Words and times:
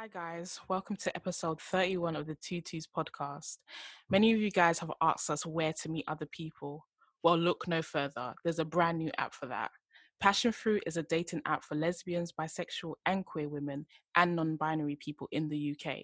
Hi, 0.00 0.08
guys. 0.08 0.58
Welcome 0.66 0.96
to 0.96 1.14
episode 1.14 1.60
31 1.60 2.16
of 2.16 2.26
the 2.26 2.34
Tutus 2.34 2.86
podcast. 2.86 3.58
Many 4.08 4.32
of 4.32 4.40
you 4.40 4.50
guys 4.50 4.78
have 4.78 4.90
asked 5.02 5.28
us 5.28 5.44
where 5.44 5.74
to 5.74 5.90
meet 5.90 6.06
other 6.08 6.24
people. 6.24 6.86
Well, 7.22 7.36
look 7.36 7.68
no 7.68 7.82
further. 7.82 8.32
There's 8.42 8.60
a 8.60 8.64
brand 8.64 8.96
new 8.96 9.10
app 9.18 9.34
for 9.34 9.44
that. 9.48 9.70
Passion 10.18 10.52
Fruit 10.52 10.82
is 10.86 10.96
a 10.96 11.02
dating 11.02 11.42
app 11.44 11.64
for 11.64 11.74
lesbians, 11.74 12.32
bisexual, 12.32 12.94
and 13.04 13.26
queer 13.26 13.50
women 13.50 13.84
and 14.16 14.34
non 14.34 14.56
binary 14.56 14.96
people 14.96 15.28
in 15.32 15.50
the 15.50 15.76
UK. 15.76 15.98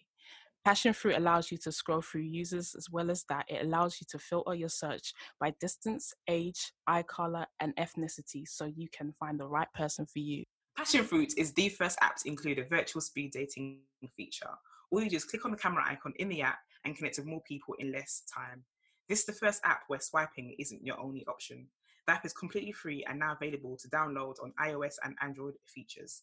Passion 0.63 0.93
Fruit 0.93 1.17
allows 1.17 1.51
you 1.51 1.57
to 1.57 1.73
scroll 1.73 2.03
through 2.03 2.21
users 2.21 2.75
as 2.77 2.91
well 2.91 3.11
as 3.11 3.25
that, 3.31 3.47
it 3.49 3.65
allows 3.65 3.97
you 3.99 4.07
to 4.11 4.19
filter 4.19 4.55
your 4.55 4.69
search 4.69 5.15
by 5.41 5.55
distance, 5.59 6.13
age, 6.29 6.71
eye 6.87 7.03
color, 7.03 7.47
and 7.61 7.75
ethnicity 7.77 8.47
so 8.47 8.67
you 8.67 8.89
can 8.93 9.15
find 9.19 9.41
the 9.41 9.49
right 9.49 9.73
person 9.73 10.05
for 10.05 10.19
you. 10.19 10.45
Passion 10.77 11.05
Fruit 11.05 11.33
is 11.39 11.53
the 11.53 11.71
first 11.71 11.99
app 12.03 12.17
to 12.19 12.29
include 12.29 12.59
a 12.59 12.65
virtual 12.65 13.01
speed 13.01 13.33
dating 13.33 13.79
feature. 14.15 14.51
All 14.91 15.03
you 15.03 15.09
do 15.09 15.17
is 15.17 15.25
click 15.25 15.47
on 15.47 15.51
the 15.51 15.57
camera 15.57 15.83
icon 15.87 16.13
in 16.19 16.29
the 16.29 16.43
app 16.43 16.59
and 16.85 16.95
connect 16.95 17.17
with 17.17 17.27
more 17.27 17.41
people 17.49 17.75
in 17.79 17.93
less 17.93 18.23
time. 18.33 18.63
This 19.09 19.21
is 19.21 19.25
the 19.25 19.33
first 19.33 19.63
app 19.65 19.85
where 19.89 20.01
swiping 20.01 20.55
isn't 20.59 20.85
your 20.85 21.01
only 21.01 21.25
option. 21.27 21.67
The 22.07 22.13
app 22.13 22.27
is 22.27 22.35
completely 22.35 22.73
free 22.73 23.05
and 23.09 23.19
now 23.19 23.33
available 23.33 23.79
to 23.79 23.89
download 23.89 24.35
on 24.43 24.53
iOS 24.63 24.97
and 25.03 25.17
Android 25.23 25.55
features. 25.65 26.23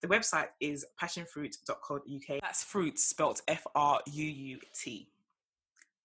The 0.00 0.08
website 0.08 0.48
is 0.60 0.86
passionfruit.co.uk. 1.02 2.40
That's 2.40 2.62
fruit 2.62 3.00
spelled 3.00 3.40
F 3.48 3.66
R 3.74 4.00
U 4.06 4.24
U 4.24 4.60
T. 4.80 5.08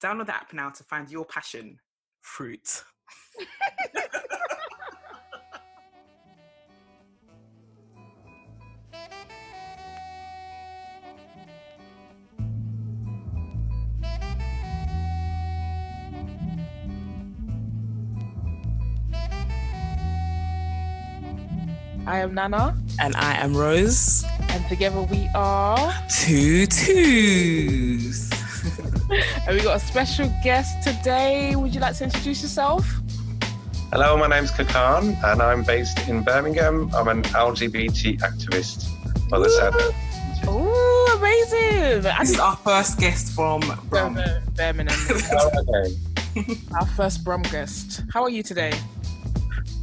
Download 0.04 0.26
the 0.26 0.36
app 0.36 0.52
now 0.52 0.72
to 0.72 0.84
find 0.84 1.10
your 1.12 1.26
passion 1.26 1.80
fruit. 2.22 2.84
I 22.14 22.20
am 22.20 22.36
Nana, 22.36 22.78
And 23.00 23.16
I 23.16 23.34
am 23.44 23.58
Rose. 23.58 24.24
and 24.50 24.64
together 24.68 25.02
we 25.02 25.28
are. 25.34 25.92
Two 26.10 26.68
twos. 26.68 28.30
And 29.48 29.58
we 29.58 29.64
got 29.64 29.78
a 29.78 29.80
special 29.80 30.32
guest 30.44 30.84
today. 30.84 31.56
Would 31.56 31.74
you 31.74 31.82
like 31.82 31.96
to 31.98 32.04
introduce 32.04 32.44
yourself? 32.44 32.86
Hello, 33.92 34.16
my 34.16 34.28
name's 34.28 34.52
Khakan 34.52 35.18
and 35.24 35.42
I'm 35.42 35.64
based 35.64 36.08
in 36.08 36.22
Birmingham. 36.22 36.92
I'm 36.94 37.08
an 37.08 37.24
LGBT 37.24 38.20
activist 38.22 38.86
for 39.30 39.40
the 39.40 39.50
South. 39.50 39.76
Oh, 40.48 41.18
amazing! 41.18 42.04
This 42.04 42.30
is 42.30 42.40
our 42.40 42.56
first 42.58 43.00
guest 43.00 43.34
from 43.34 43.62
Brum. 43.90 44.20
Birmingham. 44.56 44.96
Oh, 45.32 45.50
okay. 45.62 46.56
Our 46.80 46.86
first 46.86 47.24
Brum 47.24 47.42
guest. 47.42 48.04
How 48.14 48.22
are 48.22 48.30
you 48.30 48.44
today? 48.44 48.72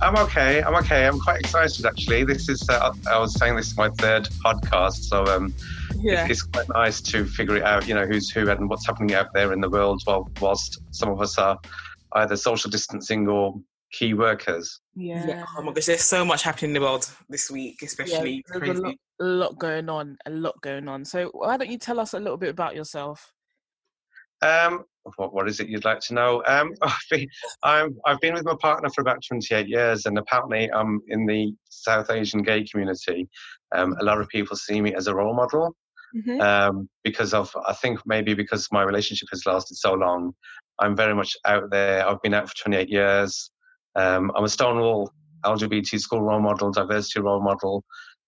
I'm 0.02 0.16
okay. 0.16 0.62
I'm 0.62 0.74
okay. 0.76 1.06
I'm 1.06 1.20
quite 1.20 1.40
excited 1.40 1.84
actually. 1.84 2.24
This 2.24 2.48
is, 2.48 2.66
uh, 2.68 2.92
I 3.10 3.18
was 3.18 3.34
saying 3.38 3.56
this 3.56 3.66
is 3.68 3.76
my 3.76 3.90
third 3.90 4.24
podcast, 4.44 5.04
so 5.04 5.24
um, 5.26 5.52
Yeah. 5.96 6.26
it's 6.28 6.42
quite 6.42 6.68
nice 6.70 7.00
to 7.02 7.26
figure 7.26 7.56
it 7.56 7.64
out, 7.64 7.86
you 7.86 7.94
know, 7.94 8.06
who's 8.06 8.30
who 8.30 8.48
and 8.48 8.68
what's 8.70 8.86
happening 8.86 9.14
out 9.14 9.26
there 9.34 9.52
in 9.52 9.60
the 9.60 9.68
world 9.68 10.00
while, 10.06 10.30
whilst 10.40 10.80
some 10.90 11.10
of 11.10 11.20
us 11.20 11.36
are 11.38 11.58
either 12.14 12.36
social 12.36 12.70
distancing 12.70 13.28
or 13.28 13.60
key 13.92 14.14
workers. 14.14 14.80
Yeah. 14.94 15.26
Yeah. 15.26 15.44
Oh 15.58 15.62
my 15.62 15.72
gosh, 15.72 15.84
there's 15.86 16.02
so 16.04 16.24
much 16.24 16.42
happening 16.44 16.70
in 16.70 16.74
the 16.74 16.80
world 16.80 17.10
this 17.28 17.50
week, 17.50 17.82
especially. 17.82 18.42
there's 18.48 18.56
a 18.62 18.72
crazy. 18.72 18.80
lot, 18.82 18.94
a 19.20 19.24
lot 19.24 19.58
going 19.58 19.88
on. 19.90 20.16
A 20.24 20.30
lot 20.30 20.54
going 20.62 20.88
on. 20.88 21.04
So 21.04 21.28
why 21.34 21.56
don't 21.58 21.70
you 21.70 21.78
tell 21.78 22.00
us 22.00 22.14
a 22.14 22.18
little 22.18 22.38
bit 22.38 22.48
about 22.50 22.74
yourself? 22.74 23.32
Um, 24.42 24.84
what, 25.16 25.34
what 25.34 25.48
is 25.48 25.60
it 25.60 25.68
you'd 25.68 25.84
like 25.84 26.00
to 26.00 26.14
know? 26.14 26.42
Um, 26.46 26.72
I've 26.82 26.98
been, 27.10 27.28
I'm, 27.62 27.96
I've 28.06 28.20
been 28.20 28.34
with 28.34 28.44
my 28.44 28.56
partner 28.60 28.90
for 28.90 29.00
about 29.00 29.22
28 29.26 29.68
years, 29.68 30.06
and 30.06 30.18
apparently, 30.18 30.70
I'm 30.72 31.00
in 31.08 31.26
the 31.26 31.52
South 31.68 32.10
Asian 32.10 32.42
gay 32.42 32.64
community. 32.64 33.28
Um, 33.74 33.94
a 34.00 34.04
lot 34.04 34.20
of 34.20 34.28
people 34.28 34.56
see 34.56 34.80
me 34.80 34.94
as 34.94 35.06
a 35.06 35.14
role 35.14 35.34
model 35.34 35.74
Mm-hmm. 36.16 36.40
um, 36.40 36.88
because 37.04 37.32
of, 37.32 37.54
I 37.68 37.72
think 37.72 38.00
maybe 38.04 38.34
because 38.34 38.66
my 38.72 38.82
relationship 38.82 39.28
has 39.30 39.46
lasted 39.46 39.76
so 39.76 39.94
long. 39.94 40.32
I'm 40.80 40.96
very 40.96 41.14
much 41.14 41.36
out 41.44 41.70
there. 41.70 42.04
I've 42.04 42.20
been 42.20 42.34
out 42.34 42.48
for 42.48 42.56
28 42.56 42.88
years. 42.88 43.52
Um, 43.94 44.32
I'm 44.34 44.42
a 44.42 44.48
Stonewall 44.48 45.12
LGBT 45.44 46.00
school 46.00 46.22
role 46.22 46.40
model, 46.40 46.72
diversity 46.72 47.20
role 47.20 47.40
model, 47.40 47.84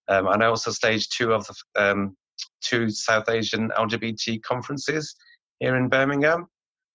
um, 0.09 0.27
and 0.29 0.43
I 0.43 0.47
also 0.47 0.71
staged 0.71 1.13
two 1.17 1.33
of 1.33 1.47
the 1.47 1.55
um, 1.83 2.17
two 2.63 2.91
South 2.91 3.29
Asian 3.29 3.71
LGBT 3.71 4.43
conferences 4.43 5.15
here 5.61 5.77
in 5.77 5.89
Birmingham. 5.89 6.47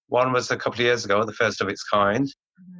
One 0.08 0.32
was 0.34 0.52
a 0.52 0.58
couple 0.58 0.80
of 0.80 0.86
years 0.86 1.06
ago, 1.06 1.24
the 1.26 1.34
first 1.34 1.62
of 1.62 1.68
its 1.70 1.84
kind, 1.84 2.28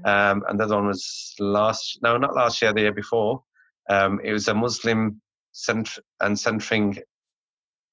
um, 0.06 0.44
and 0.48 0.60
the 0.60 0.64
other 0.66 0.76
one 0.76 0.88
was 0.88 1.34
last 1.40 2.00
no, 2.02 2.18
not 2.18 2.36
last 2.36 2.62
year, 2.62 2.74
the 2.74 2.82
year 2.82 2.94
before. 2.94 3.44
Um, 3.90 4.20
it 4.24 4.34
was 4.34 4.48
a 4.48 4.54
Muslim 4.54 5.22
cent- 5.52 6.00
and 6.22 6.38
centering 6.40 6.98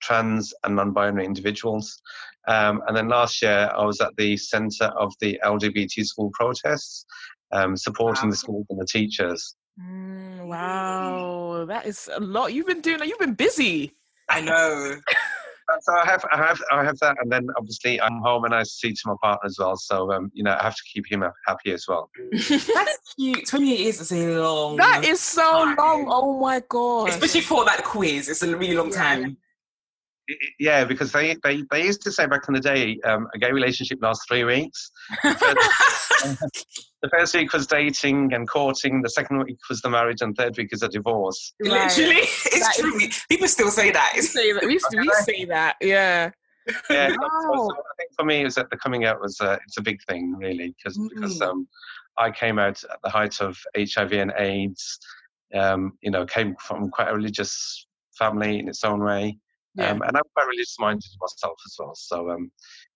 trans 0.02 0.52
and 0.64 0.76
non-binary 0.76 1.24
individuals. 1.24 2.00
Um, 2.46 2.82
and 2.86 2.96
then 2.96 3.08
last 3.08 3.40
year, 3.42 3.70
I 3.74 3.84
was 3.84 4.00
at 4.00 4.14
the 4.16 4.36
centre 4.36 4.86
of 4.98 5.12
the 5.20 5.40
LGBT 5.44 6.04
school 6.04 6.30
protests, 6.34 7.06
um, 7.52 7.76
supporting 7.76 8.24
Wow. 8.26 8.30
the 8.30 8.36
schools 8.36 8.66
and 8.70 8.80
the 8.80 8.86
teachers. 8.86 9.56
Mm, 9.80 10.46
wow, 10.46 11.64
that 11.66 11.86
is 11.86 12.08
a 12.12 12.20
lot. 12.20 12.52
You've 12.52 12.66
been 12.66 12.80
doing. 12.82 13.00
You've 13.08 13.18
been 13.18 13.34
busy. 13.34 13.92
I 14.28 14.40
know. 14.40 14.96
So 15.80 15.94
I 15.94 16.04
have, 16.04 16.24
I 16.32 16.36
have, 16.36 16.60
I 16.70 16.84
have 16.84 16.98
that, 16.98 17.16
and 17.22 17.32
then 17.32 17.46
obviously 17.56 18.00
I'm 18.00 18.18
home 18.20 18.44
and 18.44 18.54
I 18.54 18.62
see 18.64 18.92
to 18.92 19.00
my 19.06 19.14
partner 19.22 19.46
as 19.46 19.56
well. 19.58 19.76
So 19.76 20.12
um, 20.12 20.30
you 20.34 20.42
know, 20.44 20.56
I 20.58 20.62
have 20.62 20.74
to 20.76 20.82
keep 20.92 21.10
him 21.10 21.24
happy 21.46 21.72
as 21.72 21.86
well. 21.88 22.10
That's 22.32 23.14
cute. 23.16 23.46
28 23.46 23.78
years 23.80 24.00
is 24.00 24.12
a 24.12 24.38
long 24.40 24.76
That 24.76 25.04
is 25.04 25.20
so 25.20 25.42
Time. 25.42 25.76
long. 25.76 26.06
Oh 26.08 26.38
my 26.38 26.62
god. 26.68 27.08
Especially 27.08 27.40
for 27.40 27.64
that 27.64 27.82
quiz, 27.84 28.28
it's 28.28 28.42
a 28.42 28.56
really 28.56 28.74
long 28.74 28.90
Yeah. 28.90 28.96
time. 29.16 29.36
I- 30.28 30.32
I- 30.32 30.36
Yeah, 30.58 30.84
because 30.84 31.12
they, 31.12 31.36
they, 31.42 31.62
they 31.70 31.84
used 31.84 32.02
to 32.02 32.12
say 32.12 32.26
back 32.26 32.42
in 32.48 32.54
the 32.54 32.60
day, 32.60 32.98
um, 33.04 33.26
a 33.34 33.38
gay 33.38 33.52
relationship 33.52 33.98
lasts 34.02 34.24
three 34.28 34.44
weeks. 34.44 34.90
The 35.22 37.08
first 37.10 37.34
week 37.34 37.52
was 37.52 37.66
dating 37.66 38.32
and 38.32 38.48
courting. 38.48 39.02
The 39.02 39.10
second 39.10 39.38
week 39.44 39.58
was 39.68 39.80
the 39.82 39.90
marriage, 39.90 40.22
and 40.22 40.34
third 40.36 40.56
week 40.56 40.70
is 40.72 40.82
a 40.82 40.88
divorce. 40.88 41.52
Right. 41.62 41.70
Literally, 41.96 42.20
That 42.20 42.46
it's 42.52 42.78
is- 42.78 42.80
true. 42.80 43.08
People 43.28 43.48
still 43.48 43.70
say 43.70 43.90
that. 43.90 44.12
We 44.14 44.22
say 44.22 44.52
that. 44.52 44.62
We, 44.62 44.78
we 44.98 45.10
say 45.22 45.44
that. 45.46 45.76
Yeah. 45.80 46.30
Yeah, 46.88 47.08
Wow. 47.20 47.40
so 47.42 47.70
I 47.72 47.94
think 47.98 48.10
for 48.18 48.24
me, 48.24 48.44
is 48.44 48.54
that 48.54 48.70
the 48.70 48.76
coming 48.78 49.04
out 49.04 49.20
was 49.20 49.38
uh, 49.40 49.58
it's 49.66 49.76
a 49.76 49.82
big 49.82 49.98
thing, 50.08 50.34
really, 50.38 50.74
because 50.78 50.98
because 51.14 51.38
Mm. 51.38 51.46
um, 51.48 51.68
I 52.16 52.30
came 52.30 52.58
out 52.58 52.82
at 52.84 52.98
the 53.02 53.10
height 53.10 53.40
of 53.42 53.58
HIV 53.76 54.12
and 54.12 54.32
AIDS. 54.38 54.98
Um, 55.54 55.92
you 56.00 56.10
know, 56.10 56.24
came 56.24 56.56
from 56.56 56.90
quite 56.90 57.10
a 57.10 57.14
religious 57.14 57.86
family 58.18 58.58
in 58.58 58.66
its 58.68 58.82
own 58.82 59.04
way, 59.04 59.38
Yeah. 59.76 59.90
um, 59.90 60.02
and 60.02 60.16
I'm 60.16 60.22
quite 60.34 60.46
religious 60.46 60.76
minded 60.78 61.04
myself 61.20 61.56
as 61.66 61.76
well. 61.78 61.94
So, 61.94 62.30
um, 62.30 62.50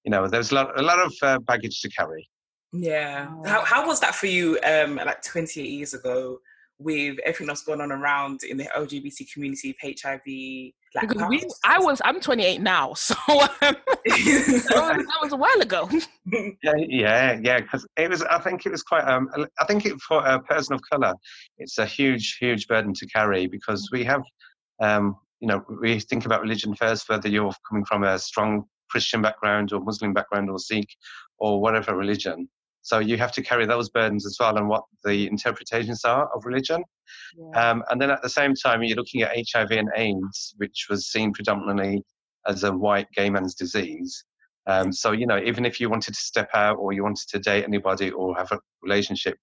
you 0.04 0.10
know, 0.10 0.28
there's 0.28 0.52
a 0.52 0.54
lot 0.54 0.78
a 0.78 0.82
lot 0.82 0.98
of 1.00 1.12
uh, 1.22 1.38
baggage 1.40 1.80
to 1.82 1.88
carry. 1.90 2.28
yeah. 2.72 3.28
How, 3.44 3.64
how 3.64 3.86
was 3.86 4.00
that 4.00 4.14
for 4.14 4.26
you, 4.26 4.58
um, 4.64 4.96
like 4.96 5.22
28 5.22 5.68
years 5.68 5.94
ago, 5.94 6.38
with 6.80 7.18
everything 7.24 7.48
that's 7.48 7.62
going 7.64 7.80
on 7.80 7.90
around 7.90 8.44
in 8.44 8.56
the 8.56 8.64
LGBT 8.76 9.32
community, 9.32 9.74
with 9.82 10.00
HIV? 10.00 10.20
Like, 10.94 11.08
Because 11.08 11.28
we, 11.28 11.42
I 11.64 11.78
was. 11.78 12.00
I'm 12.04 12.20
28 12.20 12.60
now, 12.62 12.94
so 12.94 13.14
um, 13.28 13.48
that, 13.60 13.76
was, 14.06 14.66
that 14.66 15.18
was 15.20 15.32
a 15.32 15.36
while 15.36 15.60
ago. 15.60 15.88
Yeah, 16.62 16.74
yeah, 16.76 17.38
yeah. 17.42 17.60
Because 17.60 17.86
it 17.96 18.08
was, 18.10 18.22
I 18.22 18.38
think 18.38 18.66
it 18.66 18.70
was 18.70 18.82
quite. 18.82 19.04
Um, 19.04 19.28
I 19.58 19.64
think 19.64 19.86
it, 19.86 19.98
for 20.00 20.24
a 20.24 20.40
person 20.40 20.74
of 20.74 20.80
color, 20.90 21.14
it's 21.58 21.78
a 21.78 21.86
huge, 21.86 22.36
huge 22.38 22.68
burden 22.68 22.92
to 22.94 23.06
carry 23.06 23.46
because 23.46 23.88
we 23.92 24.04
have, 24.04 24.22
um, 24.80 25.16
you 25.40 25.48
know, 25.48 25.64
we 25.80 26.00
think 26.00 26.26
about 26.26 26.42
religion 26.42 26.74
first, 26.74 27.08
whether 27.08 27.28
you're 27.28 27.52
coming 27.68 27.84
from 27.84 28.04
a 28.04 28.18
strong 28.18 28.64
Christian 28.90 29.22
background 29.22 29.72
or 29.72 29.80
Muslim 29.80 30.12
background 30.12 30.50
or 30.50 30.58
Sikh 30.58 30.88
or 31.38 31.60
whatever 31.60 31.96
religion. 31.96 32.48
So 32.82 33.00
you 33.00 33.18
have 33.18 33.32
to 33.32 33.42
carry 33.42 33.66
those 33.66 33.90
burdens 33.90 34.24
as 34.24 34.36
well 34.40 34.56
and 34.56 34.68
what 34.68 34.84
the 35.04 35.26
interpretations 35.26 36.04
are 36.04 36.28
of 36.34 36.46
religion. 36.46 36.82
Um, 37.54 37.84
and 37.90 38.00
then 38.00 38.10
at 38.10 38.22
the 38.22 38.28
same 38.28 38.54
time, 38.54 38.82
you're 38.82 38.96
looking 38.96 39.22
at 39.22 39.36
HIV 39.36 39.72
and 39.72 39.90
AIDS, 39.94 40.54
which 40.56 40.86
was 40.88 41.10
seen 41.10 41.32
predominantly 41.32 42.02
as 42.46 42.64
a 42.64 42.72
white 42.72 43.08
gay 43.14 43.28
man's 43.30 43.54
disease. 43.54 44.24
Um, 44.66 44.92
so, 44.92 45.12
you 45.12 45.26
know, 45.26 45.38
even 45.38 45.64
if 45.64 45.80
you 45.80 45.88
wanted 45.90 46.14
to 46.14 46.20
step 46.20 46.50
out 46.54 46.76
or 46.76 46.92
you 46.92 47.02
wanted 47.02 47.28
to 47.28 47.38
date 47.38 47.64
anybody 47.64 48.10
or 48.10 48.36
have 48.36 48.52
a 48.52 48.60
relationship, 48.82 49.36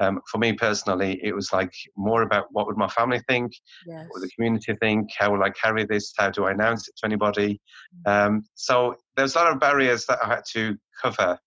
um, 0.00 0.20
for 0.30 0.38
me 0.38 0.52
personally, 0.52 1.20
it 1.22 1.34
was 1.34 1.52
like 1.52 1.72
more 1.96 2.22
about 2.22 2.46
what 2.50 2.66
would 2.66 2.76
my 2.76 2.88
family 2.88 3.20
think, 3.28 3.52
yes. 3.86 4.06
what 4.08 4.20
would 4.20 4.28
the 4.28 4.32
community 4.34 4.74
think, 4.80 5.10
how 5.16 5.32
will 5.32 5.42
I 5.42 5.50
carry 5.50 5.84
this, 5.84 6.12
how 6.16 6.30
do 6.30 6.46
I 6.46 6.52
announce 6.52 6.88
it 6.88 6.96
to 6.98 7.06
anybody. 7.06 7.60
Um, 8.06 8.42
so 8.54 8.96
there's 9.16 9.34
a 9.34 9.38
lot 9.38 9.52
of 9.52 9.60
barriers 9.60 10.06
that 10.06 10.18
I 10.22 10.28
had 10.28 10.42
to 10.52 10.76
cover. 11.00 11.38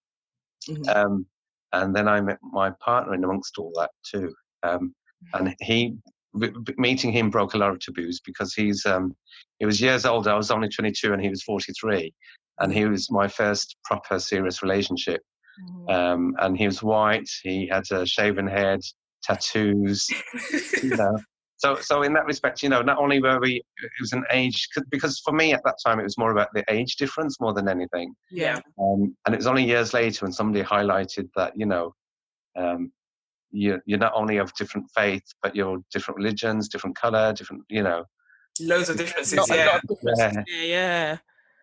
Mhm. 0.69 0.95
Um, 0.95 1.25
and 1.73 1.95
then 1.95 2.07
I 2.07 2.21
met 2.21 2.39
my 2.41 2.71
partner 2.79 3.13
in 3.13 3.23
amongst 3.23 3.57
all 3.57 3.71
that 3.75 3.91
too. 4.09 4.33
Um, 4.63 4.93
and 5.33 5.55
he 5.61 5.97
meeting 6.77 7.11
him 7.11 7.29
broke 7.29 7.53
a 7.53 7.57
lot 7.57 7.71
of 7.71 7.79
taboos 7.79 8.19
because 8.19 8.53
he's 8.53 8.85
um, 8.85 9.15
he 9.59 9.65
was 9.65 9.81
years 9.81 10.05
older. 10.05 10.29
I 10.29 10.37
was 10.37 10.51
only 10.51 10.69
22 10.69 11.13
and 11.13 11.21
he 11.21 11.29
was 11.29 11.43
43, 11.43 12.13
and 12.59 12.73
he 12.73 12.85
was 12.85 13.11
my 13.11 13.27
first 13.27 13.75
proper 13.83 14.19
serious 14.19 14.61
relationship. 14.61 15.21
Mhm. 15.61 15.93
Um, 15.93 16.35
and 16.39 16.57
he 16.57 16.65
was 16.65 16.83
white. 16.83 17.29
He 17.43 17.67
had 17.67 17.89
a 17.91 18.05
shaven 18.05 18.47
head, 18.47 18.81
tattoos. 19.23 20.07
you 20.83 20.89
know. 20.97 21.17
So, 21.57 21.75
so 21.81 22.03
in 22.03 22.13
that 22.13 22.25
respect, 22.25 22.61
you 22.61 22.69
know, 22.69 22.83
not 22.83 22.99
only 22.99 23.19
were 23.19 23.39
we, 23.39 23.55
it 23.55 23.91
was 23.99 24.13
an 24.13 24.23
age 24.31 24.67
because 24.91 25.19
for 25.19 25.33
me 25.33 25.53
at 25.53 25.63
that 25.65 25.77
time 25.83 25.99
it 25.99 26.03
was 26.03 26.17
more 26.17 26.31
about 26.31 26.49
the 26.53 26.63
age 26.69 26.97
difference 26.97 27.39
more 27.41 27.53
than 27.53 27.67
anything. 27.67 28.13
yeah. 28.29 28.59
Um, 28.79 29.15
and 29.25 29.33
it 29.33 29.37
was 29.37 29.47
only 29.47 29.65
years 29.65 29.91
later 29.93 30.25
when 30.25 30.31
somebody 30.31 30.63
highlighted 30.63 31.29
that, 31.35 31.53
you 31.55 31.65
know, 31.65 31.95
um, 32.55 32.91
you, 33.49 33.79
you're 33.87 33.97
not 33.97 34.13
only 34.15 34.37
of 34.37 34.53
different 34.53 34.85
faith, 34.95 35.23
but 35.41 35.55
you're 35.55 35.79
different 35.91 36.17
religions, 36.17 36.69
different 36.69 36.95
color, 36.95 37.33
different, 37.33 37.63
you 37.69 37.81
know. 37.81 38.05
Loads 38.59 38.89
of 38.89 38.97
differences. 38.97 39.33
Not 39.33 39.49
yeah. 39.49 39.65
lot 39.65 39.75
of 39.83 39.89
differences. 39.89 40.43
Yeah, 40.47 40.63
yeah. 40.63 41.17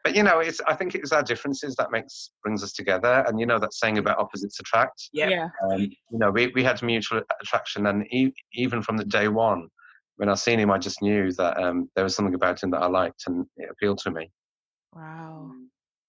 But 0.05 0.15
you 0.15 0.23
know, 0.23 0.41
it's 0.41 0.61
I 0.69 0.75
think 0.75 0.95
it's 0.95 1.13
our 1.13 1.23
differences 1.23 1.75
that 1.77 1.91
makes 1.91 2.31
brings 2.43 2.63
us 2.63 2.73
together. 2.75 3.25
And 3.27 3.41
you 3.41 3.47
know 3.47 3.59
that 3.59 3.73
saying 3.73 3.99
about 3.99 4.19
opposites 4.19 4.61
attract. 4.61 5.09
Yeah. 5.13 5.31
Yeah. 5.31 5.49
Um, 5.65 5.81
you 5.81 6.19
know, 6.19 6.31
we, 6.31 6.49
we 6.49 6.63
had 6.63 6.83
mutual 6.83 7.23
attraction, 7.41 7.87
and 7.87 8.07
e- 8.13 8.35
even 8.53 8.83
from 8.83 8.99
the 8.99 9.05
day 9.05 9.29
one, 9.29 9.69
when 10.17 10.29
I 10.29 10.35
seen 10.35 10.61
him, 10.61 10.71
I 10.71 10.79
just 10.79 11.01
knew 11.01 11.33
that 11.33 11.61
um, 11.61 11.91
there 11.95 12.05
was 12.05 12.15
something 12.15 12.35
about 12.35 12.63
him 12.63 12.71
that 12.73 12.83
I 12.83 12.87
liked, 12.87 13.25
and 13.27 13.47
it 13.57 13.71
appealed 13.71 13.99
to 14.01 14.11
me. 14.11 14.31
Wow. 14.95 15.53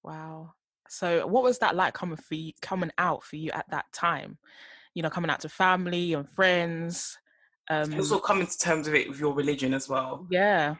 Wow. 0.03 0.53
So 0.89 1.25
what 1.25 1.43
was 1.43 1.59
that 1.59 1.75
like 1.75 1.93
coming 1.93 2.17
for 2.17 2.35
you 2.35 2.51
coming 2.61 2.91
out 2.97 3.23
for 3.23 3.37
you 3.37 3.49
at 3.51 3.65
that 3.71 3.85
time? 3.93 4.37
You 4.93 5.03
know, 5.03 5.09
coming 5.09 5.31
out 5.31 5.39
to 5.41 5.49
family 5.49 6.13
and 6.13 6.29
friends. 6.29 7.17
Um 7.69 7.91
And 7.91 7.99
also 7.99 8.19
coming 8.19 8.45
to 8.45 8.57
terms 8.57 8.87
with 8.87 8.95
it 8.95 9.09
with 9.09 9.19
your 9.19 9.33
religion 9.33 9.73
as 9.73 9.89
well. 9.89 10.27
yeah. 10.29 10.75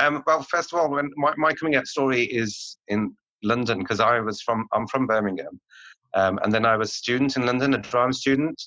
Um, 0.00 0.22
well, 0.26 0.42
first 0.42 0.72
of 0.72 0.80
all, 0.80 0.90
when 0.90 1.10
my, 1.16 1.34
my 1.36 1.52
coming 1.52 1.76
out 1.76 1.86
story 1.86 2.22
is 2.24 2.78
in 2.88 3.14
London 3.42 3.78
because 3.78 4.00
I 4.00 4.20
was 4.20 4.40
from 4.40 4.66
I'm 4.72 4.86
from 4.86 5.06
Birmingham, 5.06 5.60
um, 6.14 6.38
and 6.42 6.52
then 6.52 6.64
I 6.64 6.76
was 6.76 6.90
a 6.90 6.94
student 6.94 7.36
in 7.36 7.46
London, 7.46 7.74
a 7.74 7.78
drama 7.78 8.12
student, 8.12 8.60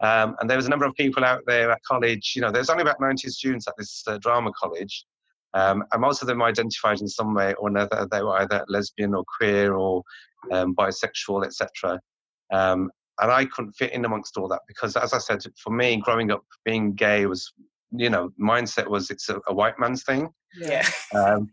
um, 0.00 0.36
and 0.40 0.48
there 0.48 0.56
was 0.56 0.66
a 0.66 0.70
number 0.70 0.86
of 0.86 0.94
people 0.94 1.24
out 1.24 1.42
there 1.46 1.70
at 1.70 1.82
college. 1.82 2.32
You 2.36 2.42
know, 2.42 2.50
there's 2.50 2.70
only 2.70 2.82
about 2.82 3.00
90 3.00 3.28
students 3.28 3.66
at 3.66 3.74
this 3.76 4.02
uh, 4.06 4.18
drama 4.18 4.52
college, 4.58 5.04
um, 5.54 5.84
and 5.92 6.00
most 6.00 6.22
of 6.22 6.28
them 6.28 6.42
identified 6.42 7.00
in 7.00 7.08
some 7.08 7.34
way 7.34 7.52
or 7.54 7.68
another. 7.68 8.06
They 8.10 8.22
were 8.22 8.40
either 8.40 8.64
lesbian 8.68 9.14
or 9.14 9.24
queer 9.38 9.74
or 9.74 10.02
um, 10.52 10.74
bisexual, 10.74 11.44
etc. 11.44 12.00
Um, 12.52 12.90
and 13.20 13.30
I 13.30 13.44
couldn't 13.44 13.72
fit 13.72 13.92
in 13.92 14.04
amongst 14.04 14.36
all 14.36 14.48
that 14.48 14.62
because, 14.66 14.96
as 14.96 15.12
I 15.12 15.18
said, 15.18 15.42
for 15.62 15.70
me, 15.70 15.96
growing 15.98 16.30
up, 16.30 16.44
being 16.64 16.94
gay 16.94 17.26
was, 17.26 17.52
you 17.92 18.10
know, 18.10 18.30
mindset 18.40 18.88
was 18.88 19.10
it's 19.10 19.28
a, 19.28 19.40
a 19.46 19.54
white 19.54 19.78
man's 19.78 20.02
thing 20.04 20.28
Yeah. 20.56 20.86
um, 21.16 21.50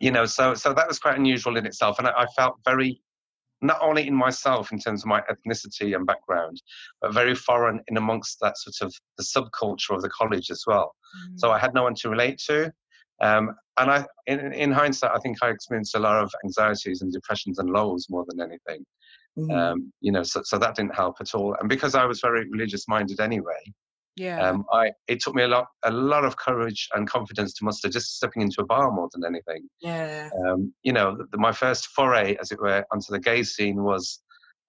you 0.00 0.10
know 0.10 0.26
so 0.26 0.54
so 0.54 0.72
that 0.74 0.86
was 0.88 0.98
quite 0.98 1.16
unusual 1.16 1.56
in 1.56 1.66
itself 1.66 1.98
and 1.98 2.06
I, 2.08 2.12
I 2.24 2.26
felt 2.36 2.56
very 2.64 3.00
not 3.62 3.78
only 3.80 4.06
in 4.06 4.14
myself 4.14 4.70
in 4.72 4.78
terms 4.78 5.02
of 5.02 5.06
my 5.08 5.22
ethnicity 5.32 5.96
and 5.96 6.04
background 6.06 6.60
but 7.00 7.14
very 7.14 7.34
foreign 7.34 7.80
in 7.88 7.96
amongst 7.96 8.38
that 8.42 8.58
sort 8.58 8.76
of 8.86 8.94
the 9.16 9.24
subculture 9.24 9.94
of 9.96 10.02
the 10.02 10.10
college 10.10 10.50
as 10.50 10.62
well 10.66 10.94
Mm. 11.16 11.38
so 11.40 11.50
i 11.50 11.58
had 11.58 11.72
no 11.72 11.82
one 11.84 11.94
to 11.94 12.10
relate 12.10 12.38
to 12.46 12.70
um, 13.22 13.54
and 13.78 13.90
i 13.90 14.04
in, 14.26 14.52
in 14.52 14.70
hindsight 14.70 15.12
i 15.14 15.18
think 15.20 15.38
i 15.42 15.48
experienced 15.48 15.94
a 15.96 15.98
lot 16.00 16.22
of 16.22 16.30
anxieties 16.44 17.00
and 17.00 17.10
depressions 17.12 17.58
and 17.58 17.70
lows 17.70 18.06
more 18.10 18.24
than 18.28 18.40
anything 18.40 18.84
Mhm. 19.38 19.50
um, 19.56 19.92
you 20.00 20.12
know 20.12 20.22
so, 20.22 20.40
so 20.44 20.58
that 20.58 20.74
didn't 20.76 20.94
help 20.94 21.16
at 21.20 21.34
all 21.34 21.54
and 21.60 21.68
because 21.70 21.94
i 21.94 22.04
was 22.04 22.20
very 22.20 22.42
religious 22.50 22.86
minded 22.88 23.18
anyway 23.20 23.62
yeah. 24.16 24.48
um, 24.48 24.64
I 24.72 24.90
it 25.08 25.20
took 25.20 25.34
me 25.34 25.42
a 25.42 25.48
lot 25.48 25.66
a 25.84 25.90
lot 25.90 26.24
of 26.24 26.36
courage 26.36 26.88
and 26.94 27.08
confidence 27.08 27.52
to 27.54 27.64
muster 27.64 27.88
just 27.88 28.16
stepping 28.16 28.42
into 28.42 28.60
a 28.60 28.66
bar 28.66 28.90
more 28.90 29.08
than 29.12 29.24
anything. 29.24 29.68
yeah. 29.80 30.30
Um, 30.46 30.72
you 30.82 30.92
know, 30.92 31.16
the, 31.30 31.38
my 31.38 31.52
first 31.52 31.88
foray, 31.88 32.36
as 32.40 32.50
it 32.52 32.60
were, 32.60 32.84
onto 32.92 33.12
the 33.12 33.20
gay 33.20 33.42
scene 33.42 33.82
was 33.82 34.20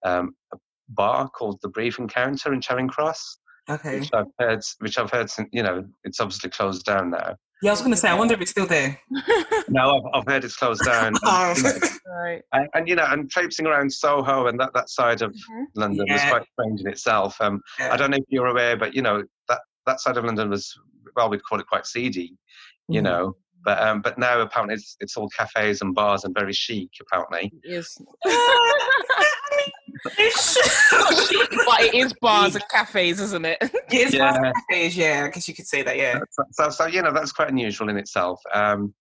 um, 0.04 0.34
a 0.52 0.56
bar 0.90 1.28
called 1.28 1.58
the 1.62 1.68
Brief 1.68 1.98
Encounter 1.98 2.52
in 2.52 2.60
Charing 2.60 2.88
Cross, 2.88 3.38
Okay. 3.70 4.00
which 4.00 4.10
I've 4.14 4.26
heard, 4.38 4.60
which 4.78 4.96
I've 4.98 5.10
heard, 5.10 5.28
since, 5.30 5.48
you 5.52 5.62
know, 5.62 5.84
it's 6.04 6.20
obviously 6.20 6.48
closed 6.50 6.84
down 6.86 7.10
now. 7.10 7.36
Yeah, 7.60 7.70
I 7.70 7.72
was 7.72 7.80
going 7.80 7.90
to 7.90 7.96
say, 7.96 8.08
I 8.08 8.14
wonder 8.14 8.32
if 8.34 8.40
it's 8.40 8.52
still 8.52 8.66
there. 8.66 8.98
No, 9.70 9.96
I've, 9.98 10.02
I've 10.22 10.32
heard 10.32 10.44
it's 10.44 10.56
closed 10.56 10.82
down. 10.86 11.12
Oh. 11.24 11.50
and, 11.54 11.58
you 11.58 11.62
know, 11.64 11.88
right. 12.06 12.42
and, 12.54 12.68
and, 12.72 12.88
you 12.88 12.94
know, 12.96 13.04
and 13.06 13.30
traipsing 13.30 13.66
around 13.66 13.92
Soho 13.92 14.46
and 14.46 14.58
that, 14.60 14.72
that 14.72 14.88
side 14.88 15.20
of 15.20 15.32
Mhm. 15.32 15.64
London 15.74 16.06
was 16.08 16.22
quite 16.22 16.46
strange 16.54 16.80
in 16.80 16.86
itself. 16.88 17.38
Um, 17.40 17.60
I 17.78 17.98
don't 17.98 18.10
know 18.10 18.16
if 18.16 18.24
you're 18.30 18.46
aware, 18.46 18.78
but 18.78 18.94
you 18.94 19.02
know 19.02 19.24
that 19.88 19.94
that 19.94 20.00
side 20.00 20.16
of 20.16 20.24
London 20.24 20.50
was 20.50 20.78
well, 21.16 21.30
we'd 21.30 21.42
call 21.44 21.58
it 21.58 21.66
quite 21.66 21.86
seedy, 21.86 22.36
you 22.88 23.00
Mhm. 23.00 23.04
know. 23.04 23.36
But 23.64 23.78
um, 23.82 24.00
but 24.02 24.18
now 24.18 24.40
apparently 24.40 24.74
it's, 24.76 24.96
it's 25.00 25.16
all 25.16 25.28
cafes 25.30 25.80
and 25.82 25.94
bars 25.94 26.24
and 26.24 26.34
very 26.34 26.52
chic. 26.52 26.90
Apparently, 27.00 27.52
Yes. 27.64 27.96
It's- 30.18 30.56
but 31.66 31.80
it 31.80 31.94
is 31.94 32.12
bars 32.20 32.54
and 32.54 32.64
cafes, 32.70 33.20
isn't 33.20 33.44
it? 33.44 33.58
Yes, 33.90 34.12
Yeah. 34.14 34.32
yeah. 34.42 34.52
cafes, 34.70 34.96
yeah, 34.96 35.24
I 35.26 35.30
guess 35.30 35.48
you 35.48 35.54
could 35.54 35.66
say 35.66 35.82
that, 35.82 35.96
yeah. 35.96 36.18
so, 36.30 36.42
so, 36.52 36.70
so 36.70 36.86
you 36.86 37.02
know 37.02 37.12
that's 37.12 37.32
quite 37.32 37.48
unusual 37.50 37.88
in 37.88 37.96
itself. 37.96 38.40
Um, 38.54 38.94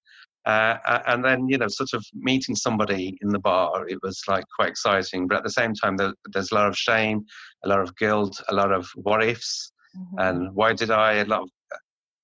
uh, 0.46 0.78
and 1.08 1.24
then 1.26 1.48
you 1.50 1.58
know, 1.58 1.68
sort 1.68 1.90
of 1.94 2.04
meeting 2.14 2.56
somebody 2.56 3.18
in 3.22 3.30
the 3.30 3.40
bar, 3.40 3.86
it 3.90 4.00
was 4.02 4.22
like 4.30 4.46
quite 4.56 4.70
exciting. 4.70 5.28
But 5.28 5.38
at 5.40 5.44
the 5.44 5.50
same 5.52 5.74
time, 5.74 5.98
there, 5.98 6.14
there's 6.32 6.52
a 6.52 6.56
lot 6.56 6.68
of 6.68 6.76
shame, 6.78 7.26
a 7.66 7.68
lot 7.70 7.82
of 7.82 7.96
guilt, 7.98 8.42
a 8.50 8.56
lot 8.56 8.72
of 8.72 8.88
what 8.96 9.22
ifs, 9.24 9.72
Mm-hmm. 9.98 10.20
and 10.20 10.56
why 10.56 10.74
did 10.74 10.92
I? 10.92 11.14
A 11.14 11.26
lot 11.26 11.42
of 11.44 11.50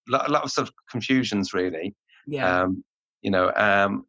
lot, 0.08 0.30
a 0.30 0.32
lot 0.32 0.44
of 0.44 0.52
sort 0.52 0.68
of 0.68 0.74
confusions 0.90 1.54
really. 1.54 1.96
Yeah. 2.28 2.62
um, 2.64 2.84
you 3.22 3.32
know 3.32 3.52
um, 3.56 4.06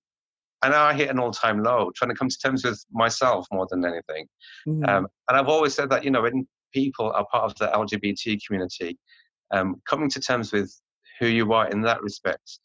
and 0.63 0.73
now 0.73 0.85
i 0.85 0.95
hit 0.95 1.11
an 1.11 1.19
all-time 1.19 1.63
low 1.63 1.91
trying 1.97 2.11
to 2.11 2.15
come 2.17 2.29
to 2.29 2.39
terms 2.39 2.65
with 2.65 2.85
myself 2.93 3.47
more 3.53 3.67
than 3.71 3.85
anything 3.85 4.27
Mhm. 4.69 4.89
um, 4.89 5.09
and 5.29 5.37
i've 5.39 5.49
always 5.49 5.75
said 5.75 5.91
that 5.91 6.05
you 6.05 6.11
know 6.13 6.23
when 6.23 6.47
people 6.73 7.11
are 7.13 7.27
part 7.33 7.45
of 7.45 7.55
the 7.59 7.67
lgbt 7.67 8.39
community 8.47 8.99
um, 9.53 9.81
coming 9.89 10.09
to 10.11 10.21
terms 10.21 10.53
with 10.53 10.73
who 11.19 11.27
you 11.27 11.53
are 11.53 11.69
in 11.71 11.81
that 11.83 12.03
respect 12.03 12.59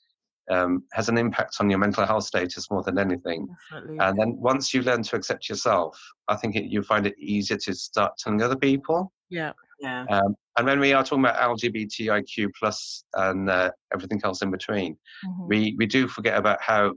um, 0.51 0.83
has 0.93 1.09
an 1.09 1.17
impact 1.17 1.55
on 1.59 1.69
your 1.69 1.77
mental 1.79 2.05
health 2.05 2.23
status 2.25 2.69
more 2.71 2.83
than 2.83 2.97
anything 2.99 3.47
Definitely. 3.71 3.97
and 3.99 4.19
then 4.19 4.35
once 4.39 4.71
you 4.73 4.81
learn 4.83 5.01
to 5.03 5.15
accept 5.15 5.49
yourself 5.49 5.99
i 6.27 6.35
think 6.35 6.55
it, 6.55 6.65
you 6.65 6.81
find 6.83 7.07
it 7.07 7.15
easier 7.19 7.57
to 7.57 7.73
start 7.73 8.13
telling 8.19 8.41
other 8.43 8.55
people 8.55 9.11
yeah. 9.29 9.53
Yeah. 9.79 10.05
um, 10.09 10.35
and 10.57 10.65
when 10.67 10.79
we 10.79 10.93
are 10.93 11.03
talking 11.03 11.23
about 11.25 11.57
lgbtiq 11.57 12.47
plus 12.57 13.03
and 13.15 13.49
uh, 13.49 13.71
everything 13.93 14.19
else 14.23 14.41
in 14.41 14.51
between 14.51 14.97
Mhm. 15.25 15.47
we 15.47 15.75
we 15.77 15.85
do 15.85 16.07
forget 16.07 16.37
about 16.37 16.61
how 16.61 16.93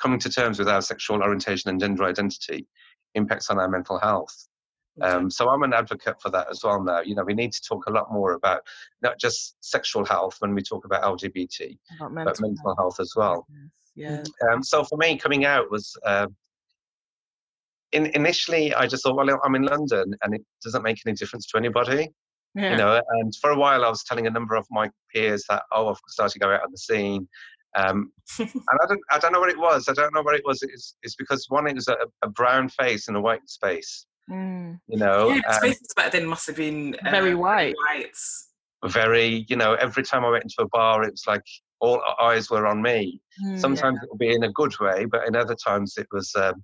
coming 0.00 0.18
to 0.20 0.30
terms 0.30 0.58
with 0.58 0.68
our 0.68 0.80
sexual 0.82 1.22
orientation 1.22 1.68
and 1.70 1.80
gender 1.80 2.04
identity 2.04 2.66
impacts 3.14 3.50
on 3.50 3.58
our 3.58 3.68
mental 3.68 3.98
health. 3.98 4.48
Um, 5.02 5.30
so 5.30 5.48
I'm 5.48 5.62
an 5.62 5.72
advocate 5.72 6.20
for 6.20 6.30
that 6.30 6.48
as 6.50 6.62
well 6.64 6.82
now. 6.82 7.00
You 7.00 7.14
know, 7.14 7.24
we 7.24 7.32
need 7.34 7.52
to 7.52 7.62
talk 7.62 7.86
a 7.86 7.90
lot 7.90 8.12
more 8.12 8.32
about 8.32 8.62
not 9.02 9.18
just 9.18 9.56
sexual 9.60 10.04
health 10.04 10.36
when 10.40 10.54
we 10.54 10.62
talk 10.62 10.84
about 10.84 11.02
LGBT, 11.02 11.78
About 11.98 12.14
but 12.14 12.40
mental 12.40 12.74
health 12.76 12.98
as 13.00 13.12
well. 13.16 13.46
Yeah. 13.94 14.22
Um, 14.50 14.62
so 14.62 14.84
for 14.84 14.96
me, 14.96 15.16
coming 15.18 15.44
out 15.44 15.70
was 15.70 15.96
uh, 16.04 16.26
in, 17.92 18.06
initially 18.14 18.74
I 18.74 18.86
just 18.86 19.02
thought, 19.02 19.16
well, 19.16 19.40
I'm 19.44 19.54
in 19.54 19.62
London 19.62 20.14
and 20.22 20.34
it 20.34 20.42
doesn't 20.64 20.82
make 20.82 20.98
any 21.06 21.14
difference 21.14 21.46
to 21.48 21.58
anybody 21.58 22.08
Yeah. 22.54 22.70
you 22.72 22.76
know 22.76 23.00
and 23.20 23.32
for 23.40 23.50
a 23.50 23.58
while 23.62 23.84
i 23.84 23.88
was 23.88 24.02
telling 24.02 24.26
a 24.26 24.30
number 24.30 24.56
of 24.56 24.66
my 24.78 24.86
peers 25.14 25.44
that 25.48 25.62
oh 25.72 25.88
i've 25.90 26.00
started 26.08 26.32
to 26.32 26.38
go 26.40 26.50
out 26.52 26.62
on 26.66 26.72
the 26.72 26.78
scene 26.78 27.28
um, 27.78 28.10
and 28.40 28.48
I 28.82 28.86
don't, 28.88 29.00
I 29.12 29.18
don't 29.20 29.32
know 29.32 29.38
what 29.38 29.50
it 29.56 29.56
was. 29.58 29.88
I 29.88 29.92
don't 29.92 30.12
know 30.12 30.22
what 30.22 30.34
it 30.34 30.42
was. 30.44 30.60
It's, 30.62 30.96
it's 31.04 31.14
because 31.14 31.46
one, 31.50 31.68
it 31.68 31.76
was 31.76 31.86
a, 31.86 31.96
a 32.22 32.28
brown 32.28 32.68
face 32.68 33.06
in 33.08 33.14
a 33.14 33.20
white 33.20 33.48
space, 33.48 34.06
Mm. 34.28 34.78
you 34.88 34.98
know, 34.98 35.28
yeah, 35.30 35.40
um, 35.48 35.54
spaces 35.54 35.92
back 35.96 36.10
then 36.10 36.26
must 36.26 36.48
have 36.48 36.56
been 36.56 36.96
uh, 37.06 37.10
Very 37.12 37.36
white. 37.36 37.76
white. 37.86 38.16
very, 38.86 39.46
you 39.48 39.54
know, 39.56 39.74
every 39.74 40.02
time 40.02 40.24
I 40.24 40.30
went 40.30 40.42
into 40.44 40.56
a 40.62 40.68
bar, 40.68 41.04
it 41.04 41.12
was 41.12 41.24
like 41.28 41.42
all 41.80 42.02
eyes 42.20 42.50
were 42.50 42.66
on 42.66 42.82
me. 42.82 43.20
Mm. 43.44 43.60
Sometimes 43.60 43.98
it 44.02 44.08
would 44.10 44.18
be 44.18 44.34
in 44.34 44.42
a 44.42 44.52
good 44.52 44.74
way, 44.80 45.04
but 45.04 45.26
in 45.28 45.36
other 45.36 45.54
times 45.54 45.94
it 45.96 46.08
was 46.12 46.32
um, 46.36 46.54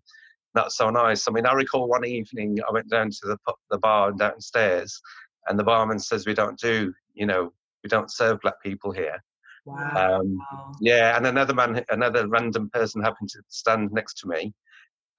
not 0.57 0.73
so 0.73 0.91
nice. 0.91 1.29
I 1.29 1.31
mean, 1.33 1.47
I 1.47 1.53
recall 1.53 1.87
one 1.87 2.05
evening 2.05 2.59
I 2.69 2.73
went 2.73 2.91
down 2.91 3.11
to 3.11 3.19
the, 3.23 3.39
the 3.71 3.79
bar 3.79 4.11
downstairs 4.13 5.01
and 5.47 5.57
the 5.59 5.65
barman 5.65 6.01
says, 6.01 6.27
we 6.27 6.35
don't 6.35 6.59
do, 6.59 6.93
you 7.15 7.27
know, 7.27 7.53
we 7.85 7.89
don't 7.89 8.11
serve 8.11 8.41
black 8.41 8.61
people 8.63 8.91
here. 8.91 9.23
Wow. 9.67 10.21
Um, 10.21 10.39
Yeah, 10.81 11.17
and 11.17 11.27
another 11.27 11.55
man, 11.55 11.85
another 11.91 12.27
random 12.29 12.71
person 12.71 13.03
happened 13.03 13.29
to 13.31 13.41
stand 13.49 13.91
next 13.93 14.15
to 14.21 14.29
me, 14.29 14.53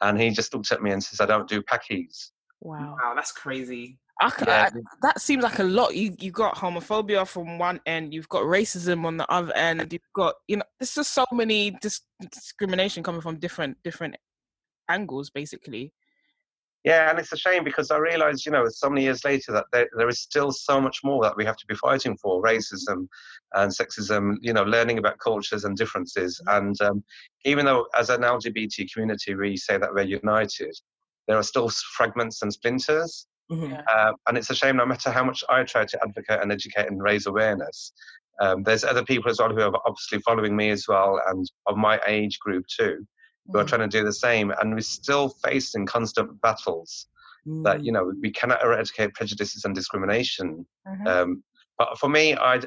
and 0.02 0.20
he 0.20 0.30
just 0.32 0.54
looked 0.54 0.72
at 0.72 0.82
me 0.82 0.92
and 0.92 1.04
says, 1.04 1.20
"I 1.20 1.26
don't 1.26 1.50
do 1.50 1.62
packies." 1.62 2.32
Wow. 2.62 2.96
wow, 3.02 3.14
that's 3.16 3.32
crazy. 3.32 4.00
I 4.22 4.30
c- 4.30 4.46
Yeah, 4.48 4.70
I- 4.74 4.80
that 5.02 5.20
seems 5.22 5.44
like 5.44 5.60
a 5.60 5.64
lot. 5.64 5.96
You 5.96 6.16
you 6.20 6.32
got 6.32 6.56
homophobia 6.56 7.28
from 7.28 7.58
one 7.58 7.80
end, 7.86 8.14
you've 8.14 8.30
got 8.30 8.44
racism 8.44 9.06
on 9.06 9.18
the 9.18 9.30
other 9.32 9.54
end, 9.56 9.92
you've 9.92 10.14
got 10.14 10.36
you 10.48 10.58
know 10.58 10.64
there's 10.80 10.96
just 10.96 11.14
so 11.14 11.26
many 11.32 11.72
dis- 11.82 12.02
discrimination 12.32 13.04
coming 13.04 13.22
from 13.22 13.38
different 13.38 13.78
different 13.84 14.16
angles, 14.90 15.30
basically. 15.30 15.94
Yeah, 16.84 17.10
and 17.10 17.20
it's 17.20 17.34
a 17.34 17.38
shame 17.38 17.66
because 17.66 17.92
I 17.92 17.98
realise, 17.98 18.46
you 18.46 18.52
know, 18.52 18.66
so 18.70 18.90
many 18.90 19.04
years 19.04 19.26
later 19.26 19.52
that 19.52 19.66
there, 19.74 19.90
there 19.98 20.08
is 20.08 20.22
still 20.22 20.52
so 20.52 20.80
much 20.80 21.00
more 21.04 21.22
that 21.24 21.36
we 21.36 21.44
have 21.44 21.58
to 21.58 21.66
be 21.68 21.76
fighting 21.76 22.16
for 22.16 22.42
racism 22.42 23.08
and 23.56 23.72
sexism, 23.72 24.36
you 24.40 24.54
know, 24.54 24.64
learning 24.64 24.98
about 24.98 25.20
cultures 25.20 25.66
and 25.66 25.76
differences. 25.76 26.42
And 26.48 26.80
um, 26.82 27.04
even 27.44 27.66
though 27.66 27.88
as 27.94 28.10
an 28.10 28.22
LGBT 28.22 28.90
community 28.94 29.36
we 29.36 29.58
say 29.58 29.78
that 29.78 29.94
we're 29.94 30.04
united, 30.04 30.74
there 31.28 31.36
are 31.36 31.44
still 31.44 31.70
fragments 31.98 32.42
and 32.42 32.54
splinters. 32.54 33.28
Mm-hmm. 33.52 33.74
Uh, 33.74 34.14
and 34.28 34.38
it's 34.38 34.50
a 34.50 34.56
shame, 34.56 34.78
no 34.78 34.86
matter 34.86 35.12
how 35.12 35.26
much 35.26 35.44
I 35.50 35.64
try 35.64 35.84
to 35.84 36.00
advocate 36.02 36.42
and 36.42 36.54
educate 36.54 36.88
and 36.88 37.04
raise 37.04 37.26
awareness, 37.26 37.92
um, 38.40 38.64
there's 38.64 38.86
other 38.86 39.04
people 39.04 39.30
as 39.30 39.40
well 39.40 39.54
who 39.54 39.60
are 39.60 39.82
obviously 39.86 40.20
following 40.20 40.56
me 40.56 40.70
as 40.70 40.88
well 40.88 41.20
and 41.28 41.52
of 41.66 41.76
my 41.76 42.00
age 42.06 42.40
group 42.40 42.66
too 42.68 43.06
who 43.52 43.60
are 43.60 43.64
Mm. 43.64 43.68
trying 43.68 43.90
to 43.90 43.98
do 43.98 44.04
the 44.04 44.14
same, 44.14 44.52
and 44.60 44.74
we're 44.74 44.82
still 44.82 45.30
facing 45.30 45.86
constant 45.86 46.42
battles 46.42 47.08
Mm. 47.48 47.64
that 47.64 47.84
you 47.84 47.92
know 47.92 48.12
we 48.22 48.32
cannot 48.32 48.62
eradicate 48.64 49.14
prejudices 49.14 49.64
and 49.66 49.74
discrimination. 49.74 50.68
Mhm. 50.88 51.08
Um, 51.08 51.44
but 51.78 51.98
for 52.00 52.10
me, 52.10 52.36
I 52.36 52.62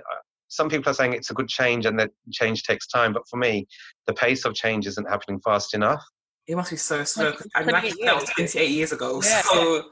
some 0.49 0.69
people 0.69 0.91
are 0.91 0.95
saying 0.95 1.13
it's 1.13 1.31
a 1.31 1.35
good 1.35 1.49
change 1.49 1.87
and 1.87 1.97
that 2.01 2.11
change 2.33 2.65
takes 2.65 2.87
time, 2.89 3.13
but 3.13 3.23
for 3.29 3.37
me, 3.37 3.69
the 4.07 4.13
pace 4.13 4.45
of 4.45 4.53
change 4.55 4.85
isn't 4.87 5.09
happening 5.09 5.41
fast 5.45 5.75
enough. 5.75 6.03
It 6.49 6.57
must 6.57 6.71
be 6.73 6.77
so 6.77 7.05
slow. 7.05 7.27
Like, 7.27 7.39
'cause 7.39 7.47
I 7.55 7.61
mean, 7.63 7.73
like 7.73 7.85
you 7.85 7.91
28 7.91 7.99
said, 8.01 8.07
that 8.09 8.21
was 8.21 8.31
28 8.31 8.71
years 8.71 8.91
ago. 8.93 9.21
Yeah. 9.25 9.43
So 9.43 9.91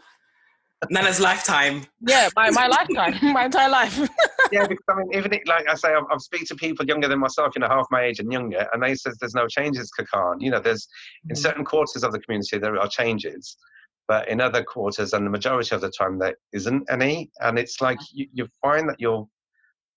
Nana's 0.91 1.21
lifetime. 1.21 1.87
yeah, 2.07 2.29
my, 2.37 2.51
my 2.51 2.67
lifetime, 2.67 3.19
my 3.33 3.47
entire 3.47 3.69
life. 3.69 3.99
yeah, 4.53 4.65
because 4.69 4.85
I 4.89 4.95
mean, 4.97 5.09
even 5.15 5.33
it, 5.33 5.47
like 5.47 5.69
I 5.69 5.75
say, 5.75 5.93
I've, 5.93 6.05
I've 6.11 6.21
speak 6.21 6.47
to 6.49 6.55
people 6.55 6.87
younger 6.87 7.09
than 7.09 7.19
myself, 7.19 7.53
you 7.55 7.61
know, 7.61 7.69
half 7.69 7.87
my 7.91 8.03
age 8.03 8.21
and 8.21 8.33
younger, 8.33 8.67
and 8.73 8.83
they 8.83 8.95
says 8.95 9.17
there's 9.21 9.35
no 9.35 9.47
changes, 9.49 9.91
Khakan. 9.99 10.37
You 10.41 10.51
know, 10.51 10.61
there's 10.61 10.87
in 11.29 11.37
Mhm. 11.37 11.41
certain 11.41 11.65
quarters 11.65 12.05
of 12.05 12.13
the 12.13 12.21
community 12.21 12.59
there 12.59 12.79
are 12.79 12.89
changes, 12.89 13.57
but 14.07 14.29
in 14.29 14.41
other 14.41 14.63
quarters 14.63 15.13
and 15.13 15.27
the 15.27 15.31
majority 15.31 15.75
of 15.75 15.81
the 15.81 15.91
time 15.91 16.19
there 16.19 16.37
isn't 16.53 16.89
any, 16.91 17.31
and 17.41 17.59
it's 17.59 17.81
like 17.81 17.99
you, 18.13 18.27
you 18.33 18.47
find 18.63 18.89
that 18.89 19.01
you're 19.01 19.27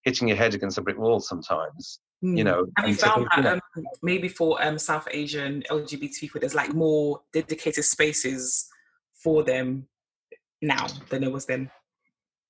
hitting 0.03 0.27
your 0.27 0.37
head 0.37 0.53
against 0.55 0.77
a 0.77 0.81
brick 0.81 0.97
wall 0.97 1.19
sometimes. 1.19 1.99
You 2.23 2.43
Mm. 2.43 2.45
know, 2.45 2.65
Have 2.77 2.87
you 2.87 2.95
found 2.95 3.27
that 3.35 3.45
um, 3.45 3.61
maybe 4.03 4.27
for 4.27 4.61
um, 4.63 4.77
South 4.77 5.07
Asian 5.11 5.63
LGBT 5.71 6.19
people, 6.19 6.39
there's 6.39 6.53
like 6.55 6.73
more 6.73 7.21
dedicated 7.33 7.83
spaces 7.83 8.67
for 9.23 9.43
them 9.43 9.87
now 10.61 10.87
than 11.09 11.23
it 11.23 11.31
was 11.31 11.45
then? 11.45 11.69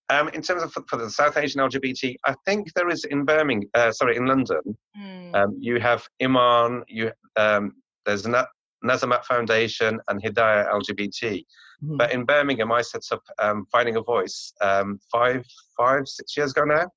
Um, 0.10 0.28
in 0.30 0.42
terms 0.42 0.62
of 0.64 0.74
for, 0.74 0.84
for 0.90 0.98
the 0.98 1.10
South 1.10 1.38
Asian 1.38 1.62
LGBT, 1.62 2.16
I 2.26 2.36
think 2.46 2.74
there 2.74 2.90
is 2.90 3.06
in 3.06 3.24
Birmingham, 3.24 3.70
uh, 3.74 3.92
sorry, 3.92 4.18
in 4.18 4.26
London, 4.26 4.60
Mm. 5.00 5.34
um, 5.36 5.56
you 5.58 5.80
have 5.80 6.06
Imaan, 6.22 6.84
you 6.88 7.12
um, 7.38 7.74
there's 8.06 8.28
Na- 8.28 8.46
Naz 8.84 9.04
and 9.04 9.10
Matt 9.12 9.26
Foundation 9.26 10.02
and 10.10 10.22
Hidayah 10.22 10.70
LGBT. 10.70 11.46
Mhm. 11.82 11.98
But 11.98 12.12
in 12.12 12.26
Birmingham, 12.26 12.72
I 12.74 12.82
set 12.82 13.04
up 13.12 13.24
um, 13.40 13.66
Finding 13.72 13.96
a 13.96 14.02
Voice 14.02 14.54
um, 14.62 15.00
five, 15.10 15.46
five, 15.78 16.08
six 16.08 16.36
years 16.36 16.52
ago 16.52 16.66
now. 16.66 16.88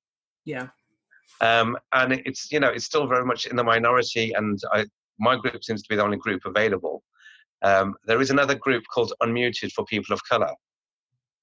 yeah. 0.43 0.67
Um, 1.41 1.77
and 1.93 2.13
it's 2.25 2.49
you 2.51 2.59
know 2.61 2.69
it's 2.69 2.85
still 2.85 3.07
very 3.07 3.25
much 3.25 3.45
in 3.45 3.55
the 3.57 3.63
minority, 3.63 4.31
and 4.33 4.57
I, 4.71 4.85
my 5.19 5.35
group 5.37 5.63
seems 5.63 5.81
to 5.83 5.89
be 5.89 5.95
the 5.97 6.03
only 6.03 6.17
group 6.17 6.41
available. 6.45 7.03
Um, 7.61 7.95
there 8.05 8.21
is 8.21 8.29
another 8.29 8.55
group 8.55 8.83
called 8.93 9.11
Unmuted 9.21 9.71
for 9.73 9.83
People 9.85 10.13
of 10.13 10.21
Color. 10.29 10.53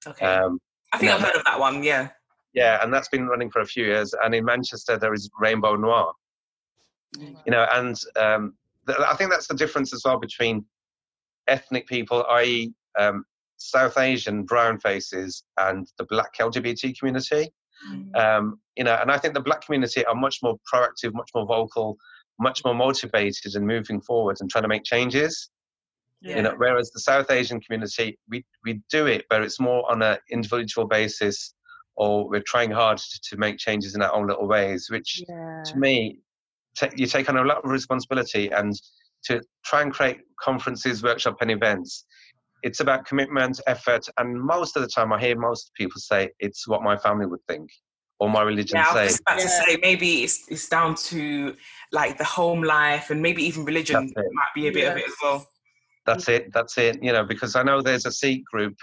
Okay. 0.07 0.27
Um, 0.27 0.59
I 0.93 0.99
think. 0.99 1.13
I've 1.13 1.21
heard 1.21 1.37
of 1.37 1.45
that 1.45 1.59
one. 1.59 1.83
Yeah. 1.83 2.09
yeah, 2.55 2.83
and 2.83 2.93
that's 2.93 3.09
been 3.09 3.27
running 3.27 3.51
for 3.51 3.61
a 3.61 3.67
few 3.67 3.85
years. 3.85 4.15
And 4.23 4.35
in 4.35 4.45
Manchester, 4.45 4.99
there 4.99 5.15
is 5.15 5.31
Rainbow 5.39 5.77
Noir. 5.77 6.13
You 7.19 7.35
know, 7.49 7.67
and 7.73 8.01
um, 8.17 8.55
th- 8.87 8.99
I 8.99 9.15
think 9.17 9.31
that's 9.31 9.47
the 9.47 9.55
difference 9.55 9.93
as 9.93 10.03
well 10.05 10.19
between 10.19 10.65
ethnic 11.47 11.87
people, 11.87 12.25
i.e., 12.31 12.73
um, 12.99 13.25
South 13.59 13.99
Asian 13.99 14.45
brown 14.45 14.79
faces, 14.81 15.45
and 15.59 15.87
the 15.99 16.05
Black 16.05 16.35
LGBT 16.39 16.99
community. 16.99 17.53
Mm. 17.91 18.17
um, 18.17 18.61
you 18.77 18.85
know, 18.85 18.97
and 19.01 19.11
I 19.11 19.19
think 19.19 19.35
the 19.35 19.41
black 19.41 19.63
community 19.65 20.05
are 20.07 20.15
much 20.15 20.39
more 20.43 20.57
proactive, 20.73 21.13
much 21.13 21.31
more 21.35 21.47
vocal, 21.47 21.97
much 22.39 22.65
more 22.65 22.75
motivated 22.75 23.55
and 23.55 23.67
moving 23.67 24.01
forward 24.01 24.37
and 24.41 24.51
trying 24.51 24.63
to 24.63 24.69
make 24.69 24.85
changes. 24.85 25.51
Yeah. 26.23 26.37
You 26.37 26.43
know, 26.43 26.55
whereas 26.57 26.91
the 26.91 27.00
South 27.00 27.31
Asian 27.31 27.61
community, 27.61 28.19
we 28.29 28.45
we 28.64 28.81
do 28.91 29.07
it, 29.07 29.25
but 29.29 29.43
it's 29.43 29.59
more 29.59 29.91
on 29.91 30.02
an 30.02 30.19
individual 30.31 30.87
basis, 30.87 31.55
or 31.97 32.29
we're 32.29 32.43
trying 32.47 32.71
hard 32.71 32.99
to, 32.99 33.21
to 33.31 33.37
make 33.37 33.59
changes 33.59 33.95
in 33.97 34.02
our 34.02 34.14
own 34.14 34.29
little 34.29 34.47
ways, 34.47 34.88
which 34.88 35.23
yeah. 35.29 35.62
to 35.67 35.79
me, 35.79 36.19
ta 36.79 36.88
you 36.97 37.07
take 37.07 37.29
on 37.29 37.37
a 37.37 37.45
lot 37.45 37.64
of 37.64 37.71
responsibility 37.71 38.50
and 38.50 38.75
to 39.25 39.41
try 39.64 39.83
and 39.83 39.93
create 39.93 40.21
conferences, 40.41 41.02
workshop, 41.02 41.37
and 41.41 41.50
events. 41.50 42.05
It's 42.62 42.79
about 42.79 43.05
commitment, 43.05 43.61
effort, 43.67 44.07
and 44.19 44.41
most 44.41 44.76
of 44.76 44.83
the 44.83 44.88
time, 44.88 45.12
I 45.12 45.19
hear 45.19 45.37
most 45.37 45.73
people 45.75 46.00
say 46.00 46.31
it's 46.38 46.69
what 46.69 46.83
my 46.83 46.97
family 46.97 47.26
would 47.26 47.45
think 47.49 47.69
or 48.23 48.31
my 48.31 48.43
religion 48.43 48.76
Yeah, 48.76 48.87
I 48.88 48.95
say. 48.95 49.02
was 49.02 49.12
just 49.12 49.23
about 49.23 49.41
to 49.41 49.49
say 49.49 49.79
maybe 49.83 50.23
it's 50.23 50.45
it's 50.49 50.69
down 50.69 50.95
to 51.11 51.57
like 51.91 52.19
the 52.19 52.25
home 52.25 52.62
life 52.62 53.11
and 53.11 53.21
maybe 53.21 53.43
even 53.43 53.64
religion 53.64 54.12
might 54.14 54.55
be 54.55 54.69
a 54.69 54.73
bit 54.73 54.93
of 54.93 54.97
it 54.97 55.07
as 55.07 55.14
well. 55.21 55.45
That's 56.07 56.29
it. 56.29 56.53
That's 56.53 56.79
it. 56.79 57.03
You 57.03 57.13
know, 57.13 57.25
because 57.25 57.57
I 57.57 57.63
know 57.63 57.81
there's 57.81 58.07
a 58.07 58.13
Sikh 58.13 58.45
group 58.45 58.77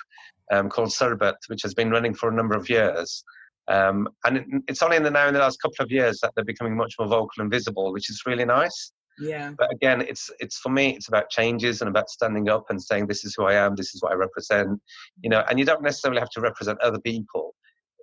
um, 0.52 0.70
called 0.70 0.90
Sarbat, 0.90 1.36
which 1.48 1.62
has 1.64 1.74
been 1.74 1.92
running 1.92 2.14
for 2.14 2.30
a 2.30 2.34
number 2.34 2.56
of 2.56 2.70
years. 2.70 3.24
Um, 3.68 4.10
and 4.26 4.38
it, 4.38 4.46
it's 4.68 4.82
only 4.82 4.98
in 4.98 5.04
the 5.04 5.12
now 5.12 5.28
in 5.28 5.34
the 5.34 5.40
last 5.40 5.62
couple 5.62 5.84
of 5.84 5.92
years 5.92 6.20
that 6.22 6.32
they're 6.36 6.46
becoming 6.46 6.76
much 6.76 6.96
more 6.98 7.08
vocal 7.08 7.42
and 7.42 7.52
visible, 7.52 7.94
which 7.94 8.10
is 8.10 8.24
really 8.26 8.46
nice. 8.46 8.92
Yeah. 9.20 9.52
But 9.58 9.72
again, 9.72 10.02
it's 10.02 10.32
it's 10.40 10.58
for 10.58 10.70
me, 10.70 10.96
it's 10.96 11.08
about 11.08 11.30
changes 11.30 11.82
and 11.82 11.90
about 11.90 12.10
standing 12.10 12.50
up 12.50 12.66
and 12.70 12.82
saying 12.82 13.08
this 13.08 13.26
is 13.26 13.36
who 13.36 13.46
I 13.46 13.54
am, 13.54 13.76
this 13.76 13.94
is 13.94 14.02
what 14.02 14.14
I 14.14 14.16
represent. 14.16 14.80
You 15.22 15.30
know, 15.30 15.44
and 15.50 15.60
you 15.60 15.66
don't 15.66 15.84
necessarily 15.84 16.20
have 16.20 16.30
to 16.32 16.42
represent 16.42 16.80
other 16.82 17.00
people. 17.00 17.54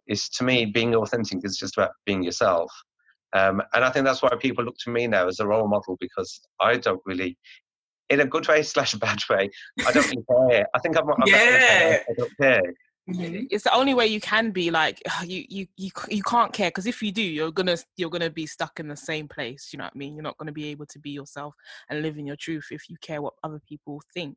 It's 0.07 0.29
to 0.39 0.45
me, 0.45 0.67
being 0.67 0.95
authentic 0.95 1.41
is 1.43 1.57
just 1.57 1.77
about 1.77 1.93
being 2.05 2.23
yourself. 2.23 2.71
Um, 3.33 3.61
and 3.75 3.85
I 3.85 3.91
think 3.91 4.05
that's 4.05 4.23
why 4.23 4.31
people 4.41 4.65
look 4.65 4.77
to 4.85 4.91
me 4.91 5.07
now 5.07 5.27
as 5.27 5.41
a 5.41 5.47
role 5.47 5.69
model 5.69 5.97
because 6.01 6.41
I 6.61 6.77
don't 6.77 7.03
really, 7.05 7.37
in 8.11 8.21
a 8.21 8.27
good 8.27 8.47
way 8.49 8.63
slash 8.63 8.95
a 8.95 8.99
bad 8.99 9.19
way, 9.29 9.51
I 9.87 9.93
don't 9.93 10.07
really 10.09 10.51
care. 10.51 10.67
I 10.75 10.79
think 10.79 10.97
I'm, 10.97 11.09
I'm 11.11 11.29
Yeah. 11.29 11.97
I 12.09 12.13
don't 12.17 12.33
care. 12.41 12.63
it's 13.09 13.65
the 13.65 13.75
only 13.75 13.95
way 13.95 14.07
you 14.07 14.21
can 14.21 14.51
be 14.51 14.71
like 14.71 15.01
you 15.25 15.45
you 15.49 15.67
you, 15.77 15.91
you 16.09 16.23
can't 16.23 16.53
care 16.53 16.71
because 16.71 16.87
if 16.87 17.01
you 17.01 17.13
do 17.13 17.23
you're 17.23 17.53
gonna 17.53 17.77
you're 17.97 18.11
gonna 18.11 18.29
be 18.29 18.47
stuck 18.47 18.81
in 18.81 18.89
the 18.89 18.97
same 18.97 19.29
place 19.29 19.69
you 19.73 19.77
know 19.79 19.85
what 19.85 19.93
i 19.95 19.99
mean 19.99 20.15
you're 20.15 20.25
not 20.25 20.37
gonna 20.39 20.51
be 20.51 20.67
able 20.67 20.87
to 20.87 20.99
be 20.99 21.11
yourself 21.11 21.55
and 21.89 22.03
live 22.03 22.19
in 22.19 22.27
your 22.27 22.35
truth 22.35 22.67
if 22.73 22.89
you 22.89 22.97
care 23.01 23.23
what 23.23 23.35
other 23.45 23.61
people 23.69 24.03
think 24.13 24.37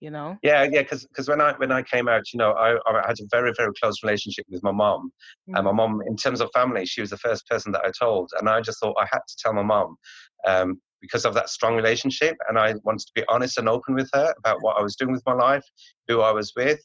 you 0.00 0.10
know 0.10 0.36
Yeah, 0.42 0.64
yeah, 0.64 0.82
because 0.82 1.06
because 1.06 1.28
when 1.28 1.40
I 1.40 1.52
when 1.56 1.72
I 1.72 1.82
came 1.82 2.08
out, 2.08 2.24
you 2.32 2.38
know, 2.38 2.50
I, 2.52 2.74
I 2.86 3.06
had 3.06 3.16
a 3.20 3.26
very 3.30 3.52
very 3.56 3.72
close 3.80 4.02
relationship 4.02 4.44
with 4.50 4.62
my 4.62 4.72
mom, 4.72 5.12
and 5.54 5.64
my 5.64 5.72
mom, 5.72 6.02
in 6.06 6.16
terms 6.16 6.40
of 6.40 6.50
family, 6.52 6.84
she 6.84 7.00
was 7.00 7.10
the 7.10 7.16
first 7.16 7.46
person 7.46 7.72
that 7.72 7.84
I 7.84 7.90
told, 7.98 8.30
and 8.38 8.48
I 8.48 8.60
just 8.60 8.80
thought 8.80 8.96
I 9.00 9.06
had 9.10 9.20
to 9.26 9.36
tell 9.38 9.54
my 9.54 9.62
mom 9.62 9.96
um, 10.46 10.80
because 11.04 11.24
of 11.26 11.34
that 11.34 11.48
strong 11.50 11.74
relationship, 11.76 12.36
and 12.48 12.58
I 12.58 12.74
wanted 12.82 13.06
to 13.06 13.12
be 13.14 13.24
honest 13.28 13.58
and 13.58 13.68
open 13.68 13.94
with 13.94 14.10
her 14.14 14.34
about 14.38 14.62
what 14.62 14.78
I 14.78 14.82
was 14.82 14.96
doing 14.96 15.12
with 15.12 15.26
my 15.26 15.34
life, 15.34 15.64
who 16.08 16.20
I 16.22 16.32
was 16.32 16.52
with, 16.56 16.80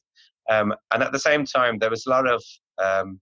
um, 0.49 0.73
and 0.91 1.01
at 1.03 1.11
the 1.11 1.19
same 1.29 1.45
time, 1.45 1.77
there 1.77 1.89
was 1.89 2.05
a 2.05 2.09
lot 2.09 2.27
of 2.27 2.43
um, 2.87 3.19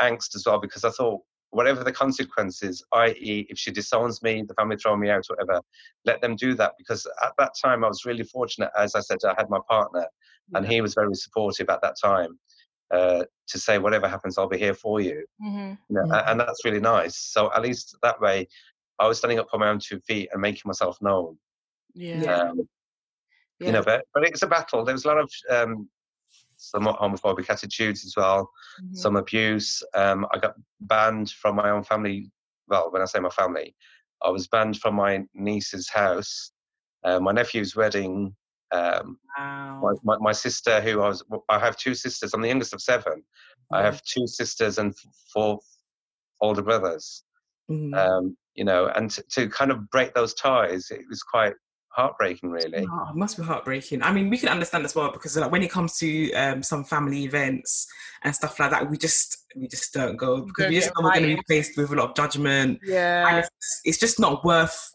angst 0.00 0.34
as 0.36 0.44
well 0.46 0.60
because 0.60 0.84
I 0.84 0.90
thought 0.90 1.20
whatever 1.52 1.82
the 1.82 1.92
consequences, 1.92 2.84
i.e., 2.92 3.46
if 3.48 3.58
she 3.58 3.72
disowns 3.72 4.22
me, 4.22 4.44
the 4.46 4.54
family 4.54 4.76
throw 4.76 4.96
me 4.96 5.10
out, 5.10 5.24
whatever, 5.28 5.60
let 6.04 6.20
them 6.20 6.36
do 6.36 6.54
that 6.54 6.72
because 6.78 7.06
at 7.24 7.32
that 7.38 7.52
time 7.64 7.82
I 7.84 7.88
was 7.88 8.04
really 8.04 8.24
fortunate. 8.24 8.70
As 8.78 8.94
I 8.94 9.00
said, 9.00 9.18
I 9.24 9.34
had 9.36 9.50
my 9.50 9.58
partner, 9.68 10.06
and 10.54 10.66
he 10.66 10.80
was 10.80 10.94
very 10.94 11.14
supportive 11.14 11.68
at 11.70 11.82
that 11.82 11.96
time 12.02 12.38
uh, 12.90 13.24
to 13.48 13.58
say, 13.58 13.78
whatever 13.78 14.08
happens, 14.08 14.36
I'll 14.36 14.48
be 14.48 14.58
here 14.58 14.74
for 14.74 15.00
you. 15.00 15.24
mm-hmm. 15.42 15.70
you 15.88 15.96
know, 15.96 16.02
Mhm. 16.02 16.24
and 16.28 16.40
that's 16.40 16.64
really 16.64 16.80
nice. 16.80 17.16
So 17.16 17.52
at 17.54 17.62
least 17.62 17.96
that 18.02 18.20
way, 18.20 18.48
I 19.00 19.08
was 19.08 19.18
standing 19.18 19.38
up 19.40 19.48
on 19.52 19.60
my 19.60 19.68
own 19.70 19.80
two 19.80 20.00
feet 20.00 20.28
and 20.32 20.42
making 20.42 20.64
myself 20.66 20.98
known. 21.02 21.38
yeah, 21.94 22.20
Yeah. 22.24 22.36
Um, 22.50 22.68
You 23.60 23.72
know, 23.72 23.82
but 23.82 24.04
but 24.14 24.24
it's 24.24 24.42
a 24.42 24.46
battle. 24.46 24.84
There's 24.84 25.04
a 25.04 25.08
lot 25.08 25.18
of 25.18 25.30
um, 25.50 25.88
somewhat 26.56 26.98
homophobic 26.98 27.50
attitudes 27.50 28.04
as 28.04 28.14
well, 28.16 28.50
Mhm. 28.82 28.96
some 28.96 29.16
abuse. 29.16 29.82
Um, 29.94 30.26
I 30.32 30.38
got 30.38 30.54
banned 30.80 31.30
from 31.30 31.56
my 31.56 31.70
own 31.70 31.82
family. 31.84 32.30
Well, 32.68 32.90
when 32.90 33.02
I 33.02 33.06
say 33.06 33.20
my 33.20 33.30
family, 33.30 33.74
I 34.22 34.30
was 34.30 34.48
banned 34.48 34.78
from 34.78 34.94
my 34.94 35.24
niece's 35.34 35.88
house, 35.90 36.52
uh, 37.04 37.20
my 37.20 37.32
nephew's 37.32 37.76
wedding. 37.76 38.36
Um, 38.72 39.18
Wow. 39.38 39.80
my, 39.82 39.92
my, 40.04 40.16
my 40.28 40.32
sister, 40.32 40.80
who 40.80 41.00
I 41.00 41.08
was, 41.08 41.24
I 41.48 41.58
have 41.58 41.76
two 41.76 41.94
sisters. 41.94 42.32
I'm 42.34 42.42
the 42.42 42.48
youngest 42.48 42.74
of 42.74 42.80
seven. 42.82 43.24
I 43.72 43.82
have 43.82 44.02
two 44.02 44.26
sisters 44.26 44.78
and 44.78 44.90
f- 44.92 45.14
four 45.32 45.60
older 46.40 46.62
brothers. 46.62 47.24
Mhm. 47.70 47.94
um, 47.94 48.36
you 48.54 48.64
know, 48.64 48.86
and 48.94 49.10
to, 49.10 49.22
to 49.30 49.48
kind 49.48 49.70
of 49.70 49.90
break 49.90 50.14
those 50.14 50.34
ties, 50.34 50.90
it 50.90 51.02
was 51.08 51.22
quite 51.22 51.54
heartbreaking, 51.88 52.50
really. 52.50 52.86
Oh, 52.90 53.08
it 53.10 53.16
must 53.16 53.36
be 53.36 53.42
heartbreaking. 53.42 54.02
I 54.02 54.12
mean, 54.12 54.30
we 54.30 54.38
can 54.38 54.48
understand 54.48 54.84
as 54.84 54.94
well 54.94 55.10
because 55.12 55.36
like, 55.36 55.50
when 55.50 55.62
it 55.62 55.70
comes 55.70 55.98
to 55.98 56.32
um, 56.32 56.62
some 56.62 56.84
family 56.84 57.24
events 57.24 57.86
and 58.22 58.34
stuff 58.34 58.58
like 58.58 58.70
that, 58.70 58.88
we 58.88 58.96
just 58.96 59.44
we 59.56 59.66
just 59.68 59.92
don't 59.92 60.16
go 60.16 60.42
because 60.42 60.64
don't 60.64 60.70
we 60.70 60.76
just 60.76 60.92
know 60.96 61.04
we're 61.04 61.14
going 61.14 61.36
to 61.36 61.36
be 61.36 61.42
faced 61.48 61.76
with 61.76 61.90
a 61.90 61.96
lot 61.96 62.10
of 62.10 62.16
judgment. 62.16 62.80
And 62.82 62.90
yeah 62.90 63.38
it's, 63.38 63.80
it's 63.84 63.98
just 63.98 64.20
not 64.20 64.44
worth 64.44 64.92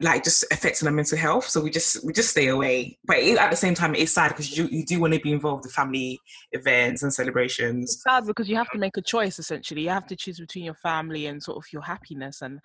like 0.00 0.24
just 0.24 0.44
affecting 0.50 0.86
their 0.86 0.92
mental 0.94 1.16
health. 1.16 1.48
So 1.48 1.60
we 1.60 1.70
just 1.70 2.04
we 2.04 2.12
just 2.12 2.30
stay 2.30 2.48
away. 2.48 2.98
But 3.04 3.18
it, 3.18 3.38
at 3.38 3.50
the 3.50 3.56
same 3.56 3.74
time, 3.74 3.94
it's 3.94 4.12
sad 4.12 4.28
because 4.28 4.56
you 4.56 4.66
you 4.66 4.84
do 4.84 5.00
want 5.00 5.14
to 5.14 5.20
be 5.20 5.32
involved 5.32 5.64
in 5.64 5.70
family 5.70 6.20
events 6.52 7.02
and 7.02 7.14
celebrations. 7.14 7.92
It's 7.94 8.02
sad 8.02 8.26
because 8.26 8.48
you 8.48 8.56
have 8.56 8.70
to 8.70 8.78
make 8.78 8.96
a 8.96 9.02
choice. 9.02 9.38
Essentially, 9.38 9.82
you 9.82 9.90
have 9.90 10.06
to 10.08 10.16
choose 10.16 10.40
between 10.40 10.64
your 10.64 10.74
family 10.74 11.26
and 11.26 11.42
sort 11.42 11.58
of 11.58 11.64
your 11.72 11.82
happiness, 11.82 12.42
and 12.42 12.60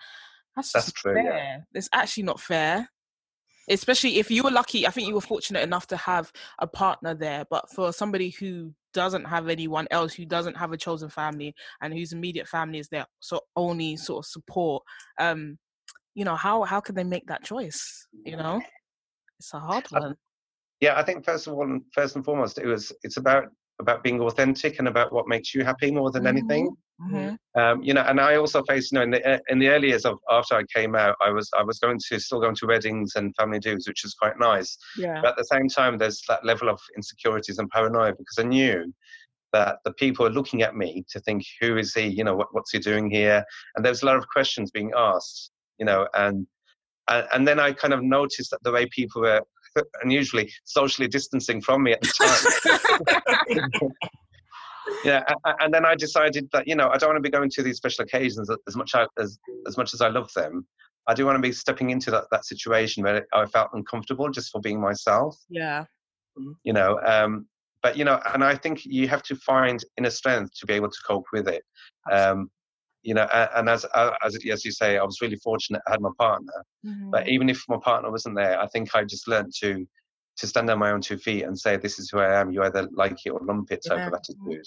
that's 0.55 0.71
That's 0.71 0.85
just 0.87 0.97
true, 0.97 1.13
fair. 1.13 1.23
yeah. 1.23 1.57
It's 1.73 1.89
actually 1.93 2.23
not 2.23 2.39
fair. 2.39 2.89
Especially 3.69 4.17
if 4.17 4.31
you 4.31 4.41
were 4.41 4.49
lucky, 4.49 4.87
I 4.87 4.89
think 4.89 5.07
you 5.07 5.13
were 5.13 5.21
fortunate 5.21 5.61
enough 5.61 5.85
to 5.87 5.97
have 5.97 6.31
a 6.57 6.65
partner 6.65 7.13
there. 7.13 7.45
But 7.51 7.69
for 7.69 7.93
somebody 7.93 8.31
who 8.31 8.73
doesn't 8.95 9.25
have 9.25 9.47
anyone 9.47 9.87
else, 9.91 10.15
who 10.15 10.25
doesn't 10.25 10.57
have 10.57 10.71
a 10.71 10.77
chosen 10.77 11.09
family, 11.09 11.53
and 11.79 11.93
whose 11.93 12.11
immediate 12.11 12.47
family 12.47 12.79
is 12.79 12.89
their 12.89 13.05
so 13.19 13.41
only 13.55 13.95
sort 13.95 14.25
of 14.25 14.29
support, 14.31 14.83
um, 15.19 15.59
you 16.19 16.25
know, 16.25 16.35
how 16.35 16.63
how 16.63 16.81
can 16.81 16.95
they 16.95 17.05
make 17.05 17.25
that 17.27 17.43
choice? 17.45 18.05
You 18.25 18.35
know, 18.35 18.61
it's 19.39 19.53
a 19.53 19.59
hard 19.59 19.85
one. 19.89 20.15
Yeah, 20.81 20.99
I 20.99 21.03
think 21.03 21.23
first 21.23 21.47
of 21.47 21.53
all, 21.53 21.63
and 21.63 21.81
first 21.93 22.17
and 22.17 22.25
foremost, 22.25 22.57
it 22.57 22.65
was 22.65 22.91
it's 23.03 23.15
about 23.15 23.45
about 23.79 24.03
being 24.03 24.19
authentic 24.19 24.79
and 24.79 24.89
about 24.89 25.13
what 25.13 25.29
makes 25.29 25.55
you 25.55 25.63
happy 25.63 25.91
more 25.91 26.11
than 26.11 26.27
anything. 26.27 26.75
Mhm. 27.01 27.37
Um, 27.55 27.81
you 27.81 27.93
know, 27.93 28.01
and 28.01 28.19
I 28.19 28.35
also 28.35 28.61
faced, 28.63 28.91
you 28.91 28.97
know, 28.97 29.03
in 29.03 29.11
the 29.11 29.41
in 29.47 29.59
the 29.59 29.69
early 29.69 29.87
years 29.87 30.05
of 30.05 30.19
after 30.29 30.55
I 30.55 30.63
came 30.75 30.93
out, 30.93 31.15
I 31.21 31.29
was 31.29 31.49
I 31.57 31.63
was 31.63 31.79
going 31.79 31.99
to 32.09 32.19
still 32.19 32.41
going 32.41 32.55
to 32.55 32.67
weddings 32.67 33.13
and 33.15 33.33
family 33.37 33.59
dues, 33.59 33.87
which 33.87 34.03
was 34.03 34.13
quite 34.13 34.37
nice. 34.37 34.77
Yeah. 34.97 35.21
But 35.21 35.29
at 35.29 35.37
the 35.37 35.45
same 35.45 35.69
time, 35.69 35.97
there's 35.97 36.21
that 36.27 36.43
level 36.43 36.67
of 36.67 36.81
insecurities 36.97 37.59
and 37.59 37.69
paranoia 37.69 38.11
because 38.11 38.39
I 38.39 38.43
knew 38.43 38.93
that 39.53 39.77
the 39.85 39.93
people 39.93 40.27
are 40.27 40.37
looking 40.39 40.61
at 40.63 40.75
me 40.75 41.05
to 41.11 41.19
think, 41.21 41.43
who 41.61 41.77
is 41.77 41.93
he? 41.93 42.07
You 42.07 42.25
know, 42.25 42.35
what, 42.35 42.53
what's 42.53 42.71
he 42.71 42.79
doing 42.79 43.09
here? 43.09 43.41
And 43.75 43.85
there 43.85 43.91
was 43.91 44.03
a 44.03 44.05
lot 44.05 44.17
of 44.17 44.27
questions 44.27 44.69
being 44.69 44.91
asked, 44.95 45.51
you 45.79 45.85
know, 45.85 46.07
and 46.13 46.45
and, 47.09 47.27
and 47.33 47.47
then 47.47 47.59
I 47.59 47.71
kind 47.71 47.93
of 47.93 48.03
noticed 48.03 48.51
that 48.51 48.61
the 48.63 48.71
way 48.71 48.85
people 48.87 49.21
were 49.21 49.41
unusually 50.03 50.51
socially 50.65 51.07
distancing 51.07 51.61
from 51.61 51.83
me 51.83 51.93
at 51.93 52.01
the 52.01 53.67
time. 53.79 53.91
yeah, 55.03 55.23
a- 55.27 55.49
a- 55.49 55.55
and 55.63 55.73
then 55.73 55.85
I 55.85 55.95
decided 55.95 56.49
that 56.53 56.67
you 56.67 56.75
know 56.75 56.89
I 56.89 56.97
don't 56.97 57.09
want 57.09 57.17
to 57.23 57.27
be 57.29 57.31
going 57.31 57.49
to 57.51 57.63
these 57.63 57.77
special 57.77 58.03
occasions 58.03 58.49
as 58.67 58.75
much 58.75 58.91
as 59.19 59.39
as 59.67 59.77
much 59.77 59.93
as 59.93 60.01
I 60.01 60.09
love 60.09 60.31
them. 60.33 60.65
I 61.07 61.13
do 61.15 61.25
want 61.25 61.37
to 61.37 61.41
be 61.41 61.51
stepping 61.51 61.89
into 61.89 62.11
that, 62.11 62.25
that 62.31 62.45
situation 62.45 63.01
where 63.03 63.25
I 63.33 63.45
felt 63.47 63.69
uncomfortable 63.73 64.29
just 64.29 64.51
for 64.51 64.61
being 64.61 64.79
myself 64.79 65.35
Yeah. 65.49 65.85
you 66.63 66.73
know 66.73 66.99
um 67.05 67.47
but 67.81 67.97
you 67.97 68.05
know 68.05 68.19
and 68.33 68.43
i 68.43 68.55
think 68.55 68.85
you 68.85 69.07
have 69.07 69.23
to 69.23 69.35
find 69.37 69.83
inner 69.97 70.09
strength 70.11 70.51
to 70.59 70.65
be 70.67 70.73
able 70.73 70.89
to 70.89 70.97
cope 71.07 71.25
with 71.33 71.47
it 71.47 71.63
um 72.11 72.49
you 73.03 73.13
know 73.13 73.27
and 73.55 73.69
as 73.69 73.85
as 73.95 74.37
as 74.51 74.65
you 74.65 74.71
say 74.71 74.97
i 74.97 75.03
was 75.03 75.21
really 75.21 75.37
fortunate 75.37 75.81
i 75.87 75.91
had 75.91 76.01
my 76.01 76.09
partner 76.17 76.63
Mhm. 76.85 77.11
but 77.11 77.27
even 77.27 77.49
if 77.49 77.63
my 77.67 77.77
partner 77.77 78.11
wasn't 78.11 78.35
there 78.35 78.59
i 78.59 78.67
think 78.67 78.93
i 78.95 79.03
just 79.03 79.27
learned 79.27 79.51
to 79.61 79.85
to 80.37 80.47
stand 80.47 80.69
on 80.69 80.79
my 80.79 80.91
own 80.91 81.01
two 81.01 81.17
feet 81.17 81.43
and 81.43 81.57
say 81.59 81.75
this 81.77 81.99
is 81.99 82.09
who 82.09 82.19
i 82.19 82.39
am 82.39 82.51
you 82.51 82.63
either 82.63 82.87
like 82.93 83.17
it 83.25 83.31
or 83.31 83.39
lump 83.43 83.71
it 83.71 83.83
type 83.87 83.97
Yeah. 83.99 84.07
of 84.07 84.13
attitude 84.13 84.65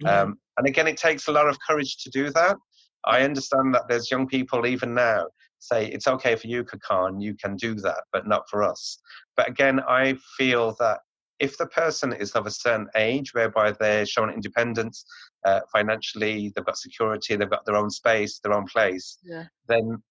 Yeah. 0.00 0.22
um 0.22 0.38
and 0.58 0.66
again 0.66 0.86
it 0.86 0.96
takes 0.96 1.28
a 1.28 1.32
lot 1.32 1.48
of 1.48 1.58
courage 1.66 1.96
to 1.98 2.10
do 2.10 2.30
that 2.30 2.56
i 3.04 3.22
understand 3.22 3.74
that 3.74 3.88
there's 3.88 4.10
young 4.10 4.26
people 4.26 4.66
even 4.66 4.94
now 4.94 5.26
say 5.58 5.86
it's 5.86 6.06
okay 6.06 6.36
for 6.36 6.46
you 6.46 6.64
khakan 6.64 7.20
you 7.22 7.34
can 7.42 7.56
do 7.56 7.74
that 7.74 8.02
but 8.12 8.26
not 8.26 8.48
for 8.50 8.62
us 8.62 8.98
but 9.36 9.48
again 9.48 9.80
i 9.88 10.14
feel 10.36 10.74
that 10.78 11.00
if 11.40 11.56
the 11.58 11.66
person 11.66 12.12
is 12.12 12.32
of 12.32 12.46
a 12.46 12.50
certain 12.50 12.88
age 12.96 13.34
whereby 13.34 13.72
they're 13.72 14.06
showing 14.06 14.30
independence 14.30 15.04
uh, 15.44 15.60
financially 15.72 16.52
they've 16.54 16.64
got 16.64 16.78
security 16.78 17.36
they've 17.36 17.50
got 17.50 17.64
their 17.66 17.76
own 17.76 17.90
space 17.90 18.38
their 18.40 18.52
own 18.52 18.66
place 18.66 19.18
Yeah. 19.22 19.44
then 19.68 20.02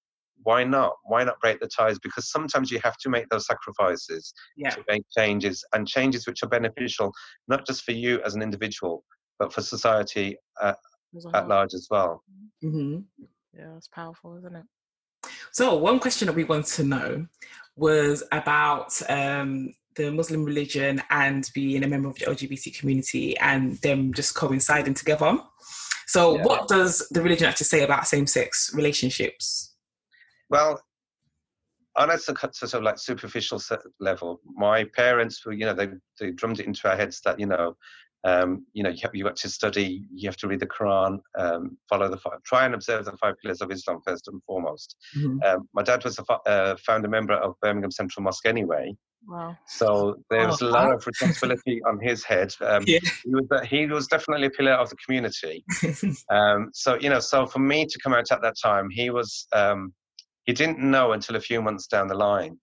why 0.44 0.64
not 0.64 0.94
why 1.04 1.24
not 1.24 1.40
break 1.40 1.60
the 1.60 1.68
ties 1.68 2.00
because 2.00 2.30
sometimes 2.30 2.72
you 2.72 2.80
have 2.84 2.98
to 2.98 3.10
make 3.10 3.30
those 3.30 3.46
sacrifices 3.46 4.34
yeah. 4.58 4.72
to 4.72 4.84
make 4.90 5.04
changes 5.18 5.64
and 5.74 5.88
changes 5.88 6.28
which 6.28 6.44
are 6.44 6.50
beneficial 6.50 7.12
not 7.48 7.66
just 7.66 7.84
for 7.84 7.92
you 7.94 8.22
as 8.26 8.36
an 8.36 8.42
individual 8.42 9.04
but 9.40 9.54
for 9.54 9.62
society 9.62 10.38
uh, 10.62 10.74
As 11.16 11.26
at 11.34 11.48
large 11.48 11.74
as 11.74 11.88
well 11.90 12.24
hmm 12.62 13.00
Yeah, 13.54 13.78
it's 13.78 13.88
powerful, 13.88 14.36
isn't 14.38 14.56
it? 14.56 14.66
So 15.52 15.76
one 15.78 16.00
question 16.00 16.26
that 16.28 16.36
we 16.36 16.44
wanted 16.44 16.74
to 16.76 16.84
know 16.84 17.28
was 17.76 18.24
about 18.32 19.00
um, 19.10 19.74
the 19.96 20.12
Muslim 20.12 20.44
religion 20.44 21.02
and 21.10 21.50
being 21.54 21.84
a 21.84 21.88
member 21.88 22.10
of 22.10 22.16
the 22.16 22.26
LGBT 22.26 22.78
community 22.78 23.38
and 23.38 23.78
them 23.78 24.14
just 24.14 24.36
coinciding 24.36 24.94
together. 24.94 25.38
So 26.08 26.36
Yeah. 26.36 26.44
what 26.44 26.68
does 26.68 27.08
the 27.12 27.22
religion 27.22 27.48
actually 27.48 27.66
say 27.66 27.84
about 27.84 28.08
same-sex 28.08 28.72
relationships? 28.74 29.76
Well, 30.50 30.82
on 31.96 32.10
a 32.10 32.18
sort 32.18 32.74
of 32.74 32.84
like 32.84 32.98
superficial 32.98 33.62
level, 34.00 34.42
my 34.56 34.84
parents 34.84 35.46
were, 35.46 35.54
you 35.54 35.66
know, 35.66 35.74
they, 35.74 35.90
they 36.20 36.32
drummed 36.32 36.60
it 36.60 36.66
into 36.66 36.90
our 36.90 36.96
heads 36.96 37.22
that, 37.22 37.40
you 37.40 37.46
know, 37.46 37.78
um, 38.26 38.66
you 38.74 38.84
know, 38.84 38.90
you 38.90 39.00
have, 39.02 39.14
you 39.14 39.24
got 39.24 39.36
to 39.38 39.50
study, 39.50 40.06
you 40.14 40.28
have 40.30 40.38
to 40.38 40.48
read 40.48 40.60
the 40.62 40.68
Quran, 40.68 41.20
um, 41.38 41.78
follow 41.90 42.10
the 42.10 42.18
five, 42.18 42.42
try 42.46 42.66
and 42.66 42.74
observe 42.74 43.06
the 43.06 43.18
five 43.18 43.36
pillars 43.42 43.62
of 43.62 43.72
Islam 43.72 44.00
first 44.06 44.28
and 44.28 44.42
foremost. 44.44 44.96
Mhm. 45.18 45.44
Um, 45.46 45.70
my 45.74 45.84
dad 45.84 46.04
was 46.04 46.18
a 46.20 46.34
uh, 46.50 46.76
founder 46.86 47.10
member 47.10 47.34
of 47.34 47.56
Birmingham 47.62 47.92
Central 47.92 48.24
Mosque 48.24 48.46
anyway, 48.46 48.96
Wow. 49.28 49.58
so 49.68 50.16
there 50.30 50.46
was 50.48 50.62
a 50.62 50.66
Oh, 50.66 50.72
lot 50.72 50.88
wow. 50.90 50.96
of 50.96 51.08
responsibility 51.08 51.82
on 51.88 52.00
his 52.02 52.24
head. 52.24 52.54
Um, 52.62 52.86
Yeah. 52.88 53.00
he 53.24 53.30
was 53.30 53.68
he 53.68 53.86
was 53.88 54.08
definitely 54.08 54.48
a 54.48 54.52
pillar 54.52 54.74
of 54.74 54.90
the 54.90 54.98
community. 55.06 55.66
Um, 56.30 56.70
so 56.74 56.96
you 57.00 57.10
know, 57.10 57.20
so 57.20 57.46
for 57.46 57.60
me 57.60 57.86
to 57.86 58.00
come 58.02 58.14
out 58.14 58.32
at 58.32 58.42
that 58.42 58.56
time, 58.62 58.90
he 58.90 59.10
was 59.10 59.48
um, 59.54 59.94
he 60.46 60.54
didn't 60.54 60.80
know 60.80 61.12
until 61.12 61.36
a 61.36 61.40
few 61.42 61.62
months 61.62 61.88
down 61.88 62.08
the 62.08 62.16
line. 62.16 62.58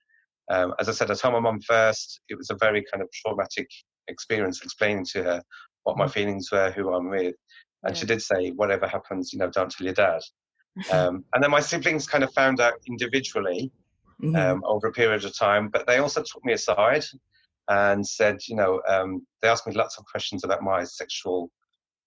Um, 0.51 0.75
as 0.81 0.89
I 0.89 0.93
said, 0.93 1.11
I 1.11 1.15
told 1.15 1.35
my 1.35 1.41
mum 1.41 1.61
first. 1.61 2.21
It 2.29 2.37
was 2.37 2.51
a 2.51 2.57
very 2.57 2.83
kind 2.91 3.03
of 3.03 3.09
traumatic 3.13 3.69
experience 4.11 4.63
explaining 4.63 5.07
to 5.13 5.23
her 5.23 5.43
what 5.85 5.97
my 5.97 6.09
feelings 6.09 6.51
were, 6.53 6.71
who 6.71 6.93
I'm 6.93 7.09
with, 7.09 7.35
and 7.83 7.97
she 7.97 8.07
did 8.07 8.23
say, 8.23 8.51
"Whatever 8.51 8.87
happens, 8.87 9.33
you 9.33 9.39
know, 9.39 9.51
don't 9.51 9.71
tell 9.71 9.85
your 9.87 9.95
dad." 9.95 10.21
Um, 10.93 11.25
and 11.35 11.43
then 11.43 11.51
my 11.51 11.61
siblings 11.61 12.07
kind 12.07 12.23
of 12.25 12.33
found 12.33 12.61
out 12.61 12.75
individually 12.87 13.73
Mhm. 14.23 14.37
um, 14.37 14.63
over 14.65 14.89
a 14.89 14.93
period 14.93 15.25
of 15.25 15.37
time. 15.37 15.69
But 15.69 15.87
they 15.87 15.99
also 15.99 16.23
took 16.23 16.45
me 16.45 16.53
aside 16.53 17.05
and 17.69 18.07
said, 18.07 18.39
you 18.49 18.57
know, 18.57 18.83
um, 18.89 19.27
they 19.41 19.49
asked 19.49 19.67
me 19.67 19.75
lots 19.75 19.99
of 19.99 20.05
questions 20.07 20.45
about 20.45 20.63
my 20.63 20.85
sexual 20.85 21.51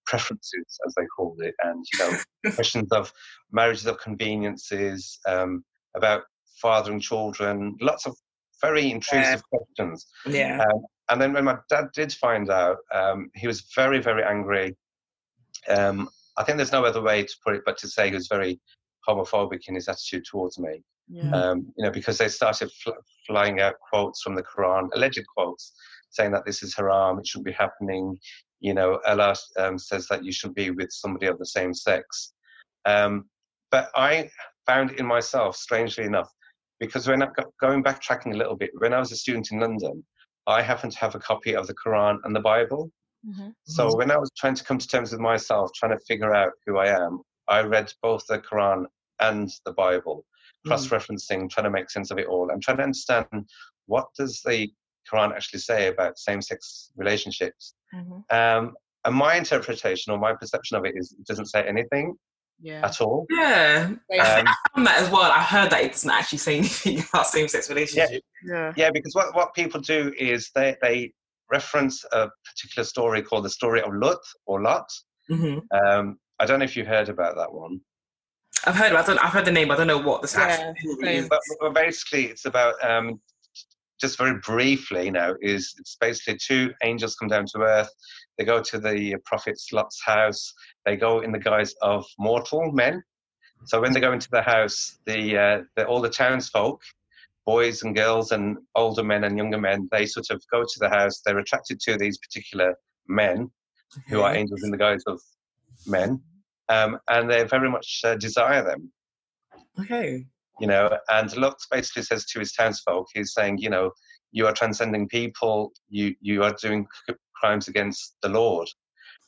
preferences, 0.05 0.79
as 0.85 0.93
they 0.95 1.05
called 1.15 1.41
it, 1.41 1.55
and 1.63 1.85
you 1.91 1.99
know, 1.99 2.17
questions 2.55 2.91
of 2.91 3.11
marriages 3.51 3.85
of 3.85 3.99
conveniences, 3.99 5.19
um, 5.27 5.63
about 5.95 6.23
fathering 6.61 6.99
children, 6.99 7.75
lots 7.81 8.05
of 8.05 8.15
very 8.63 8.91
intrusive 8.91 9.43
questions. 9.49 10.07
yeah. 10.25 10.63
Um, 10.63 10.81
and 11.09 11.21
then 11.21 11.33
when 11.33 11.43
my 11.43 11.57
dad 11.69 11.85
did 11.93 12.13
find 12.13 12.49
out, 12.49 12.77
um, 12.93 13.29
he 13.35 13.45
was 13.45 13.61
very, 13.75 13.99
very 13.99 14.23
angry. 14.23 14.75
Um, 15.67 16.09
I 16.37 16.43
think 16.43 16.57
there's 16.57 16.71
no 16.71 16.85
other 16.85 17.01
way 17.01 17.23
to 17.23 17.35
put 17.43 17.55
it 17.55 17.61
but 17.65 17.77
to 17.79 17.87
say 17.87 18.07
he 18.09 18.15
was 18.15 18.27
very 18.27 18.59
homophobic 19.07 19.67
in 19.67 19.75
his 19.75 19.87
attitude 19.89 20.23
towards 20.25 20.57
me 20.57 20.81
Yeah. 21.09 21.29
um, 21.31 21.57
you 21.77 21.83
know, 21.85 21.91
because 21.91 22.17
they 22.17 22.29
started 22.29 22.71
fl- 22.71 22.91
flying 23.27 23.59
out 23.59 23.75
quotes 23.89 24.21
from 24.21 24.35
the 24.35 24.43
Quran, 24.43 24.89
alleged 24.95 25.25
quotes, 25.35 25.73
saying 26.09 26.31
that 26.31 26.45
this 26.45 26.63
is 26.63 26.73
haram, 26.75 27.19
it 27.19 27.27
shouldn't 27.27 27.45
be 27.45 27.51
happening. 27.51 28.17
You 28.61 28.73
know, 28.73 28.99
Allah 29.05 29.35
um, 29.57 29.77
says 29.77 30.07
that 30.07 30.23
you 30.23 30.31
should 30.31 30.55
be 30.55 30.71
with 30.71 30.91
somebody 30.91 31.27
of 31.27 31.37
the 31.37 31.45
same 31.45 31.73
sex. 31.73 32.33
Um, 32.85 33.25
but 33.71 33.89
I 33.95 34.29
found 34.65 34.91
in 34.91 35.05
myself, 35.05 35.57
strangely 35.57 36.05
enough, 36.05 36.29
because 36.85 37.07
when 37.07 37.23
I 37.23 37.27
go- 37.27 37.53
going 37.61 37.81
backtracking 37.81 38.33
a 38.33 38.37
little 38.37 38.55
bit, 38.55 38.71
when 38.73 38.93
I 38.93 38.99
was 38.99 39.11
a 39.13 39.15
student 39.15 39.51
in 39.51 39.59
London, 39.59 40.05
I 40.47 40.61
happened 40.61 40.91
to 40.93 40.99
have 40.99 41.15
a 41.15 41.19
copy 41.19 41.55
of 41.55 41.67
the 41.67 41.75
Quran 41.81 42.17
and 42.23 42.35
the 42.35 42.41
Bible. 42.41 42.91
Mhm. 43.25 43.55
So 43.63 43.87
Mhm. 43.87 43.97
when 43.97 44.11
I 44.11 44.17
was 44.17 44.29
trying 44.37 44.55
to 44.55 44.63
come 44.65 44.77
to 44.77 44.87
terms 44.87 45.11
with 45.11 45.21
myself, 45.21 45.71
trying 45.73 45.97
to 45.97 46.05
figure 46.05 46.33
out 46.33 46.51
who 46.65 46.77
I 46.77 46.87
am, 46.87 47.21
I 47.47 47.61
read 47.61 47.93
both 48.01 48.27
the 48.27 48.39
Quran 48.39 48.85
and 49.19 49.49
the 49.65 49.73
Bible, 49.73 50.25
cross-referencing, 50.65 51.49
trying 51.49 51.63
to 51.63 51.69
make 51.69 51.89
sense 51.89 52.11
of 52.11 52.19
it 52.19 52.27
all, 52.27 52.49
and 52.49 52.61
trying 52.61 52.77
to 52.77 52.83
understand 52.83 53.49
what 53.85 54.07
does 54.17 54.41
the 54.45 54.73
Quran 55.09 55.33
actually 55.33 55.59
say 55.59 55.87
about 55.87 56.17
same-sex 56.17 56.91
relationships. 56.97 57.75
Mhm. 57.93 58.23
Um, 58.39 58.75
and 59.05 59.15
my 59.15 59.35
interpretation 59.35 60.11
or 60.11 60.17
my 60.17 60.33
perception 60.33 60.77
of 60.77 60.85
it 60.85 60.95
is 60.97 61.13
it 61.13 61.25
doesn't 61.25 61.45
say 61.45 61.65
anything 61.65 62.17
Yeah. 62.61 62.85
at 62.85 63.01
all. 63.01 63.25
Yeah. 63.29 63.91
I, 64.11 64.17
Um, 64.17 64.47
I 64.47 64.55
found 64.75 64.87
that 64.87 65.01
as 65.01 65.09
well. 65.09 65.31
I 65.31 65.41
heard 65.41 65.69
that 65.71 65.83
it 65.83 65.91
doesn't 65.91 66.09
actually 66.09 66.37
say 66.37 66.57
anything 66.59 66.99
about 67.11 67.27
same-sex 67.27 67.69
relationships. 67.69 68.25
Yeah. 68.45 68.73
Yeah, 68.77 68.89
because 68.93 69.13
what, 69.15 69.35
what 69.35 69.53
people 69.53 69.81
do 69.81 70.13
is 70.17 70.49
they, 70.55 70.75
they 70.81 71.13
reference 71.51 72.03
a 72.11 72.29
particular 72.45 72.85
story 72.85 73.21
called 73.21 73.45
the 73.45 73.49
story 73.49 73.81
of 73.81 73.93
Lut 73.93 74.19
or 74.45 74.61
Lot. 74.61 74.89
hmm 75.27 75.59
Um, 75.71 76.17
I 76.39 76.45
don't 76.45 76.59
know 76.59 76.65
if 76.65 76.75
you 76.75 76.83
heard 76.85 77.09
about 77.09 77.35
that 77.35 77.53
one. 77.53 77.79
I've 78.65 78.75
heard. 78.75 78.93
I 78.93 79.03
don't. 79.05 79.17
I've 79.19 79.33
heard 79.33 79.45
the 79.45 79.51
name. 79.51 79.71
I 79.71 79.75
don't 79.75 79.87
know 79.87 79.97
what 79.97 80.21
this 80.21 80.35
Yeah, 80.35 80.43
actually 80.73 80.95
same. 81.03 81.23
is. 81.23 81.29
but, 81.29 81.39
but 81.59 81.73
basically 81.73 82.25
it's 82.27 82.45
about 82.45 82.75
um, 82.83 83.19
just 84.03 84.17
very 84.17 84.37
briefly 84.39 85.09
know 85.09 85.33
is 85.41 85.73
it's 85.79 85.95
basically 85.95 86.37
two 86.37 86.73
angels 86.83 87.15
come 87.15 87.29
down 87.29 87.45
to 87.45 87.59
earth. 87.59 87.89
They 88.37 88.43
go 88.43 88.61
to 88.61 88.77
the 88.77 89.15
prophet 89.23 89.57
lot's 89.71 90.01
house. 90.05 90.53
They 90.85 90.97
go 90.97 91.21
in 91.21 91.31
the 91.31 91.39
guise 91.39 91.73
of 91.81 92.05
mortal 92.19 92.73
men. 92.73 93.01
So 93.65 93.79
when 93.79 93.93
they 93.93 94.01
go 94.01 94.11
into 94.11 94.27
the 94.29 94.41
house 94.41 94.99
the, 95.05 95.37
uh, 95.37 95.61
the 95.77 95.87
all 95.87 96.01
the 96.01 96.09
townsfolk 96.09 96.81
boys 97.45 97.83
and 97.83 97.95
girls 97.95 98.33
and 98.33 98.57
older 98.75 99.05
men 99.05 99.23
and 99.23 99.37
younger 99.37 99.61
men, 99.69 99.87
they 99.91 100.05
sort 100.05 100.29
of 100.31 100.43
go 100.51 100.63
to 100.63 100.79
the 100.79 100.89
house, 100.89 101.21
they're 101.21 101.39
attracted 101.39 101.79
to 101.79 101.95
these 101.97 102.17
particular 102.17 102.75
men 103.07 103.49
who 104.09 104.21
are 104.21 104.35
angels 104.35 104.63
in 104.63 104.71
the 104.71 104.77
guise 104.77 105.03
of 105.07 105.21
men, 105.87 106.21
um, 106.67 106.97
and 107.09 107.29
they 107.29 107.43
very 107.43 107.69
much 107.69 108.01
uh, 108.03 108.15
desire 108.15 108.63
them. 108.63 108.91
Okay. 109.79 110.25
You 110.59 110.67
know, 110.67 110.97
and 111.09 111.35
Lut 111.35 111.57
basically 111.71 112.03
says 112.03 112.25
to 112.25 112.39
his 112.39 112.53
townsfolk, 112.53 113.07
he's 113.13 113.33
saying, 113.33 113.57
you 113.57 113.69
know, 113.69 113.91
you 114.31 114.45
are 114.47 114.53
transcending 114.53 115.07
people, 115.07 115.71
you 115.89 116.15
you 116.21 116.43
are 116.43 116.53
doing 116.61 116.87
crimes 117.35 117.67
against 117.67 118.15
the 118.21 118.29
Lord. 118.29 118.67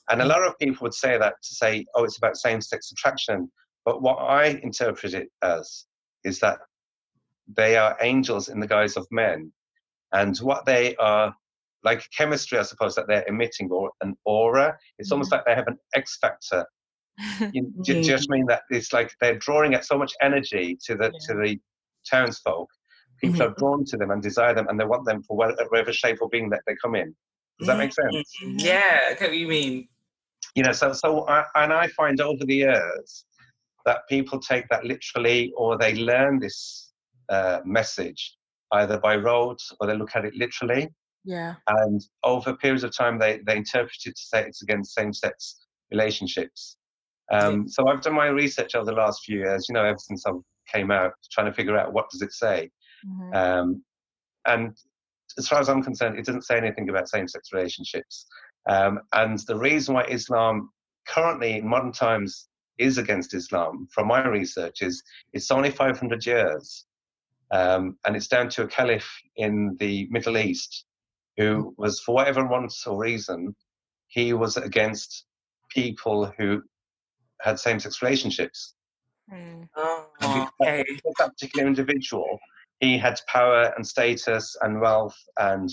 And 0.09 0.21
a 0.21 0.25
lot 0.25 0.43
of 0.43 0.57
people 0.59 0.83
would 0.83 0.93
say 0.93 1.17
that 1.17 1.33
to 1.41 1.55
say, 1.55 1.85
oh, 1.95 2.03
it's 2.03 2.17
about 2.17 2.37
same 2.37 2.61
sex 2.61 2.91
attraction. 2.91 3.51
But 3.85 4.01
what 4.01 4.17
I 4.17 4.59
interpret 4.63 5.13
it 5.13 5.29
as 5.41 5.85
is 6.23 6.39
that 6.39 6.59
they 7.55 7.75
are 7.77 7.97
angels 8.01 8.49
in 8.49 8.59
the 8.59 8.67
guise 8.67 8.97
of 8.97 9.07
men. 9.11 9.51
And 10.11 10.37
what 10.39 10.65
they 10.65 10.95
are, 10.97 11.35
like 11.83 12.07
chemistry, 12.15 12.57
I 12.57 12.63
suppose, 12.63 12.95
that 12.95 13.07
they're 13.07 13.25
emitting 13.27 13.69
or 13.71 13.91
an 14.01 14.15
aura, 14.25 14.77
it's 14.99 15.11
almost 15.11 15.29
Mhm. 15.31 15.37
like 15.37 15.45
they 15.45 15.55
have 15.55 15.67
an 15.67 15.77
X 15.95 16.17
factor. 16.19 16.65
You, 17.53 17.71
do, 17.83 17.93
do 17.93 17.99
you 17.99 18.03
just 18.03 18.29
mean 18.29 18.45
that 18.47 18.63
it's 18.69 18.91
like 18.93 19.11
they're 19.21 19.37
drawing 19.39 19.73
at 19.73 19.85
so 19.85 19.97
much 19.97 20.13
energy 20.21 20.77
to 20.85 20.95
the 20.95 21.09
to 21.27 21.33
the 21.33 21.57
townsfolk? 22.09 22.69
People 23.21 23.43
are 23.43 23.53
drawn 23.57 23.85
to 23.85 23.97
them 23.97 24.11
and 24.11 24.21
desire 24.21 24.53
them, 24.53 24.67
and 24.67 24.79
they 24.79 24.85
want 24.85 25.05
them 25.05 25.23
for 25.23 25.37
whatever 25.37 25.69
whatever 25.69 25.93
shape 25.93 26.17
or 26.21 26.29
being 26.29 26.49
that 26.49 26.61
they 26.67 26.75
come 26.83 26.95
in. 26.95 27.15
Does 27.59 27.67
that 27.67 27.77
make 27.77 27.93
sense? 27.93 28.15
Mhm. 28.43 28.55
Yeah, 28.61 28.99
I 29.09 29.13
get 29.13 29.29
what 29.29 29.37
you 29.37 29.47
mean. 29.47 29.87
you 30.55 30.63
know 30.63 30.71
so 30.73 30.93
so 30.93 31.27
I, 31.27 31.43
and 31.55 31.73
i 31.73 31.87
find 31.99 32.21
over 32.21 32.43
the 32.45 32.55
years 32.67 33.25
that 33.85 33.99
people 34.07 34.39
take 34.39 34.65
that 34.69 34.83
literally 34.85 35.51
or 35.57 35.77
they 35.77 35.93
learn 35.95 36.39
this 36.39 36.93
uh, 37.29 37.59
message 37.65 38.21
either 38.79 38.97
by 38.99 39.15
rote 39.15 39.61
or 39.79 39.87
they 39.87 39.95
look 39.97 40.15
at 40.15 40.23
it 40.29 40.35
literally 40.35 40.83
Yeah. 41.25 41.55
and 41.67 41.99
over 42.23 42.53
periods 42.55 42.83
of 42.85 42.91
time 42.95 43.15
they, 43.19 43.33
they 43.47 43.57
interpret 43.57 43.99
it 44.05 44.15
to 44.15 44.25
say 44.31 44.39
it's 44.47 44.61
against 44.61 44.93
same-sex 44.93 45.35
relationships 45.91 46.77
um, 47.31 47.67
so 47.67 47.87
i've 47.87 48.01
done 48.01 48.13
my 48.13 48.27
research 48.27 48.75
over 48.75 48.85
the 48.85 48.91
last 48.91 49.23
few 49.23 49.39
years 49.39 49.65
you 49.67 49.73
know 49.73 49.83
ever 49.83 49.97
since 49.99 50.25
i 50.27 50.31
came 50.71 50.91
out 50.91 51.13
trying 51.31 51.47
to 51.47 51.53
figure 51.53 51.77
out 51.77 51.93
what 51.93 52.09
does 52.09 52.21
it 52.21 52.31
say 52.33 52.69
Mhm. 53.05 53.35
um, 53.35 53.83
and 54.47 54.75
as 55.37 55.47
far 55.47 55.59
as 55.59 55.69
I'm 55.69 55.83
concerned, 55.83 56.17
it 56.17 56.25
doesn't 56.25 56.43
say 56.45 56.57
anything 56.57 56.89
about 56.89 57.09
same-sex 57.09 57.49
relationships. 57.51 58.25
Um, 58.67 58.99
and 59.13 59.39
the 59.47 59.57
reason 59.57 59.95
why 59.95 60.03
Islam 60.05 60.69
currently 61.07 61.57
in 61.57 61.67
modern 61.67 61.91
times 61.91 62.47
is 62.77 62.97
against 62.97 63.33
Islam, 63.33 63.87
from 63.91 64.07
my 64.07 64.25
research, 64.27 64.81
is 64.81 65.03
it's 65.33 65.51
only 65.51 65.71
500 65.71 66.25
years, 66.25 66.85
um, 67.51 67.97
and 68.05 68.15
it's 68.15 68.27
down 68.27 68.49
to 68.49 68.63
a 68.63 68.67
caliph 68.67 69.09
in 69.35 69.75
the 69.79 70.07
Middle 70.09 70.37
East 70.37 70.85
who 71.37 71.73
was, 71.77 71.99
for 71.99 72.15
whatever 72.15 72.45
want 72.45 72.73
or 72.87 72.97
reason, 72.97 73.55
he 74.07 74.33
was 74.33 74.57
against 74.57 75.25
people 75.69 76.31
who 76.37 76.61
had 77.45 77.59
same-sex 77.59 78.01
relationships. 78.01 78.73
Mm. 79.31 79.69
Oh, 79.75 80.07
okay. 80.61 80.83
because 80.87 81.13
that 81.19 81.31
particular 81.31 81.67
individual, 81.67 82.37
he 82.79 82.97
had 82.97 83.19
power 83.27 83.73
and 83.75 83.87
status 83.87 84.55
and 84.61 84.81
wealth, 84.81 85.17
and 85.39 85.69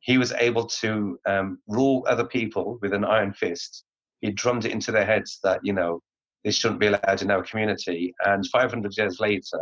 he 0.00 0.18
was 0.18 0.32
able 0.32 0.66
to 0.66 1.18
um, 1.26 1.58
rule 1.66 2.04
other 2.08 2.24
people 2.24 2.78
with 2.82 2.92
an 2.92 3.04
iron 3.04 3.32
fist. 3.32 3.84
He 4.20 4.30
drummed 4.30 4.64
it 4.64 4.72
into 4.72 4.92
their 4.92 5.06
heads 5.06 5.38
that 5.42 5.60
you 5.62 5.72
know 5.72 6.00
this 6.44 6.56
shouldn't 6.56 6.80
be 6.80 6.88
allowed 6.88 7.22
in 7.22 7.30
our 7.30 7.42
community. 7.42 8.14
And 8.24 8.46
500 8.46 8.96
years 8.96 9.18
later, 9.18 9.60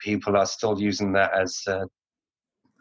people 0.00 0.36
are 0.36 0.46
still 0.46 0.80
using 0.80 1.12
that 1.12 1.32
as 1.34 1.60
uh, 1.66 1.86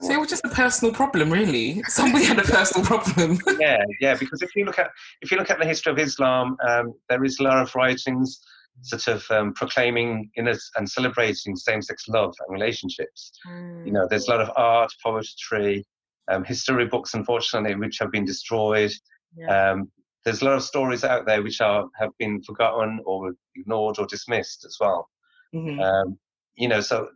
So 0.04 0.14
it 0.14 0.20
was 0.20 0.30
just 0.30 0.46
a 0.46 0.50
personal 0.50 0.94
problem, 0.94 1.32
really. 1.32 1.82
Somebody 1.88 2.26
had 2.26 2.40
a 2.40 2.44
personal 2.44 2.86
problem. 2.86 3.40
yeah, 3.60 3.84
yeah. 4.00 4.16
Because 4.16 4.42
if 4.42 4.56
you 4.56 4.66
look 4.66 4.80
at 4.80 4.92
if 5.22 5.32
you 5.32 5.38
look 5.38 5.50
at 5.50 5.60
the 5.60 5.66
history 5.66 5.92
of 5.92 6.00
Islam, 6.00 6.58
um, 6.68 6.94
there 7.10 7.24
is 7.24 7.40
a 7.40 7.44
lot 7.44 7.58
of 7.62 7.74
writings 7.76 8.40
sort 8.82 9.08
of 9.08 9.24
um, 9.30 9.54
proclaiming 9.54 10.30
and 10.36 10.90
celebrating 10.90 11.56
same-sex 11.56 12.08
love 12.08 12.34
and 12.40 12.54
relationships. 12.54 13.32
Mm. 13.48 13.86
You 13.86 13.92
know, 13.94 14.08
there's 14.10 14.28
a 14.28 14.32
lot 14.32 14.42
of 14.42 14.50
art, 14.56 14.92
poetry, 15.04 15.86
um, 16.30 16.44
history 16.44 16.88
books, 16.88 17.14
unfortunately, 17.14 17.76
which 17.76 18.00
have 18.00 18.12
been 18.12 18.26
destroyed. 18.26 18.92
Yeah. 19.38 19.72
Um, 19.72 19.92
there's 20.26 20.42
a 20.42 20.46
lot 20.46 20.56
of 20.56 20.64
stories 20.64 21.04
out 21.04 21.26
there 21.26 21.44
which 21.44 21.62
are 21.62 21.86
have 22.00 22.12
been 22.18 22.42
forgotten 22.44 23.00
or 23.06 23.34
ignored 23.56 24.00
or 24.00 24.08
dismissed 24.08 24.66
as 24.66 24.78
well. 24.80 25.10
Mhm. 25.54 25.82
Um, 25.82 26.18
you 26.56 26.68
know, 26.68 26.82
so 26.82 27.10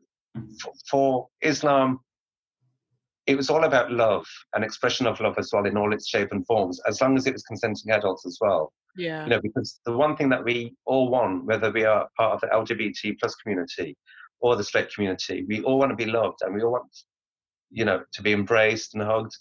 for, 0.61 0.73
for 0.89 1.27
Islam, 1.41 1.99
it 3.27 3.35
was 3.35 3.49
all 3.49 3.65
about 3.65 3.91
love 3.91 4.25
and 4.53 4.63
expression 4.63 5.05
of 5.05 5.19
love 5.19 5.37
as 5.37 5.51
well 5.53 5.65
in 5.65 5.77
all 5.77 5.93
its 5.93 6.07
shape 6.07 6.29
and 6.31 6.45
forms, 6.47 6.79
as 6.87 7.01
long 7.01 7.17
as 7.17 7.27
it 7.27 7.33
was 7.33 7.43
consenting 7.43 7.91
adults 7.91 8.25
as 8.25 8.37
well. 8.41 8.71
yeah. 8.95 9.23
You 9.23 9.29
know, 9.31 9.41
because 9.41 9.79
the 9.85 9.95
one 9.95 10.15
thing 10.15 10.29
that 10.29 10.43
we 10.43 10.73
all 10.85 11.09
want, 11.09 11.45
whether 11.45 11.69
we 11.71 11.83
are 11.83 12.07
part 12.17 12.33
of 12.33 12.41
the 12.41 12.47
LGBT 12.47 13.19
plus 13.19 13.35
community 13.35 13.95
or 14.39 14.55
the 14.55 14.63
straight 14.63 14.93
community, 14.93 15.45
we 15.47 15.61
all 15.61 15.77
want 15.77 15.91
to 15.91 15.95
be 16.05 16.11
loved 16.11 16.39
and 16.41 16.55
we 16.55 16.61
all 16.63 16.71
want, 16.71 16.89
you 17.69 17.85
know, 17.85 18.01
to 18.13 18.21
be 18.21 18.31
embraced 18.33 18.95
and 18.95 19.03
hugged. 19.03 19.35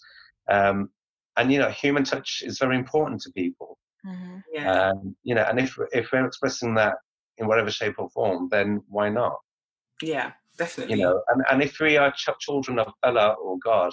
Um, 0.49 0.89
and 1.37 1.51
you 1.51 1.59
know, 1.59 1.69
human 1.69 2.03
touch 2.03 2.43
is 2.45 2.59
very 2.59 2.75
important 2.75 3.21
to 3.21 3.31
people. 3.31 3.77
Mhm. 4.05 4.43
Yeah. 4.51 4.89
Um, 4.89 5.15
you 5.23 5.35
know, 5.35 5.43
and 5.43 5.59
if 5.59 5.77
if 5.91 6.11
we're 6.11 6.25
expressing 6.25 6.75
that 6.75 6.95
in 7.37 7.47
whatever 7.47 7.71
shape 7.71 7.95
or 7.99 8.09
form, 8.09 8.49
then 8.51 8.83
why 8.89 9.09
not? 9.09 9.37
yeah, 10.01 10.31
definitely. 10.57 10.95
you 10.95 11.01
know 11.03 11.21
and, 11.29 11.43
and 11.51 11.61
if 11.61 11.79
we 11.79 11.97
are 11.97 12.11
ch- 12.11 12.29
children 12.39 12.79
of 12.79 12.91
allah 13.03 13.33
or 13.41 13.57
god 13.59 13.91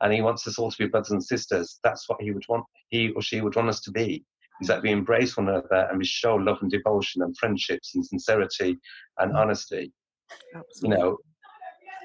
and 0.00 0.12
he 0.12 0.20
wants 0.22 0.46
us 0.46 0.58
all 0.58 0.70
to 0.70 0.76
be 0.78 0.86
brothers 0.86 1.10
and 1.10 1.24
sisters 1.24 1.78
that's 1.82 2.08
what 2.08 2.20
he 2.20 2.30
would 2.32 2.44
want 2.48 2.64
he 2.88 3.10
or 3.10 3.22
she 3.22 3.40
would 3.40 3.56
want 3.56 3.68
us 3.68 3.80
to 3.80 3.90
be. 3.90 4.24
Is 4.62 4.68
that 4.68 4.80
we 4.80 4.90
embrace 4.90 5.36
one 5.36 5.48
another 5.48 5.86
and 5.90 5.98
we 5.98 6.06
show 6.06 6.34
love 6.36 6.58
and 6.62 6.70
devotion 6.70 7.20
and 7.22 7.36
friendships 7.36 7.94
and 7.94 8.06
sincerity 8.06 8.78
and 9.18 9.36
honesty. 9.36 9.92
You 10.82 10.88
know. 10.88 11.18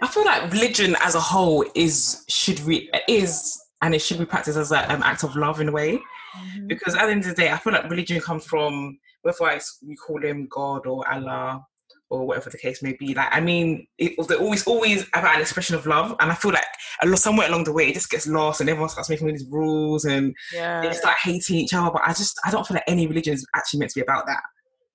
I 0.02 0.08
feel 0.08 0.26
like 0.26 0.52
religion 0.52 0.98
as 1.02 1.16
a 1.16 1.20
whole 1.22 1.64
is 1.76 2.26
should 2.28 2.66
be 2.66 2.90
is 3.08 3.58
and 3.82 3.96
it 3.96 4.02
should 4.02 4.20
be 4.20 4.26
practiced 4.26 4.58
as 4.58 4.72
a, 4.74 4.80
an 4.92 5.02
act 5.02 5.24
of 5.24 5.36
love 5.38 5.62
in 5.62 5.70
a 5.70 5.72
way. 5.72 6.02
Mhm. 6.38 6.68
because 6.68 6.96
at 6.96 7.06
the 7.06 7.12
end 7.12 7.24
of 7.26 7.30
the 7.30 7.42
day, 7.42 7.52
I 7.52 7.58
feel 7.58 7.74
like 7.74 7.90
religion 7.90 8.20
comes 8.22 8.46
from 8.46 8.98
whether 9.22 9.50
it's, 9.50 9.80
we 9.86 9.96
call 9.96 10.22
him 10.22 10.48
God 10.50 10.88
or 10.88 11.06
Allah 11.12 11.66
or 12.12 12.28
whatever 12.28 12.50
the 12.50 12.58
case 12.58 12.84
may 12.84 12.94
be. 12.94 13.14
Like, 13.14 13.30
I 13.32 13.40
mean, 13.40 13.88
it, 13.98 14.14
they're 14.28 14.38
always 14.38 14.66
always 14.68 15.08
about 15.14 15.36
an 15.36 15.42
expression 15.42 15.76
of 15.76 15.88
love, 15.88 16.16
and 16.20 16.32
I 16.32 16.36
feel 16.36 16.52
like 16.52 16.66
a 17.02 17.08
lot, 17.08 17.20
somewhere 17.20 17.48
along 17.48 17.64
the 17.64 17.74
way 17.74 17.88
it 17.88 17.94
just 17.94 18.10
gets 18.12 18.28
lost, 18.28 18.62
and 18.62 18.70
everyone 18.70 18.90
starts 18.90 19.10
making 19.10 19.28
all 19.28 19.34
these 19.34 19.48
rules 19.50 20.06
and 20.06 20.36
Yeah. 20.54 20.82
they 20.82 20.94
start 20.94 21.18
hating 21.24 21.56
each 21.58 21.74
other. 21.74 21.90
But 21.92 22.04
I 22.06 22.10
just 22.14 22.40
I 22.46 22.52
don't 22.52 22.68
feel 22.68 22.76
like 22.76 22.84
any 22.88 23.08
religion 23.08 23.34
is 23.34 23.46
actually 23.56 23.80
meant 23.80 23.92
to 23.94 24.00
be 24.00 24.04
about 24.04 24.28
that. 24.28 24.42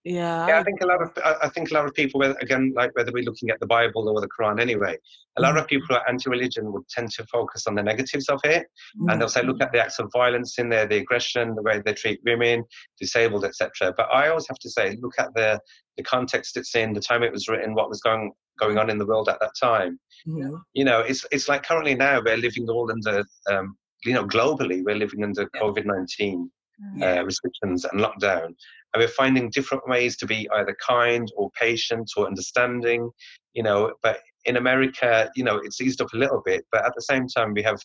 Yeah. 0.06 0.46
yeah 0.48 0.60
i 0.60 0.62
think 0.62 0.80
a 0.82 0.86
lot 0.86 1.02
of 1.02 1.10
I- 1.44 1.48
think 1.48 1.70
a 1.70 1.74
lot 1.74 1.84
of 1.84 1.92
people 1.94 2.22
again 2.22 2.72
like 2.80 2.92
whether 2.96 3.10
we're 3.12 3.24
looking 3.30 3.50
at 3.50 3.58
the 3.60 3.66
bible 3.66 4.08
or 4.08 4.20
the 4.20 4.28
quran 4.28 4.60
anyway 4.60 4.96
a 5.38 5.42
lot 5.42 5.56
of 5.58 5.66
people 5.66 5.86
who 5.88 5.94
are 5.96 6.08
anti-religion 6.08 6.72
would 6.72 6.86
tend 6.88 7.10
to 7.16 7.24
focus 7.26 7.66
on 7.66 7.74
the 7.74 7.82
negatives 7.82 8.28
of 8.28 8.40
it 8.44 8.66
and 9.08 9.20
they'll 9.20 9.28
say 9.36 9.42
look 9.42 9.60
at 9.60 9.72
the 9.72 9.80
acts 9.84 9.98
of 9.98 10.08
violence 10.12 10.58
in 10.60 10.68
there 10.68 10.86
the 10.86 10.98
aggression 11.04 11.54
the 11.56 11.62
way 11.68 11.82
they 11.84 11.92
treat 11.92 12.20
women 12.24 12.62
disabled 13.00 13.44
etc 13.44 13.92
but 13.96 14.06
i 14.12 14.28
always 14.28 14.46
have 14.46 14.58
to 14.60 14.70
say 14.70 14.96
look 15.02 15.14
at 15.18 15.34
the 15.34 15.58
the 15.96 16.02
context 16.04 16.56
it's 16.56 16.74
in 16.76 16.92
the 16.92 17.00
time 17.08 17.22
it 17.24 17.32
was 17.32 17.48
written 17.48 17.74
what 17.74 17.88
was 17.88 18.00
going 18.00 18.30
going 18.60 18.78
on 18.78 18.88
in 18.88 18.98
the 18.98 19.06
world 19.12 19.28
at 19.28 19.40
that 19.40 19.54
time 19.60 19.98
Mhm. 20.28 20.60
you 20.78 20.84
know 20.84 21.00
it's 21.00 21.22
it's 21.36 21.48
like 21.48 21.62
currently 21.70 21.94
now 21.96 22.14
we're 22.24 22.36
living 22.48 22.66
all 22.74 22.88
under 22.96 23.16
um, 23.50 23.66
you 24.04 24.14
know 24.16 24.24
globally 24.36 24.78
we're 24.86 25.02
living 25.04 25.22
under 25.28 25.44
Yeah. 25.52 25.60
covid-19 25.60 26.48
Yeah. 26.96 27.20
uh, 27.20 27.22
restrictions 27.30 27.80
and 27.88 27.96
lockdown 28.06 28.48
and 28.96 29.02
we're 29.02 29.08
finding 29.08 29.50
different 29.50 29.86
ways 29.86 30.16
to 30.16 30.26
be 30.26 30.48
either 30.54 30.74
kind 30.86 31.30
or 31.36 31.50
patient 31.50 32.10
or 32.16 32.26
understanding 32.26 33.10
you 33.52 33.62
know 33.62 33.92
but 34.02 34.20
in 34.46 34.56
america 34.56 35.30
you 35.36 35.44
know 35.44 35.56
it's 35.56 35.80
eased 35.80 36.00
up 36.00 36.12
a 36.14 36.16
little 36.16 36.42
bit 36.44 36.64
but 36.72 36.84
at 36.84 36.94
the 36.94 37.02
same 37.02 37.26
time 37.28 37.52
we 37.52 37.62
have 37.62 37.78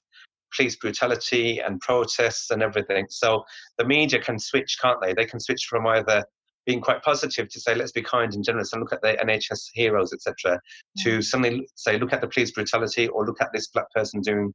police 0.55 0.75
brutality 0.75 1.59
and 1.59 1.79
protests 1.79 2.51
and 2.51 2.61
everything. 2.61 3.05
So 3.09 3.43
the 3.77 3.85
media 3.85 4.19
can 4.19 4.37
switch 4.37 4.77
can't 4.81 4.99
they? 5.01 5.13
They 5.13 5.25
can 5.25 5.39
switch 5.39 5.65
from 5.69 5.87
either 5.87 6.25
being 6.65 6.81
quite 6.81 7.01
positive 7.01 7.49
to 7.49 7.59
say 7.59 7.73
let's 7.73 7.91
be 7.91 8.01
kind 8.03 8.33
and 8.33 8.43
generous 8.43 8.71
and 8.73 8.81
look 8.81 8.93
at 8.93 9.01
the 9.01 9.17
nhs 9.25 9.69
heroes 9.73 10.13
etc 10.13 10.59
to 10.99 11.19
suddenly 11.21 11.67
say 11.75 11.97
look 11.97 12.13
at 12.13 12.21
the 12.21 12.27
police 12.27 12.51
brutality 12.51 13.07
or 13.07 13.25
look 13.25 13.41
at 13.41 13.49
this 13.51 13.67
black 13.69 13.89
person 13.95 14.21
doing 14.21 14.53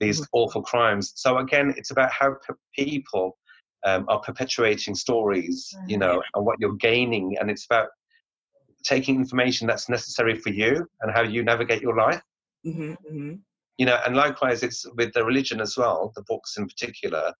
these 0.00 0.20
Mhm. 0.20 0.26
awful 0.32 0.62
crimes. 0.62 1.12
So 1.16 1.38
again 1.38 1.72
it's 1.76 1.90
about 1.92 2.10
how 2.12 2.34
p- 2.46 2.84
people 2.84 3.38
um, 3.84 4.04
are 4.08 4.20
perpetuating 4.20 4.94
stories, 4.94 5.74
you 5.86 5.98
know, 5.98 6.22
and 6.34 6.44
what 6.44 6.56
you're 6.60 6.74
gaining. 6.76 7.36
And 7.38 7.50
it's 7.50 7.66
about 7.66 7.88
taking 8.84 9.16
information 9.16 9.66
that's 9.66 9.88
necessary 9.88 10.38
for 10.38 10.50
you 10.50 10.86
and 11.00 11.12
how 11.12 11.22
you 11.22 11.42
navigate 11.42 11.82
your 11.82 11.96
life. 11.96 12.22
Mhm, 12.64 12.96
mhm. 13.10 13.40
You 13.78 13.86
know, 13.86 13.98
and 14.06 14.16
likewise, 14.16 14.62
it's 14.62 14.86
with 14.96 15.12
the 15.12 15.24
religion 15.24 15.60
as 15.60 15.76
well, 15.76 16.12
the 16.14 16.22
books 16.22 16.56
in 16.56 16.66
particular. 16.66 17.32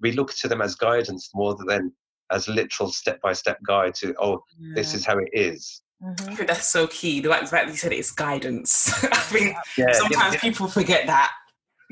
We 0.00 0.12
look 0.12 0.32
to 0.34 0.48
them 0.48 0.62
as 0.62 0.74
guidance 0.74 1.30
more 1.34 1.56
than 1.66 1.92
as 2.30 2.48
literal 2.48 2.90
step 2.90 3.20
by 3.20 3.32
step 3.32 3.58
guide 3.66 3.94
to, 3.96 4.14
oh, 4.20 4.42
this 4.74 4.94
is 4.94 5.04
how 5.04 5.18
it 5.18 5.28
is. 5.32 5.82
Mhm. 6.02 6.28
I 6.28 6.34
think 6.34 6.48
that's 6.48 6.68
so 6.68 6.86
key. 6.86 7.20
The 7.20 7.28
fact 7.30 7.50
that 7.50 7.68
you 7.68 7.76
said 7.76 7.92
it's 7.92 8.10
guidance. 8.10 8.92
I 9.12 9.16
think 9.18 9.56
Yeah, 9.76 9.92
sometimes 9.92 10.34
yeah, 10.34 10.40
people 10.40 10.68
forget 10.68 11.06
that. 11.06 11.32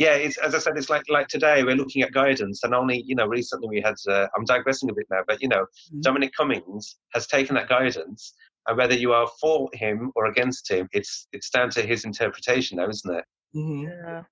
Yeah. 0.05 0.15
It's 0.15 0.39
as 0.39 0.55
I 0.55 0.59
said, 0.59 0.75
it's 0.77 0.91
like 0.91 1.05
like 1.09 1.29
today 1.29 1.63
we're 1.65 1.77
looking 1.83 2.03
at 2.03 2.13
guidance, 2.13 2.59
and 2.65 2.75
only 2.75 3.03
you 3.07 3.15
know 3.15 3.27
recently 3.27 3.69
we 3.69 3.81
had. 3.89 3.95
Uh, 4.09 4.27
I'm 4.37 4.45
digressing 4.45 4.91
a 4.91 4.95
bit 4.95 5.07
now, 5.11 5.23
but 5.29 5.41
you 5.43 5.49
know 5.49 5.65
Mhm. 5.95 6.03
Dominic 6.03 6.33
Cummings 6.37 6.97
has 7.15 7.27
taken 7.27 7.55
that 7.57 7.69
guidance, 7.69 8.35
and 8.67 8.77
whether 8.79 8.95
you 8.95 9.13
are 9.13 9.29
for 9.41 9.69
him 9.73 10.11
or 10.17 10.27
against 10.27 10.71
him, 10.71 10.89
it's 10.93 11.29
it's 11.33 11.51
down 11.51 11.71
to 11.71 11.83
his 11.83 12.05
interpretation 12.05 12.77
now, 12.79 12.89
isn't 12.89 13.15
it? 13.19 13.25
Mm-hmm. 13.57 13.83
Yeah. 13.89 14.23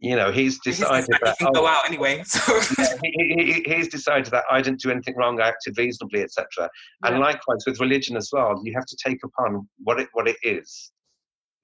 You 0.00 0.14
know, 0.14 0.30
he's 0.30 0.60
decided 0.60 1.08
you 1.10 1.18
that. 1.24 1.38
can 1.38 1.52
go 1.52 1.64
oh, 1.64 1.66
out 1.66 1.84
anyway. 1.90 2.22
So 2.34 2.60
he, 3.02 3.10
he, 3.18 3.52
he- 3.52 3.74
he's 3.74 3.88
decided 3.88 4.30
that 4.30 4.44
I 4.48 4.62
didn't 4.62 4.80
do 4.80 4.90
anything 4.92 5.16
wrong, 5.16 5.40
I 5.40 5.48
acted 5.48 5.76
reasonably, 5.76 6.20
etc. 6.22 6.70
And 7.02 7.18
likewise 7.18 7.64
with 7.66 7.80
religion 7.80 8.16
as 8.16 8.28
well, 8.32 8.60
you 8.64 8.72
have 8.78 8.86
to 8.86 8.96
take 9.04 9.18
upon 9.24 9.68
what 9.86 9.98
it 9.98 10.08
what 10.12 10.28
it 10.28 10.36
is, 10.44 10.92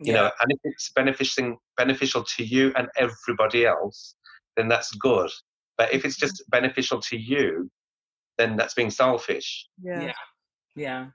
you 0.00 0.12
know. 0.12 0.30
And 0.40 0.52
if 0.52 0.58
it's 0.64 0.90
beneficial 0.92 1.56
beneficial 1.76 2.24
to 2.36 2.44
you 2.44 2.72
and 2.76 2.88
everybody 2.96 3.66
else, 3.66 4.14
then 4.56 4.68
that's 4.68 4.92
good. 4.94 5.30
But 5.76 5.92
if 5.92 6.04
it's 6.04 6.16
just 6.16 6.42
beneficial 6.50 7.00
to 7.00 7.16
you, 7.16 7.70
then 8.38 8.56
that's 8.56 8.74
being 8.74 8.90
selfish. 8.90 9.66
Yeah. 9.82 10.02
Yeah. 10.02 10.12
yeah. 10.76 11.06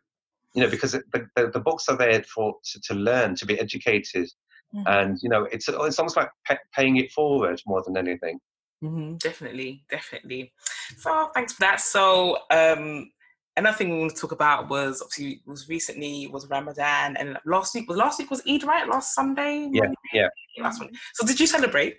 You 0.55 0.63
know, 0.63 0.69
because 0.69 0.93
the, 0.93 1.27
the, 1.35 1.51
the 1.53 1.59
books 1.59 1.87
are 1.89 1.97
there 1.97 2.23
for 2.23 2.55
to, 2.71 2.81
to 2.87 2.93
learn, 2.95 3.35
to 3.35 3.45
be 3.45 3.59
educated, 3.59 4.29
Mhm. 4.75 4.83
and 4.85 5.17
you 5.23 5.29
know, 5.29 5.45
it's 5.51 5.67
it's 5.67 5.97
almost 5.99 6.15
like 6.15 6.29
pa- 6.47 6.57
paying 6.75 6.97
it 6.97 7.11
forward 7.11 7.59
more 7.65 7.81
than 7.85 7.97
anything. 7.97 8.39
hmm 8.81 9.15
Definitely, 9.17 9.83
definitely. 9.89 10.53
So 10.97 11.31
thanks 11.33 11.53
for 11.53 11.61
that. 11.61 11.81
So 11.81 12.37
um 12.51 13.09
another 13.57 13.77
thing 13.77 13.89
we 13.91 13.99
want 13.99 14.13
to 14.15 14.19
talk 14.21 14.31
about 14.31 14.69
was 14.69 15.01
obviously 15.01 15.41
was 15.45 15.67
recently 15.69 16.27
was 16.27 16.47
Ramadan 16.47 17.17
and 17.17 17.37
last 17.45 17.75
week 17.75 17.87
was 17.89 17.97
last 17.97 18.19
week 18.19 18.29
was 18.31 18.41
Eid, 18.47 18.63
right? 18.63 18.87
Last 18.87 19.13
Sunday? 19.13 19.69
Yeah, 19.71 19.91
yeah. 20.13 20.27
Last 20.59 20.79
one. 20.81 20.89
So 21.13 21.25
did 21.25 21.39
you 21.39 21.47
celebrate? 21.47 21.97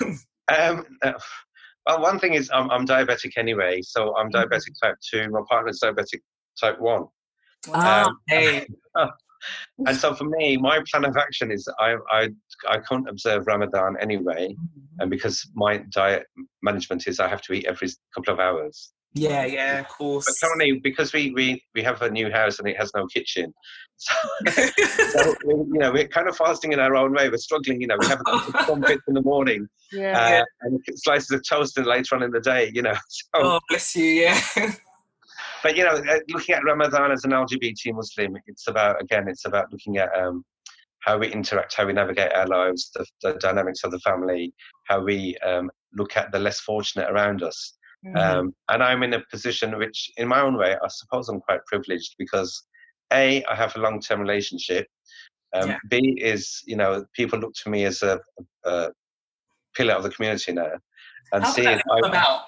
Um, 0.54 0.84
uh, 1.02 1.14
well, 1.86 2.02
one 2.02 2.18
thing 2.18 2.34
is 2.34 2.50
I'm, 2.52 2.70
I'm 2.70 2.86
diabetic 2.86 3.32
anyway, 3.38 3.80
so 3.80 4.14
I'm 4.14 4.28
Mhm. 4.30 4.44
diabetic 4.44 4.74
type 4.82 4.96
two. 5.10 5.30
My 5.30 5.40
partner's 5.48 5.80
diabetic 5.82 6.20
type 6.60 6.78
one, 6.78 7.04
ah, 7.72 8.04
Um, 8.08 8.18
hey. 8.28 8.66
and 9.86 9.96
so 9.96 10.14
for 10.14 10.24
me, 10.24 10.58
my 10.58 10.82
plan 10.90 11.06
of 11.06 11.16
action 11.16 11.50
is 11.50 11.66
I 11.80 11.96
I 12.12 12.28
I 12.68 12.78
can't 12.78 13.08
observe 13.08 13.46
Ramadan 13.46 13.96
anyway, 14.00 14.54
and 14.98 15.08
because 15.10 15.50
my 15.54 15.78
diet 15.90 16.26
management 16.62 17.06
is 17.06 17.20
I 17.20 17.28
have 17.28 17.40
to 17.42 17.54
eat 17.54 17.64
every 17.64 17.88
couple 18.14 18.34
of 18.34 18.38
hours. 18.38 18.92
Yeah, 19.14 19.46
yeah, 19.46 19.78
of 19.78 19.88
course. 19.88 20.26
But 20.26 20.34
currently, 20.42 20.80
because 20.80 21.12
we 21.12 21.30
we 21.32 21.62
we 21.74 21.82
have 21.82 22.02
a 22.02 22.10
new 22.10 22.30
house 22.30 22.58
and 22.58 22.68
it 22.68 22.76
has 22.76 22.90
no 22.96 23.06
kitchen, 23.06 23.54
so, 23.96 24.12
so 24.48 25.34
we, 25.46 25.54
you 25.54 25.78
know 25.78 25.92
we're 25.92 26.08
kind 26.08 26.28
of 26.28 26.36
fasting 26.36 26.72
in 26.72 26.80
our 26.80 26.96
own 26.96 27.12
way. 27.12 27.28
We're 27.28 27.36
struggling, 27.36 27.80
you 27.80 27.86
know. 27.86 27.96
We 28.00 28.06
have 28.06 28.20
a 28.20 28.24
couple 28.24 28.48
of 28.48 28.66
crumpets 28.66 29.02
in 29.06 29.14
the 29.14 29.22
morning 29.22 29.68
Yeah. 29.92 30.42
uh, 30.42 30.44
and 30.62 30.80
slices 30.96 31.30
of 31.30 31.42
toast 31.48 31.78
and 31.78 31.86
later 31.86 32.16
on 32.16 32.24
in 32.24 32.32
the 32.32 32.40
day, 32.40 32.70
you 32.74 32.82
know. 32.82 32.94
So, 33.08 33.22
oh, 33.34 33.60
bless 33.68 33.94
you, 33.94 34.04
yeah. 34.04 34.40
but 35.62 35.76
you 35.76 35.84
know, 35.84 35.94
uh, 35.94 36.18
looking 36.30 36.56
at 36.56 36.64
Ramadan 36.64 37.12
as 37.12 37.24
an 37.24 37.30
LGBT 37.30 37.94
Muslim, 37.94 38.36
it's 38.48 38.66
about 38.66 39.00
again, 39.00 39.28
it's 39.28 39.44
about 39.44 39.70
looking 39.70 39.98
at 39.98 40.12
um, 40.16 40.44
how 41.04 41.18
we 41.18 41.28
interact, 41.28 41.74
how 41.76 41.86
we 41.86 41.92
navigate 41.92 42.32
our 42.32 42.48
lives, 42.48 42.90
the, 42.94 43.06
the 43.22 43.34
dynamics 43.34 43.84
of 43.84 43.92
the 43.92 44.00
family, 44.00 44.52
how 44.88 45.00
we 45.00 45.36
um, 45.46 45.70
look 45.92 46.16
at 46.16 46.32
the 46.32 46.38
less 46.38 46.58
fortunate 46.58 47.08
around 47.10 47.44
us. 47.44 47.74
Mhm. 48.04 48.16
Um, 48.16 48.54
and 48.68 48.82
I'm 48.82 49.02
in 49.02 49.14
a 49.14 49.24
position 49.30 49.78
which, 49.78 50.10
in 50.16 50.28
my 50.28 50.40
own 50.40 50.56
way, 50.56 50.76
I 50.82 50.88
suppose 50.88 51.28
I'm 51.28 51.40
quite 51.40 51.64
privileged 51.66 52.16
because 52.18 52.66
a 53.12 53.42
I 53.44 53.54
have 53.54 53.74
a 53.76 53.80
long-term 53.80 54.20
relationship. 54.20 54.86
Um, 55.54 55.70
Yeah. 55.70 55.78
B 55.88 56.18
is 56.20 56.62
you 56.66 56.76
know 56.76 57.04
people 57.14 57.38
look 57.38 57.54
to 57.62 57.70
me 57.70 57.84
as 57.84 58.02
a, 58.02 58.20
a 58.64 58.90
pillar 59.74 59.94
of 59.94 60.02
the 60.02 60.10
community 60.10 60.52
now, 60.52 60.72
and 61.32 61.44
How 61.44 61.50
C 61.50 61.62
did 61.62 61.76
is 61.76 61.82
come 61.88 62.04
I, 62.04 62.08
about? 62.08 62.40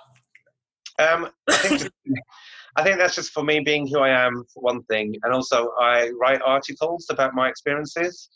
um, 0.98 1.30
I 1.48 1.56
think 1.56 1.90
I 2.76 2.82
think 2.82 2.98
that's 2.98 3.14
just 3.14 3.32
for 3.32 3.42
me 3.42 3.60
being 3.60 3.86
who 3.86 4.00
I 4.00 4.10
am 4.10 4.44
for 4.52 4.62
one 4.62 4.82
thing, 4.84 5.14
and 5.22 5.32
also 5.32 5.70
I 5.80 6.10
write 6.20 6.42
articles 6.42 7.06
about 7.08 7.34
my 7.34 7.48
experiences. 7.48 8.28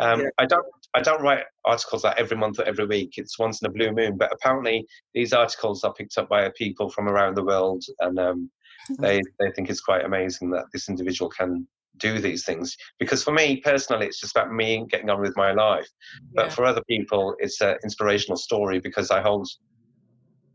Um, 0.00 0.20
Yeah. 0.20 0.28
I 0.38 0.46
don't 0.46 0.66
I 0.94 1.00
don't 1.00 1.22
write 1.22 1.44
articles 1.64 2.04
like 2.04 2.18
every 2.18 2.36
month 2.36 2.58
or 2.58 2.64
every 2.64 2.86
week. 2.86 3.14
It's 3.16 3.38
once 3.38 3.62
in 3.62 3.66
a 3.66 3.72
blue 3.72 3.92
moon. 3.92 4.16
But 4.18 4.32
apparently 4.32 4.86
these 5.14 5.32
articles 5.32 5.84
are 5.84 5.94
picked 5.94 6.18
up 6.18 6.28
by 6.28 6.50
people 6.56 6.90
from 6.90 7.08
around 7.08 7.36
the 7.36 7.44
world, 7.44 7.82
and 8.00 8.18
um, 8.18 8.50
they 8.98 9.22
they 9.38 9.50
think 9.52 9.70
it's 9.70 9.80
quite 9.80 10.04
amazing 10.04 10.50
that 10.50 10.66
this 10.72 10.88
individual 10.88 11.30
can 11.30 11.66
do 11.98 12.18
these 12.18 12.44
things. 12.44 12.76
Because 12.98 13.22
for 13.22 13.32
me 13.32 13.58
personally, 13.58 14.06
it's 14.06 14.20
just 14.20 14.36
about 14.36 14.52
me 14.52 14.84
getting 14.90 15.10
on 15.10 15.20
with 15.20 15.36
my 15.36 15.52
life. 15.52 15.88
But 16.34 16.46
Yeah. 16.46 16.54
for 16.54 16.64
other 16.64 16.82
people, 16.88 17.34
it's 17.38 17.60
an 17.60 17.76
inspirational 17.84 18.36
story 18.36 18.78
because 18.80 19.10
I 19.10 19.22
hold. 19.22 19.48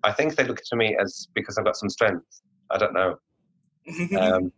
I 0.04 0.12
think 0.12 0.36
they 0.36 0.43
look 0.43 0.62
to 0.69 0.76
me 0.76 0.95
as 1.02 1.28
because 1.34 1.58
I've 1.58 1.65
got 1.65 1.76
some 1.78 1.89
strength. 1.89 2.26
I 2.69 2.78
don't 2.78 2.93
know. 2.93 3.15
Um, 4.19 4.52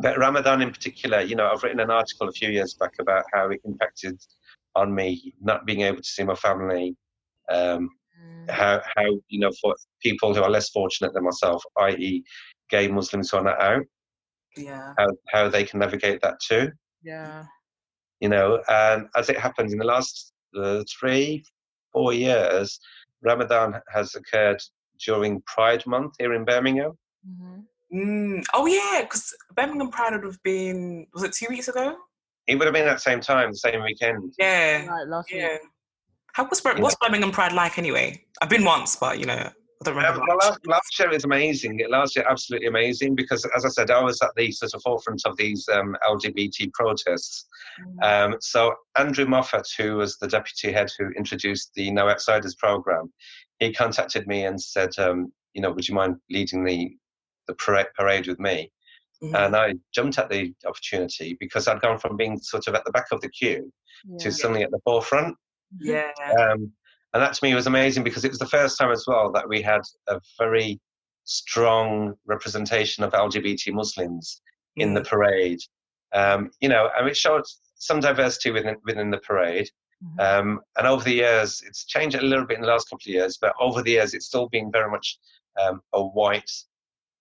but 0.00 0.18
Ramadan 0.18 0.62
in 0.62 0.70
particular, 0.70 1.20
you 1.20 1.36
know, 1.36 1.48
I've 1.50 1.62
written 1.62 1.80
an 1.80 1.90
article 1.90 2.28
a 2.28 2.32
few 2.32 2.50
years 2.50 2.74
back 2.74 2.92
about 3.00 3.24
how 3.32 3.48
it 3.50 3.60
impacted 3.64 4.20
on 4.76 4.94
me 4.94 5.34
not 5.40 5.66
being 5.66 5.80
able 5.80 5.98
to 5.98 6.08
see 6.14 6.22
my 6.24 6.34
family. 6.36 6.96
Um, 7.50 7.90
Mm. 8.22 8.50
how, 8.50 8.80
how 8.96 9.04
you 9.28 9.38
know, 9.40 9.50
for 9.60 9.76
people 10.02 10.34
who 10.34 10.42
are 10.42 10.48
less 10.50 10.70
fortunate 10.70 11.12
than 11.12 11.24
myself, 11.24 11.62
i.e., 11.78 12.24
gay 12.70 12.88
Muslims 12.88 13.30
who 13.30 13.36
are 13.36 13.44
not 13.44 13.60
out, 13.60 13.84
yeah. 14.56 14.94
how, 14.98 15.06
how 15.28 15.48
they 15.48 15.64
can 15.64 15.80
navigate 15.80 16.20
that 16.22 16.40
too. 16.40 16.70
Yeah. 17.02 17.44
You 18.20 18.30
know, 18.30 18.62
and 18.68 19.06
as 19.16 19.28
it 19.28 19.38
happens 19.38 19.72
in 19.72 19.78
the 19.78 19.84
last 19.84 20.32
uh, 20.58 20.82
three, 20.98 21.44
four 21.92 22.14
years, 22.14 22.80
Ramadan 23.22 23.74
has 23.92 24.14
occurred 24.14 24.62
during 25.04 25.42
Pride 25.42 25.86
Month 25.86 26.14
here 26.18 26.32
in 26.32 26.44
Birmingham. 26.44 26.92
Mhm. 27.28 27.64
Mm. 27.92 28.44
Oh 28.54 28.66
yeah, 28.66 29.02
because 29.02 29.34
Birmingham 29.54 29.90
Pride 29.90 30.12
would 30.14 30.24
have 30.24 30.42
been 30.42 31.06
was 31.12 31.22
it 31.22 31.32
two 31.32 31.46
weeks 31.50 31.68
ago? 31.68 31.96
It 32.46 32.56
would 32.56 32.66
have 32.66 32.74
been 32.74 32.86
that 32.86 33.00
same 33.00 33.20
time, 33.20 33.50
the 33.50 33.56
same 33.58 33.82
weekend. 33.82 34.34
Yeah. 34.38 34.86
Right, 34.86 35.06
last 35.06 35.30
Yeah. 35.32 35.52
week. 35.52 35.60
How 36.34 36.44
what's, 36.44 36.60
Bir- 36.60 36.76
what's 36.80 36.96
Birmingham 36.96 37.32
Pride 37.32 37.52
like 37.52 37.78
anyway? 37.78 38.22
I've 38.42 38.50
been 38.50 38.64
once, 38.64 38.94
but 38.96 39.18
you 39.18 39.24
know, 39.24 39.34
I 39.34 39.84
don't 39.84 39.96
remember. 39.96 40.20
Um, 40.20 40.26
well, 40.28 40.36
last, 40.38 40.58
last 40.66 40.98
year 40.98 41.08
was 41.08 41.24
amazing. 41.24 41.80
Last 41.88 42.14
year, 42.14 42.26
absolutely 42.28 42.68
amazing 42.68 43.14
because, 43.14 43.46
as 43.56 43.64
I 43.64 43.68
said, 43.68 43.90
I 43.90 44.02
was 44.02 44.20
at 44.22 44.30
the 44.36 44.50
sort 44.52 44.74
of 44.74 44.82
forefront 44.82 45.22
of 45.24 45.36
these 45.38 45.66
um, 45.72 45.96
LGBT 46.06 46.72
protests. 46.74 47.46
Mhm. 47.80 48.04
Um, 48.32 48.36
so 48.40 48.74
Andrew 48.96 49.24
Moffat, 49.26 49.66
who 49.78 49.96
was 49.96 50.18
the 50.18 50.28
deputy 50.28 50.72
head 50.72 50.90
who 50.98 51.08
introduced 51.16 51.72
the 51.74 51.90
No 51.90 52.08
Outsiders 52.08 52.54
program, 52.54 53.12
he 53.58 53.72
contacted 53.72 54.26
me 54.26 54.44
and 54.44 54.60
said, 54.60 54.90
um, 54.98 55.32
you 55.54 55.62
know, 55.62 55.70
would 55.72 55.88
you 55.88 55.94
mind 55.94 56.16
leading 56.30 56.64
the 56.64 56.90
the 57.48 57.54
parade, 57.54 57.86
parade 57.96 58.26
with 58.26 58.40
me? 58.40 58.70
Mhm. 59.22 59.34
And 59.46 59.56
I 59.56 59.74
jumped 59.94 60.18
at 60.18 60.28
the 60.30 60.54
opportunity 60.66 61.36
because 61.40 61.66
I'd 61.68 61.80
gone 61.80 61.98
from 61.98 62.16
being 62.16 62.38
sort 62.38 62.66
of 62.68 62.74
at 62.74 62.84
the 62.84 62.92
back 62.92 63.06
of 63.12 63.20
the 63.20 63.28
queue 63.30 63.72
Yeah. 64.04 64.18
to 64.18 64.32
suddenly 64.32 64.62
at 64.62 64.70
the 64.70 64.80
forefront. 64.84 65.36
yeah. 65.80 66.10
Um, 66.38 66.72
and 67.12 67.22
that 67.22 67.32
to 67.34 67.44
me 67.44 67.54
was 67.54 67.66
amazing 67.66 68.04
because 68.04 68.24
it 68.24 68.28
was 68.30 68.38
the 68.38 68.46
first 68.46 68.78
time 68.78 68.90
as 68.92 69.04
well 69.06 69.32
that 69.32 69.48
we 69.48 69.60
had 69.62 69.80
a 70.06 70.20
very 70.38 70.78
strong 71.24 72.14
representation 72.26 73.02
of 73.04 73.12
LGBT 73.12 73.72
Muslims 73.72 74.40
in 74.76 74.94
the 74.94 75.02
parade. 75.02 75.58
Um, 76.12 76.50
you 76.60 76.68
know, 76.68 76.88
and 76.96 77.08
it 77.08 77.16
showed 77.16 77.42
some 77.74 78.00
diversity 78.00 78.50
within 78.50 78.76
within 78.84 79.10
the 79.10 79.18
parade. 79.18 79.68
Mhm. 80.04 80.20
Um, 80.20 80.60
and 80.76 80.86
over 80.86 81.02
the 81.04 81.14
years, 81.14 81.62
it's 81.66 81.84
changed 81.86 82.16
a 82.16 82.22
little 82.22 82.44
bit 82.46 82.56
in 82.58 82.62
the 82.62 82.68
last 82.68 82.88
couple 82.90 83.02
of 83.10 83.14
years, 83.14 83.38
but 83.40 83.54
over 83.58 83.82
the 83.82 83.92
years, 83.92 84.14
it's 84.14 84.26
still 84.26 84.48
been 84.48 84.70
very 84.70 84.90
much 84.90 85.18
um, 85.58 85.80
a 85.94 86.02
white 86.02 86.50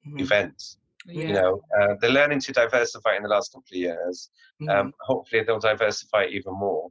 Mhm. 0.06 0.20
event. 0.22 0.62
Yeah. 1.06 1.28
You 1.28 1.34
know, 1.34 1.62
uh, 1.80 1.96
they're 2.02 2.10
learning 2.12 2.40
to 2.42 2.52
diversify 2.52 3.16
in 3.16 3.24
the 3.24 3.30
last 3.30 3.52
couple 3.54 3.68
of 3.72 3.78
years. 3.78 4.30
Mhm. 4.62 4.70
Um, 4.70 4.94
hopefully, 5.02 5.44
they'll 5.44 5.60
diversify 5.60 6.26
even 6.26 6.54
more. 6.54 6.90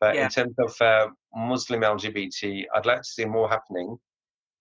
But 0.00 0.14
Yeah. 0.14 0.24
in 0.24 0.30
terms 0.30 0.54
of 0.58 0.80
uh, 0.80 1.08
Muslim 1.34 1.80
LGBT, 1.82 2.66
I'd 2.74 2.86
like 2.86 2.98
to 2.98 3.08
see 3.08 3.24
more 3.24 3.48
happening. 3.48 3.98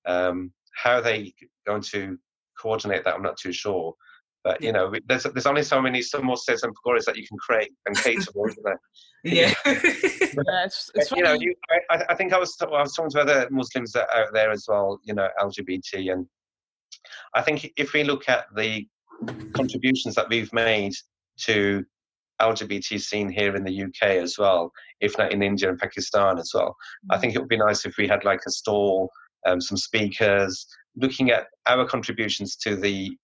Um, 0.06 0.54
how 0.76 1.02
they 1.02 1.34
going 1.66 1.82
to 1.82 2.18
coordinate 2.60 3.04
that, 3.04 3.16
I'm 3.16 3.22
not 3.24 3.38
too 3.38 3.52
sure. 3.52 3.94
But 4.44 4.62
you 4.62 4.72
know, 4.72 4.94
there's 5.08 5.24
there's 5.24 5.48
only 5.48 5.64
so 5.64 5.82
many 5.82 6.02
samosas 6.02 6.62
and 6.64 6.74
pakoras 6.76 7.06
that 7.06 7.18
you 7.18 7.28
can 7.28 7.38
create 7.40 7.72
and 7.88 7.98
cater 7.98 8.32
for, 8.32 8.48
isn't 8.50 8.64
there? 8.64 8.80
yeah. 9.24 9.54
Yeah, 9.66 10.66
it's, 10.66 10.92
it's 10.94 11.12
you 11.12 11.24
know, 11.24 11.34
you, 11.34 11.56
I, 11.90 12.04
I 12.10 12.16
think 12.16 12.34
I 12.34 12.38
was 12.38 12.56
I 12.62 12.66
was 12.66 12.94
talking 12.94 13.10
to 13.12 13.22
other 13.22 13.48
Muslims 13.50 13.94
that 13.94 14.08
are 14.14 14.26
out 14.26 14.34
there 14.34 14.52
as 14.52 14.66
well. 14.68 15.00
You 15.04 15.14
know, 15.16 15.30
LGBT, 15.40 16.12
and 16.12 16.28
I 17.34 17.42
think 17.42 17.72
if 17.78 17.94
we 17.94 18.04
look 18.04 18.30
at 18.30 18.46
the 18.56 18.86
contributions 19.54 20.16
that 20.16 20.30
we've 20.30 20.52
made 20.54 20.94
to 21.42 21.84
LGBT 22.42 23.00
scene 23.00 23.30
here 23.30 23.56
in 23.56 23.64
the 23.64 23.84
UK 23.84 24.10
as 24.22 24.38
well, 24.38 24.72
if 25.00 25.18
not 25.18 25.32
in 25.32 25.42
India 25.42 25.70
and 25.70 25.80
Pakistan 25.80 26.38
as 26.38 26.52
well, 26.54 26.76
I 27.10 27.18
think 27.18 27.34
it 27.34 27.40
would 27.40 27.50
be 27.50 27.58
nice 27.58 27.86
if 27.86 27.98
we 27.98 28.08
had 28.08 28.26
like 28.26 28.42
a 28.46 28.52
stall, 28.52 29.10
um, 29.46 29.62
some 29.62 29.78
speakers, 29.78 30.66
looking 30.96 31.32
at 31.32 31.46
our 31.68 31.86
contributions 31.86 32.56
to 32.58 32.76
the 32.76 33.16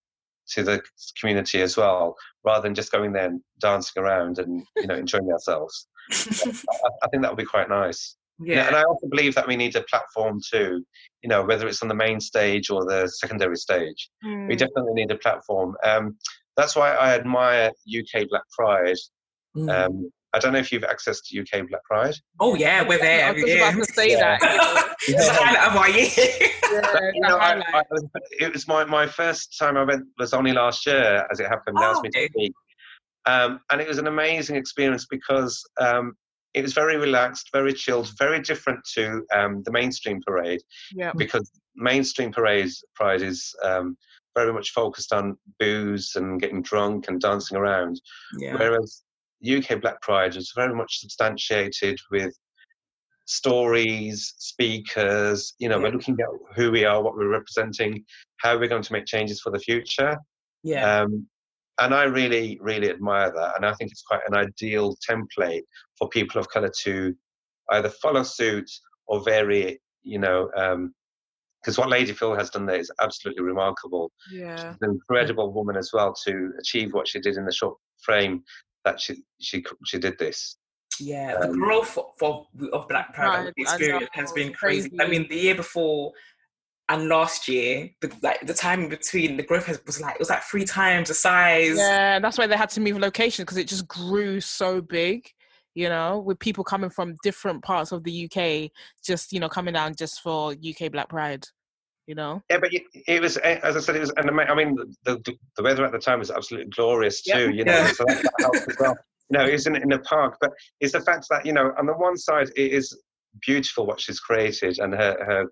to 0.50 0.64
the 0.64 0.82
community 1.20 1.62
as 1.62 1.78
well, 1.78 2.16
rather 2.44 2.64
than 2.64 2.76
just 2.76 2.92
going 2.92 3.14
there 3.14 3.28
and 3.28 3.42
dancing 3.60 4.02
around 4.02 4.40
and 4.40 4.64
you 4.78 4.88
know 4.88 4.96
enjoying 4.96 5.32
ourselves. 5.32 5.88
I, 6.12 6.90
I 7.04 7.08
think 7.10 7.24
that 7.24 7.32
would 7.32 7.38
be 7.38 7.46
quite 7.46 7.70
nice. 7.70 8.16
Yeah. 8.44 8.68
and 8.68 8.76
I 8.76 8.84
also 8.84 9.08
believe 9.08 9.36
that 9.36 9.48
we 9.48 9.56
need 9.56 9.76
a 9.76 9.84
platform 9.84 10.40
too, 10.52 10.84
you 11.22 11.30
know, 11.30 11.44
whether 11.44 11.68
it's 11.68 11.82
on 11.82 11.88
the 11.88 11.96
main 11.96 12.20
stage 12.20 12.70
or 12.70 12.86
the 12.86 13.08
secondary 13.08 13.56
stage. 13.56 14.10
Mm. 14.26 14.48
We 14.48 14.56
definitely 14.56 14.94
need 14.94 15.12
a 15.12 15.18
platform. 15.18 15.76
Um, 15.84 16.18
that's 16.58 16.76
why 16.76 16.94
I 16.94 17.14
admire 17.16 17.72
UK 17.88 18.30
Black 18.30 18.44
Pride. 18.58 18.98
Mm. 19.56 19.70
Um, 19.70 20.12
I 20.34 20.40
don't 20.40 20.54
know 20.54 20.60
if 20.60 20.72
you've 20.72 20.86
access 20.86 21.22
to 21.22 21.40
UK 21.40 21.68
Black 21.68 21.84
Pride. 21.84 22.16
Oh 22.40 22.56
yeah, 22.56 22.88
we're 22.88 23.00
there. 23.00 23.28
I 23.28 23.32
was 23.32 23.44
yeah. 23.46 23.70
about 23.70 23.84
to 23.84 23.94
say 23.94 24.12
yeah. 24.12 24.38
that. 24.40 24.96
You 25.08 25.16
know. 27.22 27.38
it 28.40 28.54
was 28.54 28.68
my, 28.68 28.86
my 28.86 29.08
first 29.08 29.58
time 29.60 29.76
I 29.76 29.84
went 29.84 30.06
was 30.18 30.34
only 30.34 30.54
last 30.54 30.86
year, 30.86 31.28
as 31.32 31.40
it 31.40 31.48
happened. 31.48 31.78
Oh, 31.78 31.82
that 31.82 31.90
was 31.90 32.02
me 32.02 32.10
to 32.12 32.28
speak. 32.28 32.54
Um, 33.26 33.60
and 33.72 33.82
it 33.82 33.88
was 33.88 33.98
an 33.98 34.08
amazing 34.08 34.56
experience 34.56 35.06
because 35.10 35.62
um, 35.80 36.14
it 36.54 36.62
was 36.62 36.74
very 36.74 36.98
relaxed, 36.98 37.50
very 37.54 37.74
chilled, 37.74 38.10
very 38.18 38.42
different 38.42 38.80
to 38.94 39.24
um, 39.34 39.64
the 39.64 39.72
mainstream 39.72 40.22
parade. 40.26 40.62
Yeah. 40.94 41.12
Because 41.16 41.50
mainstream 41.76 42.32
parade 42.32 42.72
pride 42.96 43.22
is 43.22 43.54
um, 43.64 43.98
very 44.36 44.54
much 44.54 44.72
focused 44.72 45.14
on 45.14 45.38
booze 45.60 46.14
and 46.16 46.42
getting 46.42 46.62
drunk 46.62 47.06
and 47.08 47.22
dancing 47.22 47.58
around. 47.58 48.02
Yeah. 48.38 48.56
Whereas 48.56 49.04
UK 49.48 49.82
Black 49.82 50.02
Pride 50.02 50.36
is 50.36 50.54
very 50.56 50.76
much 50.76 51.00
substantiated 51.00 51.98
with 52.12 52.34
stories, 53.26 54.34
speakers. 54.38 55.54
You 55.58 55.70
know, 55.70 55.78
yeah. 55.78 55.84
we're 55.84 55.94
looking 55.94 56.18
at 56.20 56.28
who 56.56 56.72
we 56.72 56.86
are, 56.86 57.02
what 57.02 57.16
we're 57.16 57.30
representing, 57.30 58.04
how 58.38 58.58
we're 58.58 58.68
going 58.68 58.84
to 58.84 58.94
make 58.94 59.06
changes 59.06 59.42
for 59.42 59.52
the 59.52 59.60
future. 59.60 60.18
Yeah. 60.64 61.02
Um, 61.02 61.28
and 61.82 61.94
I 61.94 62.04
really, 62.04 62.58
really 62.62 62.90
admire 62.90 63.32
that. 63.32 63.56
And 63.56 63.66
I 63.66 63.74
think 63.74 63.92
it's 63.92 64.04
quite 64.04 64.22
an 64.28 64.36
ideal 64.36 64.96
template 65.10 65.64
for 65.98 66.08
people 66.10 66.40
of 66.40 66.50
color 66.50 66.72
to 66.84 67.14
either 67.72 67.90
follow 67.90 68.24
suit 68.24 68.70
or 69.08 69.24
vary 69.24 69.64
it, 69.64 69.80
you 70.04 70.20
know, 70.20 70.50
because 71.62 71.78
um, 71.78 71.82
what 71.82 71.90
Lady 71.90 72.14
Phyll 72.14 72.38
has 72.38 72.50
done 72.50 72.66
there 72.66 72.80
is 72.80 72.92
absolutely 73.02 73.44
remarkable. 73.44 74.12
Yeah. 74.32 74.56
She's 74.56 74.78
an 74.82 74.92
incredible 74.92 75.52
woman 75.52 75.76
as 75.76 75.92
well 75.94 76.14
to 76.26 76.52
achieve 76.60 76.94
what 76.94 77.08
she 77.08 77.20
did 77.20 77.38
in 77.38 77.46
the 77.46 77.54
short 77.54 77.78
frame 78.04 78.44
that 78.86 79.00
she 79.00 79.16
she 79.40 79.64
she 79.86 80.00
did 80.00 80.18
this. 80.18 80.58
Yeah, 81.00 81.36
um, 81.42 81.52
the 81.52 81.58
growth 81.58 81.98
for, 82.20 82.48
of 82.74 82.88
Black 82.88 83.14
Pride 83.14 83.52
experience 83.58 84.10
has 84.14 84.32
been 84.34 84.54
crazy. 84.54 84.90
crazy. 84.90 85.02
I 85.02 85.08
mean, 85.08 85.28
the 85.30 85.36
year 85.36 85.56
before 85.56 86.12
and 86.92 87.08
last 87.08 87.48
year, 87.48 87.90
the, 88.02 88.12
like 88.22 88.46
the 88.46 88.54
time 88.54 88.84
in 88.84 88.90
between, 88.90 89.38
the 89.38 89.44
growth 89.44 89.66
has, 89.68 89.82
was 89.86 90.02
like 90.02 90.16
it 90.16 90.20
was 90.20 90.30
like 90.30 90.44
three 90.44 90.66
times 90.66 91.08
the 91.08 91.14
size. 91.14 91.78
Yeah, 91.78 92.20
that's 92.20 92.38
why 92.38 92.48
they 92.48 92.58
had 92.58 92.70
to 92.72 92.82
move 92.82 93.00
location 93.00 93.44
because 93.44 93.56
it 93.56 93.68
just 93.68 93.88
grew 93.88 94.42
so 94.42 94.82
big. 94.82 95.30
You 95.74 95.88
know, 95.88 96.20
with 96.20 96.38
people 96.38 96.66
coming 96.66 96.90
from 96.90 97.16
different 97.24 97.64
parts 97.64 97.94
of 97.94 98.04
the 98.04 98.26
UK, 98.26 98.72
just 99.06 99.32
you 99.32 99.40
know, 99.40 99.48
coming 99.48 99.74
down 99.74 99.96
just 99.96 100.20
for 100.20 100.52
UK 100.52 100.92
Black 100.92 101.08
Pride. 101.08 101.46
You 102.08 102.16
know. 102.16 102.44
Yeah, 102.50 102.58
but 102.58 102.74
it, 102.74 102.84
it 103.08 103.22
was 103.22 103.38
eh, 103.38 103.60
as 103.64 103.78
I 103.78 103.80
said, 103.80 103.96
it 103.96 104.02
was, 104.02 104.12
and 104.18 104.30
I 104.30 104.54
mean, 104.54 104.76
the 105.06 105.22
the 105.56 105.64
weather 105.64 105.86
at 105.86 105.94
the 105.94 106.00
time 106.00 106.20
was 106.20 106.30
absolutely 106.30 106.72
glorious 106.72 107.22
too. 107.22 107.52
Yep. 107.52 107.54
You 107.54 107.64
know, 107.64 107.72
yeah. 107.72 107.88
so 107.88 108.04
that, 108.06 108.22
that 108.24 108.34
helped 108.40 108.70
as 108.70 108.78
well. 108.82 108.98
You 109.30 109.38
know, 109.38 109.46
it 109.46 109.54
was 109.54 109.66
in, 109.66 109.78
in 109.78 109.88
the 109.88 110.00
park, 110.00 110.36
but 110.42 110.52
it's 110.82 110.92
the 110.92 111.00
fact 111.00 111.28
that 111.30 111.46
you 111.46 111.54
know, 111.54 111.72
on 111.78 111.86
the 111.86 111.94
one 111.94 112.18
side, 112.18 112.50
it 112.58 112.74
is 112.74 113.02
beautiful 113.40 113.86
what 113.86 114.02
she's 114.02 114.20
created 114.20 114.80
and 114.80 114.94
her 114.94 115.18
her 115.26 115.46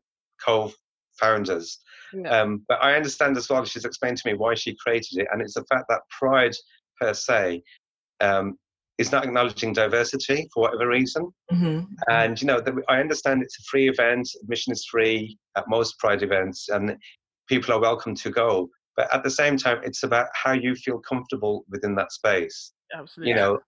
co 0.45 0.73
founders. 1.19 1.79
Yeah. 2.13 2.29
Um, 2.29 2.65
but 2.67 2.81
I 2.81 2.95
understand 2.95 3.37
as 3.37 3.49
well, 3.49 3.63
she's 3.65 3.85
explained 3.85 4.17
to 4.17 4.29
me 4.29 4.35
why 4.35 4.55
she 4.55 4.75
created 4.75 5.19
it, 5.19 5.27
and 5.31 5.41
it's 5.41 5.53
the 5.53 5.65
fact 5.65 5.85
that 5.89 6.01
pride 6.17 6.55
per 6.99 7.13
se 7.13 7.61
um, 8.21 8.57
is 8.97 9.11
not 9.11 9.23
acknowledging 9.23 9.73
diversity 9.73 10.49
for 10.53 10.63
whatever 10.63 10.87
reason. 10.87 11.31
Mm-hmm. 11.51 11.85
And 12.09 12.39
you 12.41 12.47
know, 12.47 12.59
the, 12.59 12.81
I 12.89 12.99
understand 12.99 13.41
it's 13.41 13.59
a 13.59 13.63
free 13.63 13.89
event, 13.89 14.29
admission 14.41 14.73
is 14.73 14.85
free 14.85 15.37
at 15.55 15.69
most 15.69 15.97
pride 15.99 16.23
events, 16.23 16.69
and 16.69 16.97
people 17.47 17.73
are 17.73 17.79
welcome 17.79 18.15
to 18.15 18.29
go. 18.29 18.69
But 18.97 19.13
at 19.13 19.23
the 19.23 19.31
same 19.31 19.57
time, 19.57 19.79
it's 19.83 20.03
about 20.03 20.27
how 20.33 20.51
you 20.51 20.75
feel 20.75 20.99
comfortable 20.99 21.63
within 21.69 21.95
that 21.95 22.11
space. 22.11 22.73
Absolutely. 22.93 23.29
You 23.29 23.35
know, 23.35 23.59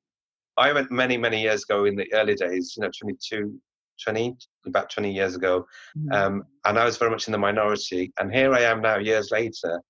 I 0.57 0.73
went 0.73 0.91
many, 0.91 1.17
many 1.17 1.41
years 1.41 1.63
ago 1.63 1.85
in 1.85 1.95
the 1.95 2.11
early 2.13 2.35
days, 2.35 2.73
you 2.75 2.83
know, 2.83 2.91
22, 2.99 3.57
20, 4.03 4.35
about 4.65 4.89
20 4.89 5.11
years 5.11 5.35
ago. 5.35 5.65
Mm-hmm. 5.97 6.11
Um, 6.11 6.43
and 6.65 6.77
I 6.77 6.85
was 6.85 6.97
very 6.97 7.11
much 7.11 7.27
in 7.27 7.31
the 7.31 7.37
minority. 7.37 8.11
And 8.19 8.33
here 8.33 8.53
I 8.53 8.61
am 8.61 8.81
now, 8.81 8.97
years 8.97 9.31
later, 9.31 9.81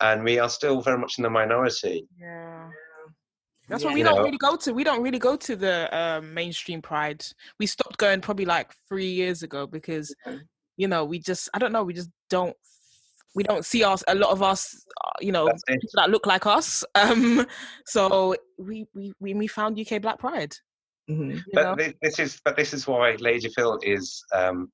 and 0.00 0.24
we 0.24 0.38
are 0.38 0.48
still 0.48 0.80
very 0.80 0.98
much 0.98 1.18
in 1.18 1.22
the 1.22 1.30
minority. 1.30 2.06
Yeah. 2.18 2.68
That's 3.68 3.82
yeah. 3.82 3.88
what 3.88 3.94
we 3.94 4.02
don't 4.02 4.22
really 4.22 4.38
go 4.38 4.56
to. 4.56 4.74
We 4.74 4.82
don't 4.82 5.02
really 5.02 5.20
go 5.20 5.36
to 5.36 5.56
the 5.56 5.96
um, 5.96 6.34
mainstream 6.34 6.82
pride. 6.82 7.24
We 7.60 7.66
stopped 7.66 7.98
going 7.98 8.20
probably 8.20 8.44
like 8.44 8.72
three 8.88 9.10
years 9.10 9.44
ago 9.44 9.66
because, 9.66 10.12
you 10.76 10.88
know, 10.88 11.04
we 11.04 11.20
just, 11.20 11.48
I 11.54 11.58
don't 11.58 11.72
know, 11.72 11.84
we 11.84 11.94
just 11.94 12.10
don't 12.28 12.56
we 13.34 13.44
don't 13.44 13.64
see 13.64 13.84
us 13.84 14.02
a 14.08 14.14
lot 14.14 14.30
of 14.30 14.42
us 14.42 14.84
uh, 15.04 15.10
you 15.20 15.32
know 15.32 15.48
that 15.94 16.10
look 16.10 16.26
like 16.26 16.46
us 16.46 16.84
um 16.94 17.46
so 17.86 18.34
we 18.58 18.86
we 18.94 19.12
we 19.18 19.46
found 19.46 19.78
uk 19.78 20.02
black 20.02 20.18
pride 20.18 20.54
Mm-hmm. 21.10 21.38
But 21.52 21.78
know? 21.78 21.92
this 22.02 22.18
is 22.18 22.40
but 22.44 22.56
this 22.56 22.72
is 22.72 22.86
why 22.86 23.16
Lady 23.18 23.48
Phyll 23.48 23.80
is 23.82 24.24
um, 24.32 24.70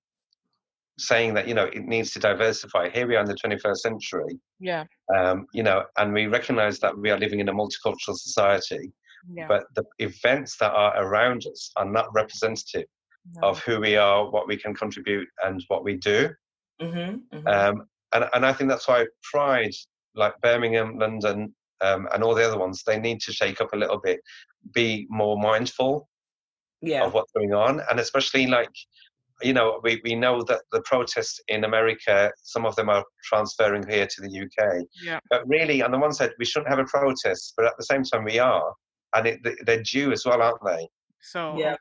saying 0.99 1.35
that 1.35 1.49
you 1.49 1.55
know 1.55 1.65
it 1.65 1.85
needs 1.85 2.13
to 2.13 2.19
diversify. 2.19 2.91
Here 2.91 3.07
we 3.07 3.17
are 3.17 3.21
in 3.21 3.27
the 3.27 3.35
21st 3.35 3.77
century. 3.77 4.39
Yeah. 4.61 4.85
Um, 5.17 5.47
you 5.53 5.63
know, 5.63 5.85
and 5.97 6.13
we 6.13 6.27
recognise 6.27 6.79
that 6.81 6.97
we 6.97 7.11
are 7.11 7.19
living 7.19 7.41
in 7.41 7.49
a 7.49 7.55
multicultural 7.55 8.17
society. 8.17 8.93
Yeah. 9.33 9.47
But 9.49 9.65
the 9.75 9.85
events 9.99 10.57
that 10.59 10.73
are 10.73 11.03
around 11.03 11.47
us 11.47 11.73
are 11.77 11.85
not 11.85 12.13
representative 12.15 12.87
no. 13.35 13.49
of 13.49 13.59
who 13.61 13.81
we 13.81 13.97
are, 13.97 14.31
what 14.31 14.47
we 14.47 14.57
can 14.57 14.75
contribute, 14.75 15.29
and 15.45 15.65
what 15.69 15.85
we 15.85 15.97
do. 15.97 16.31
Mm-hmm, 16.81 17.37
mm-hmm. 17.37 17.47
Um, 17.47 17.87
and 18.15 18.29
and 18.35 18.47
I 18.47 18.53
think 18.53 18.71
that's 18.71 18.89
why 18.89 19.07
Pride, 19.33 19.75
like 20.15 20.35
Birmingham, 20.43 20.99
London, 20.99 21.55
um, 21.81 22.09
and 22.13 22.23
all 22.23 22.35
the 22.35 22.47
other 22.47 22.59
ones, 22.59 22.83
they 22.87 22.99
need 22.99 23.21
to 23.23 23.33
shake 23.33 23.61
up 23.61 23.73
a 23.73 23.77
little 23.77 23.99
bit, 23.99 24.21
be 24.73 25.07
more 25.11 25.39
mindful 25.39 26.09
yeah. 26.87 27.05
of 27.05 27.15
what's 27.15 27.33
going 27.33 27.55
on, 27.55 27.81
and 27.91 28.01
especially 28.01 28.47
like 28.47 28.71
you 29.43 29.53
know 29.53 29.81
we, 29.83 30.01
we 30.05 30.15
know 30.15 30.43
that 30.45 30.63
the 30.73 30.81
protests 30.83 31.41
in 31.49 31.65
America, 31.65 32.33
some 32.43 32.65
of 32.65 32.75
them 32.77 32.89
are 32.89 33.05
transferring 33.25 33.87
here 33.89 34.07
to 34.07 34.21
the 34.23 34.41
UK. 34.43 34.85
Yeah. 35.03 35.21
But 35.31 35.47
really, 35.47 35.83
on 35.83 35.91
the 35.91 35.99
one 35.99 36.13
side, 36.13 36.33
we 36.39 36.45
shouldn't 36.45 36.71
have 36.71 36.79
a 36.79 36.85
protest, 36.85 37.55
but 37.57 37.67
at 37.67 37.77
the 37.79 37.85
same 37.85 38.03
time, 38.03 38.25
we 38.25 38.39
are, 38.39 38.73
and 39.15 39.27
it, 39.27 39.41
they're 39.65 39.83
due 39.83 40.13
as 40.13 40.25
well, 40.25 40.43
aren't 40.43 40.65
they? 40.65 40.89
So 41.21 41.57
yeah. 41.59 41.77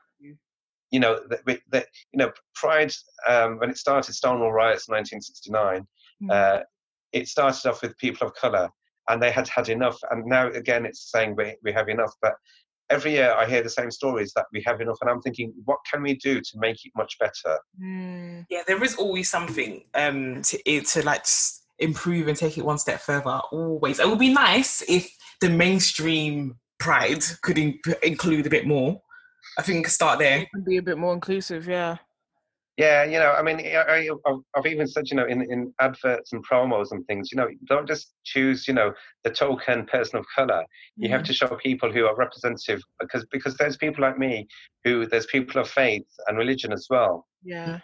You 0.92 1.00
know, 1.00 1.18
the, 1.28 1.58
the, 1.72 1.84
you 2.12 2.18
know, 2.18 2.30
Pride 2.54 2.92
um, 3.26 3.58
when 3.58 3.70
it 3.70 3.76
started, 3.76 4.14
Stonewall 4.14 4.52
riots, 4.52 4.88
1969. 4.88 5.80
Mm-hmm. 5.80 6.30
Uh, 6.30 6.62
it 7.12 7.28
started 7.28 7.68
off 7.68 7.82
with 7.82 7.98
people 7.98 8.26
of 8.26 8.34
color, 8.34 8.68
and 9.08 9.20
they 9.20 9.30
had 9.30 9.48
had 9.48 9.68
enough. 9.68 9.98
And 10.10 10.24
now 10.26 10.48
again, 10.48 10.86
it's 10.86 11.10
saying 11.10 11.34
we 11.36 11.56
we 11.62 11.72
have 11.72 11.88
enough. 11.88 12.12
But 12.22 12.34
every 12.90 13.12
year 13.12 13.34
I 13.36 13.46
hear 13.46 13.62
the 13.62 13.70
same 13.70 13.90
stories 13.90 14.32
that 14.36 14.46
we 14.52 14.62
have 14.66 14.80
enough, 14.80 14.98
and 15.00 15.10
I'm 15.10 15.20
thinking, 15.20 15.52
what 15.64 15.78
can 15.90 16.02
we 16.02 16.14
do 16.16 16.40
to 16.40 16.50
make 16.56 16.84
it 16.84 16.92
much 16.96 17.18
better? 17.18 17.58
Mm. 17.82 18.46
Yeah, 18.50 18.62
there 18.66 18.82
is 18.82 18.96
always 18.96 19.30
something 19.30 19.84
um, 19.94 20.42
to 20.42 20.80
to 20.80 21.02
like 21.04 21.26
improve 21.78 22.28
and 22.28 22.36
take 22.36 22.58
it 22.58 22.64
one 22.64 22.78
step 22.78 23.00
further. 23.00 23.40
Always, 23.52 24.00
it 24.00 24.08
would 24.08 24.18
be 24.18 24.32
nice 24.32 24.82
if 24.88 25.10
the 25.40 25.50
mainstream 25.50 26.56
pride 26.78 27.22
could 27.42 27.58
in- 27.58 27.80
include 28.02 28.46
a 28.46 28.50
bit 28.50 28.66
more. 28.66 29.00
I 29.58 29.62
think 29.62 29.86
start 29.88 30.18
there. 30.18 30.40
It 30.40 30.48
can 30.54 30.64
be 30.64 30.76
a 30.76 30.82
bit 30.82 30.98
more 30.98 31.14
inclusive, 31.14 31.66
yeah. 31.66 31.96
Yeah, 32.76 33.04
you 33.04 33.18
know, 33.18 33.32
I 33.32 33.40
mean, 33.40 33.58
I, 33.60 34.06
have 34.54 34.66
even 34.66 34.86
said, 34.86 35.08
you 35.10 35.16
know, 35.16 35.24
in, 35.24 35.40
in 35.50 35.72
adverts 35.80 36.34
and 36.34 36.46
promos 36.46 36.88
and 36.90 37.06
things, 37.06 37.32
you 37.32 37.36
know, 37.36 37.48
don't 37.66 37.88
just 37.88 38.12
choose, 38.24 38.68
you 38.68 38.74
know, 38.74 38.92
the 39.24 39.30
token 39.30 39.86
person 39.86 40.18
of 40.18 40.26
color. 40.34 40.62
You 40.96 41.08
mm 41.08 41.12
have 41.12 41.22
mm-hmm. 41.22 41.26
to 41.26 41.32
show 41.32 41.56
people 41.62 41.90
who 41.90 42.04
are 42.04 42.14
representative 42.14 42.82
because 43.00 43.24
because 43.30 43.56
there's 43.56 43.78
people 43.78 44.02
like 44.02 44.18
me 44.18 44.46
who 44.84 45.06
there's 45.06 45.26
people 45.26 45.60
of 45.60 45.70
faith 45.70 46.06
and 46.26 46.36
religion 46.36 46.72
as 46.72 46.86
well. 46.90 47.26
Yeah. 47.42 47.78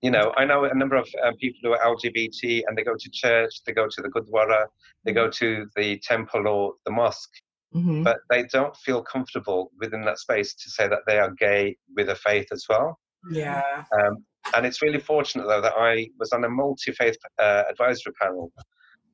You 0.00 0.10
know, 0.12 0.32
I 0.36 0.44
know 0.44 0.64
a 0.64 0.74
number 0.74 0.96
of 0.96 1.08
um, 1.24 1.34
people 1.36 1.60
who 1.62 1.72
are 1.72 1.96
LGBT 1.96 2.62
and 2.68 2.78
they 2.78 2.84
go 2.84 2.94
to 2.94 3.10
church, 3.10 3.62
they 3.66 3.72
go 3.72 3.88
to 3.88 4.02
the 4.02 4.10
Gurdwara, 4.10 4.66
they 5.04 5.12
go 5.12 5.28
to 5.30 5.66
the 5.74 5.98
temple 6.00 6.46
or 6.46 6.74
the 6.84 6.92
mosque, 6.92 7.32
mm-hmm. 7.74 8.02
but 8.04 8.18
they 8.30 8.44
don't 8.52 8.76
feel 8.76 9.02
comfortable 9.02 9.72
within 9.80 10.04
that 10.04 10.18
space 10.18 10.54
to 10.54 10.70
say 10.70 10.86
that 10.86 11.00
they 11.06 11.18
are 11.18 11.32
gay 11.32 11.76
with 11.96 12.10
a 12.10 12.14
faith 12.14 12.48
as 12.52 12.66
well. 12.68 12.98
Yeah. 13.30 13.84
Um, 13.92 14.24
and 14.54 14.66
it's 14.66 14.82
really 14.82 15.00
fortunate 15.00 15.46
though 15.46 15.60
that 15.60 15.74
I 15.76 16.08
was 16.18 16.32
on 16.32 16.44
a 16.44 16.48
multi-faith 16.48 17.16
uh, 17.38 17.64
advisory 17.68 18.12
panel 18.20 18.52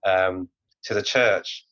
um, 0.06 0.48
to 0.84 0.94
the 0.94 1.02
church, 1.02 1.64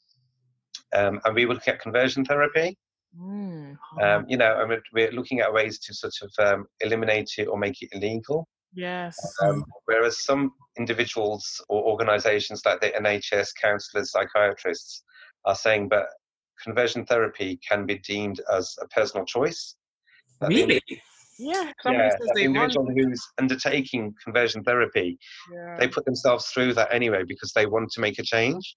um, 0.94 1.20
and 1.24 1.34
we 1.34 1.46
were 1.46 1.54
looking 1.54 1.74
at 1.74 1.80
conversion 1.80 2.24
therapy. 2.24 2.76
Mm. 3.18 3.76
Um, 4.00 4.26
you 4.28 4.36
know, 4.36 4.54
I 4.54 4.66
mean, 4.66 4.80
we're 4.92 5.10
looking 5.12 5.40
at 5.40 5.52
ways 5.52 5.78
to 5.80 5.94
sort 5.94 6.14
of 6.22 6.30
um, 6.46 6.66
eliminate 6.80 7.30
it 7.38 7.46
or 7.46 7.58
make 7.58 7.82
it 7.82 7.88
illegal. 7.92 8.46
Yes. 8.74 9.18
Um, 9.42 9.64
whereas 9.86 10.24
some 10.24 10.52
individuals 10.78 11.60
or 11.68 11.82
organisations 11.84 12.62
like 12.64 12.80
the 12.80 12.90
NHS, 12.90 13.48
counsellors, 13.60 14.12
psychiatrists 14.12 15.02
are 15.46 15.54
saying, 15.54 15.88
but 15.88 16.06
conversion 16.62 17.04
therapy 17.06 17.58
can 17.66 17.86
be 17.86 17.98
deemed 17.98 18.40
as 18.52 18.74
a 18.80 18.88
personal 18.88 19.24
choice. 19.24 19.76
That 20.40 20.50
the 20.50 20.56
Really? 20.56 20.82
Yeah. 21.38 21.70
Somebody 21.82 22.04
yeah, 22.04 22.16
the 22.18 22.32
they 22.34 22.48
want. 22.48 22.74
individual 22.74 22.86
who's 22.94 23.22
undertaking 23.38 24.14
conversion 24.24 24.62
therapy, 24.64 25.18
Yeah. 25.52 25.76
they 25.78 25.88
put 25.88 26.04
themselves 26.04 26.46
through 26.48 26.74
that 26.74 26.92
anyway 26.92 27.22
because 27.26 27.52
they 27.52 27.66
want 27.66 27.90
to 27.92 28.00
make 28.00 28.18
a 28.18 28.22
change. 28.22 28.76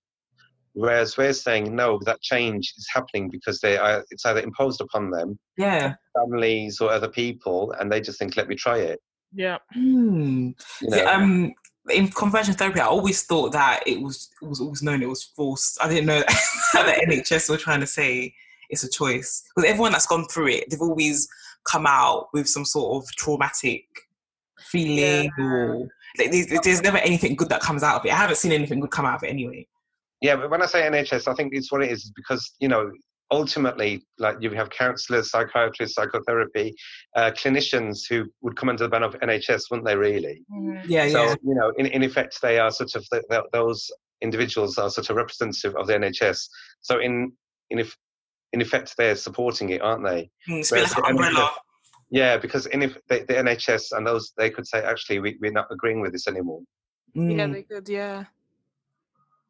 Whereas 0.73 1.17
we're 1.17 1.33
saying 1.33 1.75
no, 1.75 1.99
that 2.05 2.21
change 2.21 2.73
is 2.77 2.87
happening 2.93 3.29
because 3.29 3.59
they 3.59 3.77
are, 3.77 4.05
it's 4.09 4.25
either 4.25 4.39
imposed 4.41 4.79
upon 4.79 5.11
them, 5.11 5.37
Yeah. 5.57 5.95
families 6.17 6.79
or 6.79 6.89
other 6.91 7.09
people, 7.09 7.73
and 7.79 7.91
they 7.91 7.99
just 7.99 8.19
think, 8.19 8.37
let 8.37 8.47
me 8.47 8.55
try 8.55 8.77
it. 8.77 8.99
Yeah. 9.33 9.57
Hmm. 9.73 10.51
You 10.81 10.89
know? 10.89 10.97
Yeah, 10.97 11.03
um, 11.11 11.53
in 11.89 12.09
conversion 12.09 12.53
therapy, 12.53 12.79
I 12.79 12.85
always 12.85 13.23
thought 13.23 13.51
that 13.53 13.81
it 13.87 14.01
was 14.01 14.29
it 14.41 14.45
was 14.45 14.61
always 14.61 14.83
known 14.83 15.01
it 15.01 15.09
was 15.09 15.23
forced. 15.23 15.77
I 15.81 15.89
didn't 15.89 16.05
know 16.05 16.19
that 16.73 16.85
the 16.85 17.05
NHS 17.15 17.49
were 17.49 17.57
trying 17.57 17.79
to 17.79 17.87
say 17.87 18.33
it's 18.69 18.83
a 18.83 18.89
choice 18.89 19.43
because 19.55 19.69
everyone 19.69 19.91
that's 19.93 20.05
gone 20.05 20.25
through 20.25 20.47
it, 20.47 20.69
they've 20.69 20.81
always 20.81 21.27
come 21.69 21.85
out 21.85 22.27
with 22.33 22.47
some 22.47 22.65
sort 22.65 23.03
of 23.03 23.11
traumatic 23.15 23.83
feeling, 24.59 25.31
or 25.39 25.87
like, 26.17 26.31
there's, 26.31 26.47
there's 26.63 26.81
never 26.81 26.97
anything 26.97 27.35
good 27.35 27.49
that 27.49 27.61
comes 27.61 27.83
out 27.83 27.99
of 27.99 28.05
it. 28.05 28.13
I 28.13 28.17
haven't 28.17 28.37
seen 28.37 28.51
anything 28.51 28.79
good 28.79 28.91
come 28.91 29.05
out 29.05 29.15
of 29.15 29.23
it 29.23 29.29
anyway. 29.29 29.67
Yeah, 30.21 30.35
but 30.35 30.51
when 30.51 30.61
I 30.61 30.65
say 30.67 30.81
NHS, 30.83 31.27
I 31.27 31.33
think 31.33 31.53
it's 31.53 31.71
what 31.71 31.83
it 31.83 31.91
is 31.91 32.03
is 32.03 32.11
because 32.15 32.53
you 32.59 32.67
know 32.67 32.91
ultimately, 33.31 34.05
like 34.19 34.35
you 34.41 34.51
have 34.51 34.69
counsellors, 34.69 35.31
psychiatrists, 35.31 35.95
psychotherapy, 35.95 36.75
uh, 37.15 37.31
clinicians 37.31 37.99
who 38.09 38.25
would 38.41 38.55
come 38.55 38.69
under 38.69 38.83
the 38.83 38.89
ban 38.89 39.03
of 39.03 39.15
NHS, 39.19 39.63
wouldn't 39.71 39.87
they? 39.87 39.95
Really? 39.95 40.43
Mhm. 40.51 40.83
Yeah, 40.85 41.07
so 41.09 41.23
yeah, 41.23 41.35
you 41.43 41.55
know, 41.55 41.71
in, 41.77 41.85
in 41.87 42.03
effect, 42.03 42.39
they 42.41 42.59
are 42.59 42.71
sort 42.71 42.93
of 42.95 43.05
th 43.09 43.23
th 43.29 43.43
those 43.53 43.89
individuals 44.21 44.77
are 44.77 44.89
sort 44.89 45.09
of 45.09 45.15
representative 45.15 45.75
of 45.75 45.87
the 45.87 45.93
NHS. 45.93 46.47
So 46.81 46.99
in 46.99 47.31
in 47.69 47.79
if 47.79 47.95
in 48.53 48.61
effect, 48.61 48.95
they're 48.97 49.15
supporting 49.15 49.69
it, 49.69 49.81
aren't 49.81 50.03
they? 50.03 50.29
Mm, 50.49 50.59
it's 50.59 50.71
a 50.71 50.75
bit 50.75 50.79
whereas 50.79 50.89
like 50.91 50.97
an 50.97 51.03
the 51.03 51.23
umbrella. 51.23 51.51
Yeah, 52.09 52.37
because 52.37 52.65
in 52.67 52.81
if 52.83 52.97
the, 53.07 53.19
the 53.27 53.35
NHS 53.35 53.93
and 53.93 54.05
those 54.05 54.33
they 54.37 54.49
could 54.49 54.67
say 54.67 54.79
actually 54.79 55.19
we, 55.19 55.37
we're 55.41 55.51
not 55.51 55.67
agreeing 55.71 56.01
with 56.01 56.11
this 56.11 56.27
anymore. 56.27 56.61
Yeah, 57.13 57.45
Mm, 57.45 57.53
they 57.53 57.63
could. 57.63 57.87
Yeah. 57.87 58.25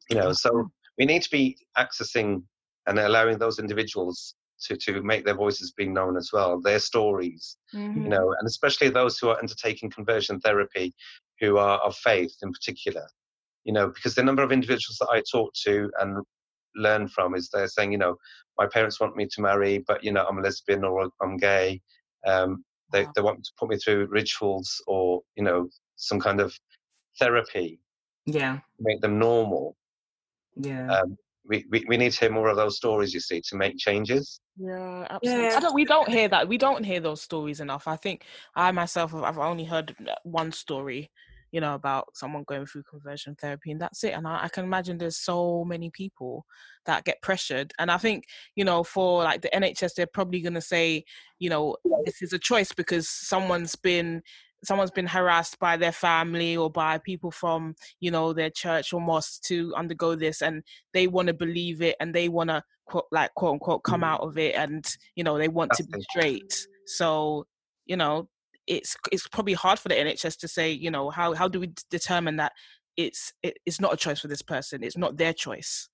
You 0.09 0.17
know, 0.17 0.33
so 0.33 0.69
we 0.97 1.05
need 1.05 1.23
to 1.23 1.29
be 1.31 1.57
accessing 1.77 2.43
and 2.87 2.99
allowing 2.99 3.39
those 3.39 3.59
individuals 3.59 4.35
to 4.65 4.77
to 4.77 5.01
make 5.01 5.25
their 5.25 5.35
voices 5.35 5.71
be 5.71 5.87
known 5.87 6.17
as 6.17 6.29
well, 6.31 6.61
their 6.61 6.79
stories. 6.79 7.57
Mhm. 7.73 8.03
you 8.03 8.09
know, 8.09 8.35
and 8.37 8.47
especially 8.47 8.89
those 8.89 9.17
who 9.17 9.29
are 9.29 9.39
undertaking 9.39 9.89
conversion 9.89 10.39
therapy, 10.39 10.93
who 11.39 11.57
are 11.57 11.79
of 11.79 11.95
faith 11.95 12.35
in 12.43 12.51
particular, 12.51 13.07
you 13.63 13.73
know, 13.73 13.87
because 13.89 14.13
the 14.13 14.23
number 14.23 14.43
of 14.43 14.51
individuals 14.51 14.97
that 14.99 15.09
I 15.11 15.23
talk 15.31 15.51
to 15.65 15.89
and 15.99 16.23
learn 16.75 17.07
from 17.07 17.35
is 17.35 17.49
they're 17.49 17.67
saying, 17.67 17.91
you 17.91 17.97
know, 17.97 18.15
my 18.57 18.67
parents 18.67 18.99
want 18.99 19.15
me 19.15 19.27
to 19.27 19.41
marry, 19.41 19.79
but 19.87 20.03
you 20.03 20.11
know, 20.11 20.25
I'm 20.25 20.37
a 20.37 20.41
lesbian 20.41 20.83
or 20.83 21.09
I'm 21.21 21.37
gay. 21.37 21.81
Um, 22.25 22.63
they 22.91 23.03
Wow. 23.05 23.11
they 23.15 23.21
want 23.21 23.43
to 23.43 23.51
put 23.57 23.69
me 23.69 23.77
through 23.77 24.07
rituals 24.07 24.81
or 24.87 25.21
you 25.35 25.43
know 25.43 25.69
some 25.95 26.19
kind 26.19 26.41
of 26.41 26.53
therapy 27.19 27.79
yeah, 28.25 28.57
to 28.57 28.83
make 28.83 29.01
them 29.01 29.17
normal. 29.19 29.75
yeah. 30.55 30.91
Um, 30.91 31.17
we, 31.43 31.65
we, 31.71 31.83
we 31.87 31.97
need 31.97 32.11
to 32.11 32.19
hear 32.19 32.31
more 32.31 32.49
of 32.49 32.55
those 32.55 32.77
stories, 32.77 33.13
you 33.13 33.19
see, 33.19 33.41
to 33.49 33.55
make 33.55 33.77
changes. 33.77 34.39
Yeah, 34.57 35.07
absolutely. 35.09 35.47
Yeah. 35.47 35.57
I 35.57 35.59
don't, 35.59 35.73
we 35.73 35.85
don't 35.85 36.07
hear 36.07 36.27
that. 36.27 36.47
We 36.47 36.57
don't 36.57 36.83
hear 36.83 36.99
those 36.99 37.21
stories 37.21 37.59
enough. 37.59 37.87
I 37.87 37.95
think 37.95 38.25
I 38.55 38.71
myself, 38.71 39.13
I've 39.15 39.39
only 39.39 39.65
heard 39.65 39.95
uh, 40.07 40.13
one 40.23 40.51
story, 40.51 41.09
you 41.51 41.61
know, 41.61 41.73
about 41.73 42.07
someone 42.13 42.43
going 42.47 42.65
through 42.65 42.83
conversion 42.89 43.35
therapy, 43.35 43.71
and 43.71 43.81
that's 43.81 44.03
it. 44.03 44.11
And 44.11 44.27
I, 44.27 44.45
I 44.45 44.49
can 44.49 44.63
imagine 44.63 44.97
there's 44.97 45.17
so 45.17 45.63
many 45.65 45.89
people 45.89 46.45
that 46.85 47.05
get 47.05 47.21
pressured. 47.21 47.73
And 47.77 47.91
I 47.91 47.97
think, 47.97 48.25
you 48.55 48.63
know, 48.63 48.83
for 48.83 49.23
like 49.23 49.41
the 49.41 49.49
NHS, 49.49 49.95
they're 49.95 50.07
probably 50.07 50.41
going 50.41 50.53
to 50.53 50.61
say, 50.61 51.03
you 51.39 51.49
know, 51.49 51.75
this 52.05 52.21
is 52.21 52.33
a 52.33 52.39
choice 52.39 52.71
because 52.71 53.09
someone's 53.09 53.75
been 53.75 54.21
someone's 54.63 54.91
been 54.91 55.07
harassed 55.07 55.57
by 55.59 55.75
their 55.75 55.91
family 55.91 56.55
or 56.55 56.69
by 56.69 56.97
people 56.99 57.31
from 57.31 57.75
you 57.99 58.11
know 58.11 58.33
their 58.33 58.49
church 58.49 58.93
or 58.93 59.01
mosque 59.01 59.41
to 59.41 59.73
undergo 59.75 60.15
this 60.15 60.41
and 60.41 60.63
they 60.93 61.07
want 61.07 61.27
to 61.27 61.33
believe 61.33 61.81
it 61.81 61.95
and 61.99 62.13
they 62.13 62.29
want 62.29 62.49
to 62.49 62.63
quote 62.85 63.05
like 63.11 63.33
quote 63.35 63.53
unquote 63.53 63.83
come 63.83 64.01
mm. 64.01 64.07
out 64.07 64.21
of 64.21 64.37
it 64.37 64.55
and 64.55 64.85
you 65.15 65.23
know 65.23 65.37
they 65.37 65.47
want 65.47 65.71
to 65.71 65.83
be 65.83 66.01
straight 66.01 66.67
so 66.85 67.45
you 67.85 67.97
know 67.97 68.27
it's 68.71 68.95
it's 69.11 69.27
probably 69.27 69.53
hard 69.53 69.77
for 69.77 69.89
the 69.89 69.95
nhs 69.95 70.37
to 70.37 70.47
say 70.47 70.71
you 70.71 70.89
know 70.89 71.09
how 71.09 71.33
how 71.33 71.47
do 71.47 71.59
we 71.59 71.73
determine 71.89 72.37
that 72.37 72.53
it's 72.95 73.33
it, 73.43 73.57
it's 73.65 73.81
not 73.81 73.93
a 73.93 73.97
choice 73.97 74.21
for 74.21 74.29
this 74.29 74.41
person 74.41 74.81
it's 74.81 74.97
not 74.97 75.17
their 75.17 75.33
choice 75.33 75.89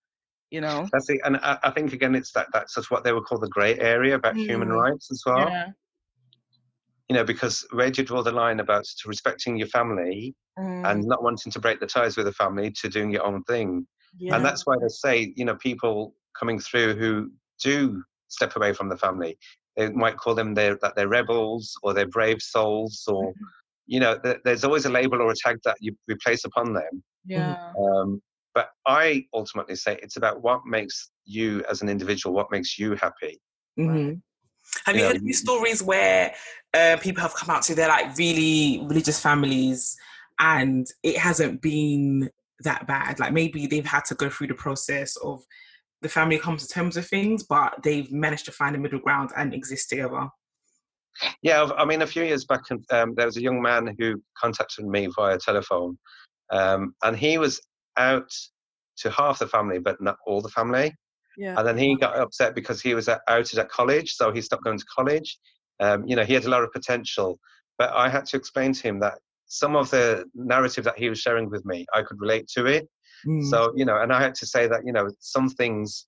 you 0.51 0.61
know 0.61 0.87
That's 0.93 1.09
it. 1.09 1.19
And 1.25 1.37
I, 1.37 1.57
I 1.63 1.71
think 1.71 1.93
again, 1.93 2.15
it's 2.15 2.31
that 2.33 2.47
that's 2.53 2.75
just 2.75 2.91
what 2.91 3.03
they 3.03 3.13
would 3.13 3.25
call 3.25 3.39
the 3.39 3.49
grey 3.49 3.77
area 3.79 4.15
about 4.15 4.37
human 4.37 4.69
Mm. 4.69 4.77
rights 4.79 5.11
as 5.11 5.23
well. 5.25 5.47
yeah 5.49 5.71
you 7.09 7.15
know, 7.15 7.23
because 7.23 7.65
where 7.71 7.89
do 7.89 8.01
you 8.01 8.07
draw 8.07 8.21
the 8.21 8.31
line 8.31 8.59
about 8.59 8.85
respecting 9.05 9.57
your 9.57 9.67
family 9.67 10.35
Mm, 10.59 10.83
and 10.89 11.03
not 11.05 11.23
wanting 11.23 11.51
to 11.51 11.59
break 11.59 11.79
the 11.79 11.85
ties 11.87 12.17
with 12.17 12.25
the 12.25 12.33
family 12.33 12.69
to 12.71 12.89
doing 12.89 13.11
your 13.11 13.25
own 13.25 13.43
thing? 13.43 13.87
yeah 14.19 14.35
And 14.35 14.45
that's 14.45 14.65
why 14.65 14.75
they 14.81 14.89
say, 14.89 15.33
you 15.35 15.45
know, 15.45 15.55
people 15.55 16.15
coming 16.37 16.59
through 16.59 16.95
who 16.95 17.31
do 17.63 18.03
step 18.27 18.55
away 18.57 18.73
from 18.73 18.89
the 18.89 18.97
family, 18.97 19.37
they 19.77 19.89
might 19.91 20.17
call 20.17 20.35
them 20.35 20.53
their, 20.53 20.75
that 20.81 20.95
they're 20.95 21.07
rebels 21.07 21.73
or 21.83 21.93
they're 21.93 22.07
brave 22.07 22.41
souls 22.41 23.03
or, 23.07 23.33
you 23.85 23.99
know, 23.99 24.17
th- 24.17 24.39
there's 24.43 24.63
always 24.63 24.85
a 24.85 24.89
label 24.89 25.21
or 25.21 25.31
a 25.31 25.35
tag 25.35 25.59
that 25.63 25.77
you 25.79 25.95
we 26.07 26.15
place 26.15 26.43
upon 26.43 26.73
them. 26.73 27.03
yeah 27.25 27.55
Um, 27.79 28.21
but 28.53 28.69
I 28.87 29.25
ultimately 29.33 29.75
say 29.75 29.99
it's 30.01 30.17
about 30.17 30.41
what 30.41 30.65
makes 30.65 31.11
you 31.25 31.63
as 31.69 31.83
an 31.83 31.89
individual, 31.89 32.35
what 32.35 32.51
makes 32.51 32.79
you 32.79 32.95
happy. 32.95 33.39
hmm 33.77 34.13
Have 34.85 34.95
you 34.95 35.01
Yeah. 35.01 35.07
heard 35.09 35.17
any 35.17 35.33
stories 35.33 35.83
where 35.83 36.33
uh, 36.73 36.97
people 36.99 37.21
have 37.21 37.35
come 37.35 37.51
out 37.55 37.61
to 37.63 37.75
their 37.75 37.87
like 37.87 38.17
really 38.17 38.79
religious 38.83 39.19
families 39.19 39.95
and 40.39 40.87
it 41.03 41.17
hasn't 41.17 41.61
been 41.61 42.29
that 42.61 42.87
bad? 42.87 43.19
Like 43.19 43.31
maybe 43.31 43.67
they've 43.67 43.85
had 43.85 44.05
to 44.05 44.15
go 44.15 44.29
through 44.29 44.47
the 44.47 44.55
process 44.55 45.15
of 45.17 45.43
the 46.01 46.09
family 46.09 46.37
comes 46.37 46.65
to 46.65 46.73
terms 46.73 46.95
with 46.95 47.09
things, 47.09 47.43
but 47.43 47.81
they've 47.83 48.11
managed 48.11 48.45
to 48.45 48.51
find 48.51 48.75
a 48.75 48.79
middle 48.79 48.99
ground 48.99 49.31
and 49.35 49.53
exist 49.53 49.89
together. 49.89 50.29
Yeah, 51.41 51.63
I've- 51.63 51.73
mean, 51.85 52.01
a 52.01 52.07
few 52.07 52.23
years 52.23 52.45
back, 52.45 52.61
um, 52.91 53.15
there 53.15 53.25
was 53.25 53.37
a 53.37 53.41
young 53.41 53.61
man 53.61 53.95
who 53.97 54.21
contacted 54.37 54.85
me 54.85 55.07
via 55.07 55.37
telephone, 55.39 55.97
um, 56.51 56.93
and 57.03 57.17
he 57.17 57.37
was 57.37 57.59
out 57.97 58.31
to 58.97 59.09
half 59.09 59.39
the 59.39 59.47
family, 59.47 59.79
but 59.79 59.99
not 60.01 60.17
all 60.25 60.41
the 60.41 60.49
family. 60.49 60.93
yeah 61.37 61.55
And 61.57 61.67
then 61.67 61.77
he 61.77 61.95
got 61.95 62.17
upset 62.17 62.55
because 62.55 62.81
he 62.81 62.93
was 62.95 63.09
outed 63.27 63.59
at 63.59 63.69
college, 63.69 64.13
so 64.13 64.31
he 64.31 64.41
stopped 64.41 64.63
going 64.63 64.79
to 64.79 64.85
college. 64.95 65.39
Um, 65.79 66.07
you 66.07 66.15
know, 66.15 66.23
he 66.23 66.33
had 66.33 66.45
a 66.45 66.49
lot 66.49 66.63
of 66.63 66.71
potential, 66.71 67.39
but 67.77 67.91
I 67.93 68.09
had 68.09 68.25
to 68.27 68.37
explain 68.37 68.73
to 68.73 68.81
him 68.81 68.99
that 68.99 69.19
some 69.45 69.75
of 69.75 69.89
the 69.89 70.25
narrative 70.33 70.83
that 70.83 70.97
he 70.97 71.09
was 71.09 71.19
sharing 71.19 71.49
with 71.49 71.63
me, 71.65 71.85
I 71.93 72.01
could 72.01 72.19
relate 72.19 72.47
to 72.49 72.65
it. 72.65 72.87
Mm. 73.25 73.43
So, 73.49 73.73
you 73.75 73.85
know, 73.85 74.01
and 74.01 74.13
I 74.13 74.21
had 74.21 74.35
to 74.35 74.45
say 74.45 74.67
that, 74.67 74.85
you 74.85 74.91
know, 74.91 75.09
some 75.19 75.49
things 75.49 76.07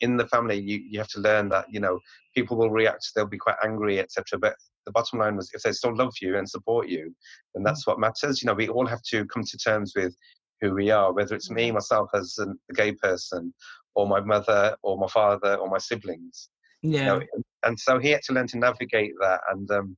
in 0.00 0.16
the 0.16 0.26
family, 0.28 0.60
you, 0.60 0.80
you 0.88 0.98
have 0.98 1.08
to 1.08 1.20
learn 1.20 1.48
that, 1.48 1.66
you 1.70 1.80
know, 1.80 1.98
people 2.34 2.56
will 2.56 2.70
react, 2.70 3.10
they'll 3.14 3.26
be 3.26 3.38
quite 3.38 3.56
angry, 3.64 3.98
etc. 3.98 4.38
But 4.38 4.54
the 4.86 4.92
bottom 4.92 5.18
line 5.18 5.36
was 5.36 5.50
if 5.52 5.62
they 5.62 5.72
still 5.72 5.94
love 5.94 6.14
you 6.20 6.38
and 6.38 6.48
support 6.48 6.88
you, 6.88 7.14
then 7.54 7.64
that's 7.64 7.86
what 7.86 7.98
matters. 7.98 8.42
You 8.42 8.46
know, 8.46 8.54
we 8.54 8.68
all 8.68 8.86
have 8.86 9.02
to 9.10 9.24
come 9.26 9.42
to 9.42 9.58
terms 9.58 9.92
with 9.96 10.14
who 10.60 10.74
we 10.74 10.90
are, 10.90 11.12
whether 11.12 11.34
it's 11.34 11.50
me, 11.50 11.70
myself 11.70 12.10
as 12.14 12.38
a 12.40 12.74
gay 12.74 12.92
person, 12.92 13.52
or 13.94 14.06
my 14.06 14.20
mother, 14.20 14.76
or 14.82 14.96
my 14.98 15.08
father, 15.08 15.56
or 15.56 15.68
my 15.68 15.78
siblings. 15.78 16.48
yeah. 16.82 17.00
You 17.00 17.06
know, 17.06 17.20
and 17.64 17.78
so 17.78 17.98
he 17.98 18.10
had 18.10 18.22
to 18.22 18.32
learn 18.32 18.46
to 18.48 18.58
navigate 18.58 19.12
that. 19.20 19.40
And 19.50 19.70
um, 19.70 19.96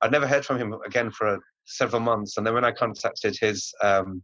I'd 0.00 0.12
never 0.12 0.26
heard 0.26 0.44
from 0.44 0.58
him 0.58 0.74
again 0.86 1.10
for 1.10 1.26
uh, 1.26 1.38
several 1.64 2.00
months. 2.00 2.36
And 2.36 2.46
then 2.46 2.54
when 2.54 2.64
I 2.64 2.72
contacted 2.72 3.36
his 3.40 3.72
um, 3.82 4.22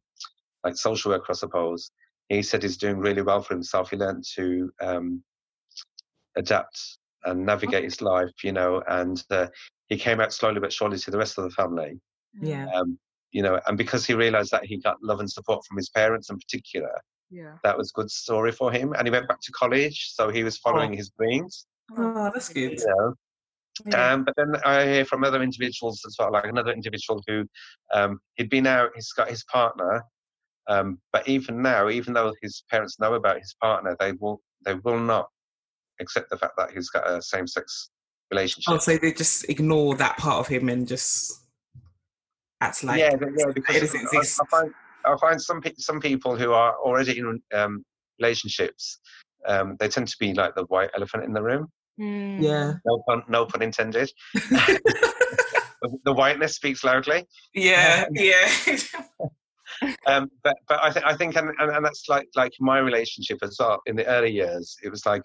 like 0.64 0.76
social 0.76 1.10
worker, 1.12 1.26
I 1.30 1.34
suppose, 1.34 1.90
he 2.28 2.42
said 2.42 2.62
he's 2.62 2.76
doing 2.78 2.98
really 2.98 3.22
well 3.22 3.42
for 3.42 3.54
himself. 3.54 3.90
He 3.90 3.96
learned 3.96 4.24
to 4.34 4.72
um, 4.80 5.22
adapt 6.36 6.98
and 7.24 7.44
navigate 7.46 7.84
his 7.84 8.00
life, 8.02 8.32
you 8.42 8.52
know, 8.52 8.82
and 8.88 9.22
uh, 9.30 9.46
he 9.88 9.96
came 9.96 10.20
out 10.20 10.32
slowly 10.32 10.60
but 10.60 10.72
surely 10.72 10.98
to 10.98 11.10
the 11.10 11.18
rest 11.18 11.38
of 11.38 11.44
the 11.44 11.50
family. 11.50 12.00
yeah. 12.40 12.66
Um, 12.74 12.98
you 13.32 13.42
know, 13.42 13.60
and 13.66 13.76
because 13.76 14.06
he 14.06 14.14
realised 14.14 14.52
that 14.52 14.64
he 14.64 14.78
got 14.78 15.02
love 15.02 15.20
and 15.20 15.30
support 15.30 15.64
from 15.66 15.76
his 15.76 15.90
parents 15.90 16.30
in 16.30 16.38
particular, 16.38 17.00
yeah 17.30 17.54
that 17.64 17.76
was 17.76 17.90
a 17.90 17.98
good 17.98 18.10
story 18.10 18.52
for 18.52 18.70
him. 18.70 18.92
And 18.96 19.06
he 19.06 19.10
went 19.10 19.26
back 19.28 19.40
to 19.42 19.52
college, 19.52 20.12
so 20.14 20.28
he 20.30 20.44
was 20.44 20.58
following 20.58 20.92
his 20.92 21.10
dreams. 21.18 21.66
Oh, 21.96 22.30
that's 22.32 22.48
good. 22.50 22.78
You 22.78 22.86
know, 22.86 23.14
Yeah. 23.86 24.12
um, 24.12 24.24
but 24.24 24.34
then 24.36 24.54
I 24.64 24.84
hear 24.84 25.04
from 25.04 25.24
other 25.24 25.42
individuals 25.42 26.02
as 26.06 26.16
well, 26.18 26.30
like 26.30 26.44
another 26.44 26.72
individual 26.72 27.22
who 27.26 27.44
um, 27.92 28.20
he'd 28.36 28.50
been 28.50 28.66
out, 28.66 28.90
he's 28.94 29.12
got 29.12 29.28
his 29.28 29.42
partner, 29.44 30.04
um, 30.68 30.98
but 31.12 31.26
even 31.28 31.62
now, 31.62 31.88
even 31.88 32.14
though 32.14 32.32
his 32.42 32.64
parents 32.70 32.98
know 32.98 33.14
about 33.14 33.38
his 33.38 33.54
partner, 33.60 33.96
they 34.00 34.12
will 34.12 34.40
they 34.64 34.74
will 34.74 34.98
not 34.98 35.28
accept 36.00 36.30
the 36.30 36.38
fact 36.38 36.54
that 36.56 36.70
he's 36.72 36.88
got 36.90 37.08
a 37.08 37.20
same 37.22 37.46
sex 37.46 37.90
relationship. 38.30 38.74
Oh, 38.74 38.78
so 38.78 38.96
they 38.96 39.12
just 39.12 39.48
ignore 39.48 39.94
that 39.96 40.16
part 40.16 40.38
of 40.40 40.48
him 40.48 40.68
and 40.68 40.88
just 40.88 41.40
That's 42.60 42.82
like 42.82 42.98
yeah, 42.98 43.10
yeah, 43.36 43.46
because 43.54 43.94
I- 43.94 44.18
I, 44.18 44.46
find 44.50 44.74
I 45.04 45.16
find 45.20 45.40
some 45.40 45.60
pe- 45.60 45.74
some 45.78 46.00
people 46.00 46.36
who 46.36 46.52
are 46.52 46.74
already 46.78 47.18
in 47.18 47.40
um, 47.52 47.84
relationships, 48.18 49.00
um, 49.46 49.76
they 49.78 49.88
tend 49.88 50.08
to 50.08 50.16
be 50.18 50.32
like 50.34 50.54
the 50.54 50.64
white 50.64 50.90
elephant 50.96 51.24
in 51.24 51.32
the 51.32 51.42
room. 51.42 51.68
Mm. 52.00 52.42
Yeah. 52.42 52.72
No 52.86 53.02
pun, 53.06 53.22
no 53.28 53.46
pun 53.46 53.62
intended. 53.62 54.10
the, 55.84 55.98
the 56.04 56.12
whiteness 56.12 56.56
speaks 56.56 56.82
loudly. 56.82 57.24
yeah, 57.54 58.06
yeah. 58.12 58.48
Um, 60.06 60.30
but 60.42 60.56
but 60.68 60.82
I 60.82 60.90
think 60.90 61.06
I 61.06 61.14
think 61.14 61.36
and, 61.36 61.50
and, 61.58 61.70
and 61.70 61.84
that's 61.84 62.04
like 62.08 62.28
like 62.36 62.52
my 62.60 62.78
relationship 62.78 63.38
as 63.42 63.56
well. 63.58 63.80
In 63.86 63.96
the 63.96 64.06
early 64.06 64.30
years, 64.30 64.76
it 64.82 64.90
was 64.90 65.06
like 65.06 65.22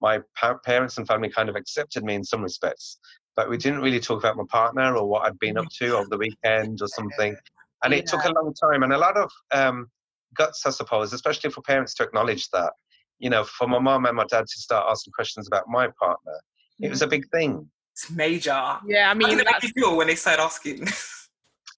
my 0.00 0.20
pa- 0.36 0.58
parents 0.64 0.98
and 0.98 1.06
family 1.06 1.28
kind 1.28 1.48
of 1.48 1.56
accepted 1.56 2.04
me 2.04 2.14
in 2.14 2.24
some 2.24 2.42
respects, 2.42 2.98
but 3.36 3.50
we 3.50 3.56
didn't 3.56 3.80
really 3.80 4.00
talk 4.00 4.18
about 4.18 4.36
my 4.36 4.44
partner 4.48 4.96
or 4.96 5.06
what 5.08 5.26
I'd 5.26 5.38
been 5.38 5.58
up 5.58 5.66
to 5.78 5.96
over 5.96 6.08
the 6.08 6.18
weekend 6.18 6.78
or 6.80 6.88
something. 6.88 7.36
And 7.82 7.94
it 7.94 8.06
took 8.06 8.24
a 8.24 8.32
long 8.32 8.52
time 8.54 8.82
and 8.82 8.92
a 8.92 8.98
lot 8.98 9.16
of 9.16 9.30
um, 9.52 9.86
guts, 10.34 10.64
I 10.66 10.70
suppose, 10.70 11.12
especially 11.12 11.50
for 11.50 11.62
parents 11.62 11.94
to 11.94 12.04
acknowledge 12.04 12.48
that. 12.50 12.72
You 13.18 13.30
know, 13.30 13.44
for 13.44 13.66
my 13.66 13.78
mum 13.78 14.06
and 14.06 14.16
my 14.16 14.24
dad 14.24 14.46
to 14.46 14.60
start 14.60 14.86
asking 14.88 15.12
questions 15.12 15.46
about 15.46 15.64
my 15.68 15.88
partner, 15.98 16.40
it 16.80 16.88
was 16.88 17.02
a 17.02 17.06
big 17.06 17.28
thing. 17.30 17.70
it's 17.92 18.10
major. 18.10 18.78
Yeah, 18.86 19.04
I 19.04 19.08
How 19.08 19.14
mean, 19.14 19.28
did 19.30 19.40
it 19.40 19.46
make 19.46 19.62
you 19.62 19.68
feel 19.70 19.96
when 19.96 20.06
they 20.06 20.14
started 20.14 20.42
asking? 20.42 20.86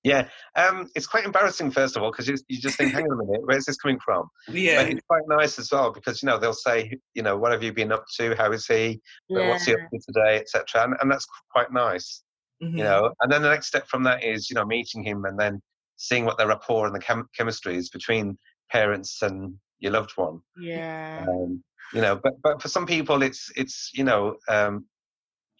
Yeah, 0.04 0.28
um, 0.56 0.90
it's 0.96 1.06
quite 1.06 1.24
embarrassing, 1.24 1.70
first 1.70 1.96
of 1.96 2.02
all, 2.02 2.10
because 2.10 2.26
you, 2.26 2.36
you 2.48 2.60
just 2.60 2.76
think, 2.76 2.92
hang 2.92 3.04
on 3.04 3.20
a 3.20 3.24
minute, 3.24 3.42
where's 3.44 3.66
this 3.66 3.76
coming 3.76 4.00
from? 4.04 4.28
yeah, 4.48 4.82
But 4.82 4.90
it's 4.92 5.06
quite 5.08 5.22
nice 5.28 5.58
as 5.60 5.70
well 5.70 5.92
because 5.92 6.22
you 6.22 6.26
know 6.26 6.38
they'll 6.38 6.52
say, 6.54 6.98
you 7.14 7.22
know, 7.22 7.36
what 7.36 7.52
have 7.52 7.62
you 7.62 7.72
been 7.72 7.92
up 7.92 8.04
to? 8.16 8.34
How 8.36 8.50
is 8.50 8.66
he? 8.66 9.00
But 9.28 9.46
What's 9.46 9.64
he 9.64 9.74
up 9.74 9.80
to 9.92 10.00
today, 10.06 10.38
etc. 10.38 10.84
And, 10.84 10.94
and 11.00 11.10
that's 11.10 11.26
quite 11.52 11.72
nice, 11.72 12.22
Mhm. 12.62 12.78
you 12.78 12.82
know. 12.84 13.12
And 13.20 13.30
then 13.30 13.42
the 13.42 13.50
next 13.50 13.68
step 13.68 13.86
from 13.86 14.02
that 14.04 14.24
is, 14.24 14.50
you 14.50 14.54
know, 14.56 14.64
meeting 14.64 15.04
him 15.04 15.24
and 15.24 15.38
then 15.38 15.62
seeing 15.96 16.24
what 16.24 16.36
the 16.36 16.48
rapport 16.48 16.86
and 16.86 16.94
the 16.96 17.00
chem- 17.00 17.28
chemistry 17.36 17.76
is 17.76 17.88
between 17.88 18.36
parents 18.72 19.22
and 19.22 19.54
your 19.78 19.92
loved 19.92 20.12
one. 20.16 20.40
yeah. 20.58 21.24
Um, 21.28 21.62
you 21.92 22.00
know, 22.00 22.16
but 22.20 22.32
but 22.42 22.60
for 22.60 22.68
some 22.68 22.86
people, 22.86 23.22
it's 23.22 23.52
it's 23.54 23.90
you 23.94 24.02
know, 24.02 24.36
um, 24.48 24.86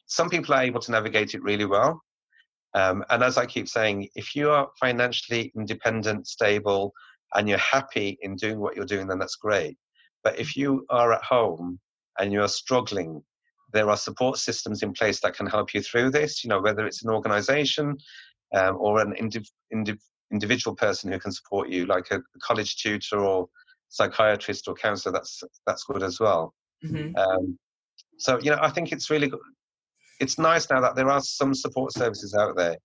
some 0.07 0.28
people 0.30 0.55
are 0.55 0.62
able 0.62 0.80
to 0.80 0.90
navigate 0.90 1.34
it 1.34 1.43
really 1.43 1.64
well. 1.66 2.03
Um, 2.75 3.05
and 3.11 3.23
as 3.23 3.37
I 3.37 3.47
keep 3.47 3.68
saying, 3.68 4.09
if 4.14 4.35
you 4.35 4.51
are 4.51 4.70
financially 4.81 5.53
independent, 5.57 6.27
stable, 6.27 6.93
and 7.35 7.49
you're 7.49 7.59
happy 7.59 8.18
in 8.23 8.37
doing 8.37 8.59
what 8.61 8.77
you're 8.77 8.85
doing, 8.85 9.07
then 9.07 9.18
that's 9.18 9.37
great. 9.37 9.77
But 10.25 10.39
if 10.39 10.57
you 10.57 10.87
are 10.91 11.12
at 11.12 11.23
home 11.23 11.79
and 12.18 12.33
you 12.33 12.43
are 12.43 12.49
struggling, 12.49 13.23
there 13.73 13.91
are 13.91 13.97
support 13.97 14.39
systems 14.39 14.83
in 14.83 14.93
place 14.93 15.20
that 15.20 15.35
can 15.37 15.47
help 15.47 15.75
you 15.75 15.83
through 15.83 16.11
this. 16.11 16.45
You 16.45 16.49
know, 16.49 16.61
whether 16.61 16.87
it's 16.87 17.03
an 17.05 17.11
organisation 17.11 17.97
um, 18.55 18.77
or 18.79 19.01
an 19.01 19.14
indiv- 19.20 19.51
indiv- 19.75 20.01
individual 20.31 20.75
person 20.75 21.11
who 21.11 21.18
can 21.18 21.33
support 21.33 21.68
you, 21.68 21.87
like 21.87 22.11
a 22.11 22.20
college 22.43 22.77
tutor 22.77 23.20
or 23.20 23.49
psychiatrist 23.89 24.68
or 24.68 24.75
counsellor. 24.75 25.12
That's 25.12 25.43
that's 25.66 25.85
good 25.85 26.03
as 26.03 26.20
well. 26.20 26.55
Mhm. 26.85 27.16
Um, 27.16 27.59
so 28.18 28.39
you 28.41 28.51
know, 28.51 28.59
I 28.61 28.70
think 28.70 28.93
it's 28.93 29.11
really 29.11 29.29
good. 29.29 29.41
It's 30.20 30.38
nice 30.38 30.68
now 30.70 30.80
that 30.80 30.94
there 30.96 31.10
are 31.10 31.20
some 31.20 31.54
support 31.54 31.92
services 31.92 32.34
out 32.34 32.56
there 32.56 32.76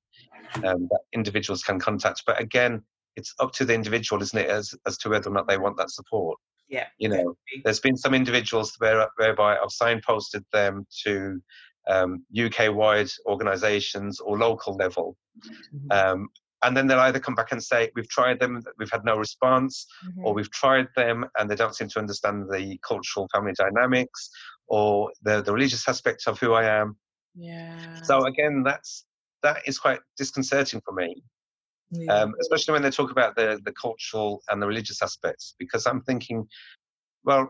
um, 0.64 0.88
that 0.92 1.00
individuals 1.14 1.64
can 1.64 1.80
contact. 1.80 2.24
But 2.26 2.40
again, 2.40 2.82
it's 3.16 3.34
up 3.40 3.52
to 3.54 3.66
the 3.66 3.74
individual, 3.74 4.22
isn't 4.22 4.38
it, 4.40 4.50
as 4.50 4.74
as 4.86 4.98
to 5.00 5.10
whether 5.10 5.30
or 5.30 5.34
not 5.34 5.48
they 5.48 5.58
want 5.58 5.78
that 5.78 5.92
support. 5.92 6.38
yeah. 6.70 6.88
You 7.00 7.10
know, 7.10 7.38
there's 7.64 7.80
been 7.80 7.98
some 7.98 8.14
individuals 8.14 8.76
where, 8.80 9.08
whereby 9.18 9.58
I've 9.58 9.70
signposted 9.70 10.44
them 10.52 10.86
to 11.04 11.42
um, 11.88 12.26
UK-wide 12.38 13.10
organisations 13.26 14.20
or 14.20 14.38
local 14.38 14.76
level, 14.76 15.16
Mhm. 15.74 15.92
um, 15.92 16.30
and 16.64 16.76
then 16.76 16.88
they'll 16.88 17.00
either 17.00 17.20
come 17.20 17.36
back 17.36 17.52
and 17.54 17.64
say 17.64 17.92
we've 17.96 18.10
tried 18.10 18.40
them, 18.40 18.62
we've 18.80 18.92
had 18.92 19.06
no 19.06 19.16
response, 19.16 19.86
Mhm. 20.06 20.26
or 20.26 20.34
we've 20.34 20.52
tried 20.52 20.88
them 20.96 21.26
and 21.38 21.50
they 21.50 21.56
don't 21.56 21.76
seem 21.76 21.88
to 21.90 22.00
understand 22.00 22.50
the 22.52 22.78
cultural 22.80 23.28
family 23.34 23.54
dynamics 23.54 24.30
or 24.68 25.12
the, 25.22 25.42
the 25.42 25.54
religious 25.54 25.88
aspect 25.88 26.28
of 26.28 26.40
who 26.40 26.54
I 26.54 26.66
am. 26.66 26.98
Yeah. 27.38 28.02
So 28.04 28.26
again, 28.26 28.64
that's 28.64 29.06
that 29.44 29.58
is 29.68 29.78
quite 29.80 30.00
disconcerting 30.18 30.82
for 30.84 30.94
me, 30.94 31.24
Yeah. 31.92 32.14
um, 32.14 32.34
especially 32.42 32.74
when 32.74 32.82
they 32.82 32.90
talk 32.92 33.12
about 33.12 33.36
the 33.36 33.60
the 33.64 33.74
cultural 33.74 34.42
and 34.50 34.62
the 34.62 34.68
religious 34.68 35.02
aspects, 35.02 35.56
because 35.60 35.86
I'm 35.86 36.02
thinking, 36.02 36.48
well, 37.24 37.50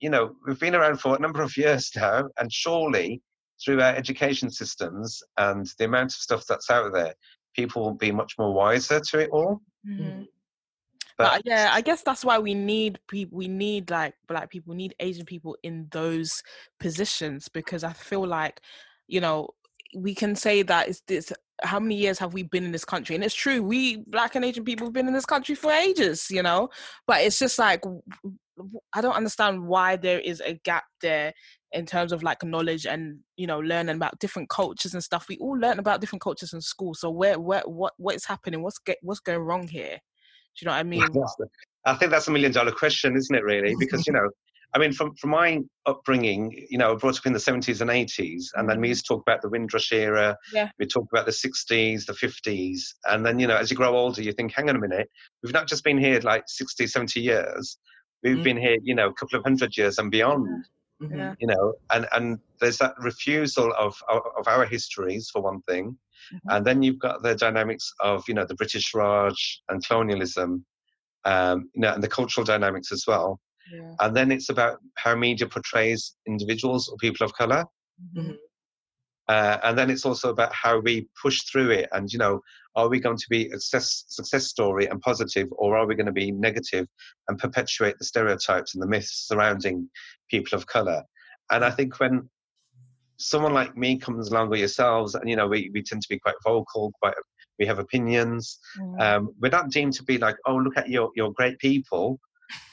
you 0.00 0.10
know, 0.10 0.34
we've 0.46 0.60
been 0.60 0.74
around 0.74 1.00
for 1.00 1.16
a 1.16 1.20
number 1.20 1.42
of 1.42 1.56
years 1.56 1.90
now, 1.96 2.28
and 2.38 2.52
surely 2.52 3.22
through 3.64 3.80
our 3.80 3.94
education 3.94 4.50
systems 4.50 5.22
and 5.36 5.66
the 5.78 5.84
amount 5.84 6.12
of 6.12 6.20
stuff 6.20 6.44
that's 6.46 6.70
out 6.70 6.92
there, 6.92 7.14
people 7.56 7.82
will 7.82 7.94
be 7.94 8.12
much 8.12 8.34
more 8.38 8.52
wiser 8.52 9.00
to 9.00 9.18
it 9.18 9.30
all. 9.30 9.60
Mhm. 9.86 10.26
But 11.16 11.32
But 11.32 11.42
yeah, 11.44 11.70
I 11.72 11.80
guess 11.80 12.02
that's 12.02 12.24
why 12.24 12.38
we 12.38 12.54
need 12.54 13.00
people. 13.08 13.36
We 13.36 13.48
need 13.48 13.90
like 13.90 14.14
black 14.28 14.50
people, 14.50 14.70
we 14.70 14.76
need 14.76 14.94
Asian 15.00 15.26
people 15.26 15.56
in 15.64 15.88
those 15.90 16.30
positions 16.78 17.48
because 17.48 17.82
I 17.82 17.92
feel 17.92 18.24
like, 18.24 18.60
you 19.08 19.20
know, 19.20 19.48
we 19.94 20.14
can 20.14 20.36
say 20.36 20.62
that 20.62 20.88
it's 20.88 21.00
this. 21.06 21.32
How 21.62 21.80
many 21.80 21.96
years 21.96 22.20
have 22.20 22.34
we 22.34 22.44
been 22.44 22.64
in 22.64 22.70
this 22.70 22.84
country? 22.84 23.16
And 23.16 23.24
it's 23.24 23.34
true, 23.34 23.62
we 23.62 24.04
black 24.06 24.36
and 24.36 24.44
Asian 24.44 24.64
people 24.64 24.86
have 24.86 24.92
been 24.92 25.08
in 25.08 25.14
this 25.14 25.26
country 25.26 25.56
for 25.56 25.72
ages, 25.72 26.30
you 26.30 26.42
know. 26.42 26.68
But 27.06 27.22
it's 27.22 27.38
just 27.38 27.58
like 27.58 27.82
I 28.92 29.00
don't 29.00 29.14
understand 29.14 29.66
why 29.66 29.96
there 29.96 30.20
is 30.20 30.40
a 30.40 30.54
gap 30.64 30.84
there 31.00 31.32
in 31.72 31.84
terms 31.84 32.12
of 32.12 32.22
like 32.22 32.42
knowledge 32.42 32.86
and 32.86 33.18
you 33.36 33.46
know 33.46 33.58
learning 33.58 33.96
about 33.96 34.18
different 34.20 34.48
cultures 34.48 34.94
and 34.94 35.02
stuff. 35.02 35.26
We 35.28 35.38
all 35.38 35.58
learn 35.58 35.78
about 35.78 36.00
different 36.00 36.22
cultures 36.22 36.52
in 36.52 36.60
school. 36.60 36.94
So 36.94 37.10
where 37.10 37.38
where 37.38 37.62
what 37.66 37.94
what 37.96 38.14
is 38.14 38.24
happening? 38.24 38.62
What's 38.62 38.78
get 38.78 38.98
what's 39.02 39.20
going 39.20 39.40
wrong 39.40 39.66
here? 39.66 39.96
Do 39.96 40.64
you 40.64 40.66
know 40.66 40.72
what 40.72 40.78
I 40.78 40.82
mean? 40.84 41.04
I 41.84 41.94
think 41.94 42.10
that's 42.10 42.28
a 42.28 42.30
million 42.30 42.52
dollar 42.52 42.72
question, 42.72 43.16
isn't 43.16 43.34
it? 43.34 43.44
Really, 43.44 43.74
because 43.80 44.06
you 44.06 44.12
know, 44.12 44.28
I 44.74 44.78
mean, 44.78 44.92
from 44.92 45.14
from 45.16 45.30
my 45.30 45.60
upbringing, 45.86 46.66
you 46.68 46.76
know, 46.78 46.92
I 46.92 46.96
brought 46.96 47.18
up 47.18 47.26
in 47.26 47.32
the 47.32 47.40
seventies 47.40 47.80
and 47.80 47.90
eighties, 47.90 48.52
and 48.54 48.68
then 48.68 48.80
we 48.80 48.88
used 48.88 49.06
to 49.06 49.14
talk 49.14 49.22
about 49.22 49.40
the 49.42 49.48
Windrush 49.48 49.92
era. 49.92 50.36
Yeah. 50.52 50.68
We 50.78 50.86
talked 50.86 51.10
about 51.12 51.26
the 51.26 51.32
sixties, 51.32 52.04
the 52.06 52.12
fifties, 52.14 52.94
and 53.06 53.24
then 53.24 53.38
you 53.38 53.46
know, 53.46 53.56
as 53.56 53.70
you 53.70 53.76
grow 53.76 53.96
older, 53.96 54.22
you 54.22 54.32
think, 54.32 54.52
hang 54.52 54.68
on 54.68 54.76
a 54.76 54.80
minute, 54.80 55.10
we've 55.42 55.54
not 55.54 55.68
just 55.68 55.84
been 55.84 55.96
here 55.98 56.20
like 56.20 56.44
60, 56.46 56.86
70 56.86 57.20
years. 57.20 57.78
We've 58.22 58.36
Mm. 58.38 58.44
been 58.44 58.56
here, 58.58 58.76
you 58.82 58.94
know, 58.94 59.08
a 59.08 59.14
couple 59.14 59.38
of 59.38 59.44
hundred 59.44 59.76
years 59.76 59.96
and 59.98 60.10
beyond. 60.10 60.66
Mhm. 61.02 61.16
Yeah. 61.16 61.34
You 61.38 61.46
know, 61.46 61.74
and 61.90 62.06
and 62.12 62.38
there's 62.60 62.78
that 62.78 62.94
refusal 62.98 63.72
of 63.78 63.96
of, 64.08 64.20
of 64.36 64.48
our 64.48 64.66
histories 64.66 65.30
for 65.30 65.40
one 65.40 65.62
thing, 65.62 65.96
Mhm. 66.32 66.40
and 66.48 66.66
then 66.66 66.82
you've 66.82 66.98
got 66.98 67.22
the 67.22 67.34
dynamics 67.36 67.90
of 68.00 68.24
you 68.28 68.34
know 68.34 68.44
the 68.44 68.56
British 68.56 68.92
Raj 68.92 69.62
and 69.70 69.82
colonialism, 69.86 70.66
um, 71.24 71.70
you 71.74 71.80
know, 71.82 71.94
and 71.94 72.02
the 72.02 72.08
cultural 72.08 72.44
dynamics 72.44 72.92
as 72.92 73.04
well. 73.06 73.40
Yeah. 73.72 73.94
And 74.00 74.16
then 74.16 74.32
it's 74.32 74.48
about 74.48 74.78
how 74.96 75.14
media 75.14 75.46
portrays 75.48 76.16
individuals 76.26 76.88
or 76.88 76.96
people 76.96 77.24
of 77.24 77.32
color. 77.34 77.64
Mhm. 78.16 78.36
Uh, 79.28 79.58
and 79.62 79.76
then 79.76 79.90
it's 79.90 80.06
also 80.06 80.30
about 80.30 80.52
how 80.54 80.78
we 80.78 81.06
push 81.22 81.42
through 81.42 81.70
it. 81.70 81.88
And, 81.92 82.10
you 82.10 82.18
know, 82.18 82.40
are 82.76 82.88
we 82.88 82.98
going 82.98 83.18
to 83.18 83.26
be 83.28 83.48
a 83.48 83.60
success, 83.60 84.04
success 84.08 84.46
story 84.46 84.86
and 84.86 85.00
positive, 85.02 85.48
or 85.52 85.76
are 85.76 85.86
we 85.86 85.94
going 85.94 86.06
to 86.06 86.12
be 86.12 86.32
negative 86.32 86.86
and 87.28 87.38
perpetuate 87.38 87.98
the 87.98 88.06
stereotypes 88.06 88.74
and 88.74 88.82
the 88.82 88.86
myths 88.86 89.26
surrounding 89.26 89.90
people 90.30 90.56
of 90.56 90.66
color? 90.66 91.02
And 91.50 91.62
I 91.62 91.70
think 91.70 92.00
when 92.00 92.30
someone 93.18 93.52
like 93.52 93.76
me 93.76 93.98
comes 93.98 94.30
along 94.30 94.48
with 94.48 94.60
yourselves, 94.60 95.14
and, 95.14 95.28
you 95.28 95.36
know, 95.36 95.48
we, 95.48 95.70
we 95.74 95.82
tend 95.82 96.00
to 96.02 96.08
be 96.08 96.18
quite 96.18 96.36
vocal, 96.42 96.92
quite 97.02 97.14
we 97.58 97.66
have 97.66 97.80
opinions. 97.80 98.58
Mhm. 98.78 99.00
Um, 99.00 99.34
we're 99.40 99.48
not 99.50 99.70
deemed 99.70 99.92
to 99.94 100.04
be 100.04 100.16
like, 100.16 100.36
oh, 100.46 100.56
look 100.56 100.76
at 100.78 100.88
your, 100.88 101.10
your 101.16 101.32
great 101.32 101.58
people. 101.58 102.18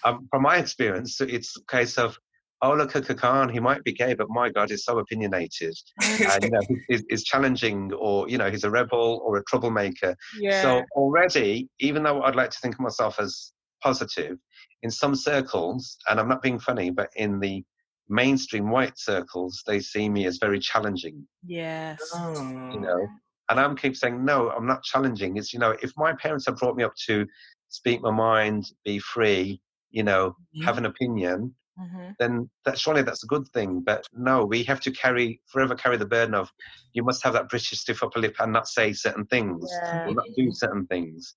Um, 0.03 0.27
from 0.29 0.43
my 0.43 0.57
experience, 0.57 1.19
it's 1.21 1.55
a 1.57 1.71
case 1.71 1.97
of, 1.97 2.17
oh, 2.61 2.73
look 2.75 2.95
at 2.95 3.03
Khakan, 3.03 3.51
he 3.51 3.59
might 3.59 3.83
be 3.83 3.93
gay, 3.93 4.13
but 4.13 4.29
my 4.29 4.49
God, 4.49 4.69
he's 4.69 4.83
so 4.83 4.99
opinionated. 4.99 5.75
And, 6.01 6.43
you 6.43 6.49
know, 6.51 6.61
he's, 6.87 7.03
he's 7.09 7.23
challenging 7.23 7.91
or, 7.93 8.29
you 8.29 8.37
know, 8.37 8.49
he's 8.49 8.63
a 8.63 8.71
rebel 8.71 9.21
or 9.25 9.37
a 9.37 9.43
troublemaker. 9.45 10.15
yeah. 10.39 10.61
So 10.61 10.83
already, 10.93 11.69
even 11.79 12.03
though 12.03 12.21
I'd 12.23 12.35
like 12.35 12.51
to 12.51 12.59
think 12.59 12.75
of 12.75 12.81
myself 12.81 13.19
as 13.19 13.51
positive, 13.81 14.37
in 14.83 14.91
some 14.91 15.15
circles, 15.15 15.97
and 16.09 16.19
I'm 16.19 16.29
not 16.29 16.41
being 16.41 16.59
funny, 16.59 16.91
but 16.91 17.09
in 17.15 17.39
the 17.39 17.63
mainstream 18.07 18.69
white 18.69 18.97
circles, 18.97 19.63
they 19.65 19.79
see 19.79 20.07
me 20.09 20.25
as 20.27 20.37
very 20.37 20.59
challenging 20.59 21.25
yes. 21.47 21.99
Oh. 22.13 22.33
you 22.71 22.79
know 22.79 23.07
and 23.49 23.59
i'm 23.59 23.75
keep 23.75 23.95
saying 23.95 24.23
no 24.23 24.49
i'm 24.51 24.65
not 24.65 24.83
challenging 24.83 25.37
it's 25.37 25.53
you 25.53 25.59
know 25.59 25.75
if 25.81 25.91
my 25.97 26.13
parents 26.13 26.45
have 26.45 26.57
brought 26.57 26.75
me 26.75 26.83
up 26.83 26.93
to 27.07 27.25
speak 27.69 28.01
my 28.01 28.11
mind 28.11 28.65
be 28.83 28.99
free 28.99 29.59
you 29.97 30.03
know 30.03 30.23
have 30.65 30.77
an 30.77 30.85
opinion 30.85 31.55
Mhm. 31.77 32.15
then 32.19 32.49
that 32.65 32.77
surely 32.79 33.01
that's 33.03 33.23
a 33.23 33.27
good 33.35 33.47
thing 33.53 33.81
but 33.89 34.07
no 34.13 34.45
we 34.45 34.63
have 34.63 34.81
to 34.81 34.91
carry 34.91 35.41
forever 35.51 35.75
carry 35.75 35.97
the 35.97 36.05
burden 36.15 36.35
of 36.35 36.49
you 36.93 37.03
must 37.03 37.23
have 37.23 37.33
that 37.33 37.49
british 37.49 37.79
stiff 37.79 38.03
upper 38.03 38.19
lip 38.19 38.35
and 38.39 38.53
not 38.53 38.67
say 38.67 38.93
certain 38.93 39.25
things 39.27 39.65
Yeah. 39.71 40.07
or 40.07 40.13
not 40.15 40.25
do 40.37 40.47
certain 40.51 40.85
things 40.87 41.35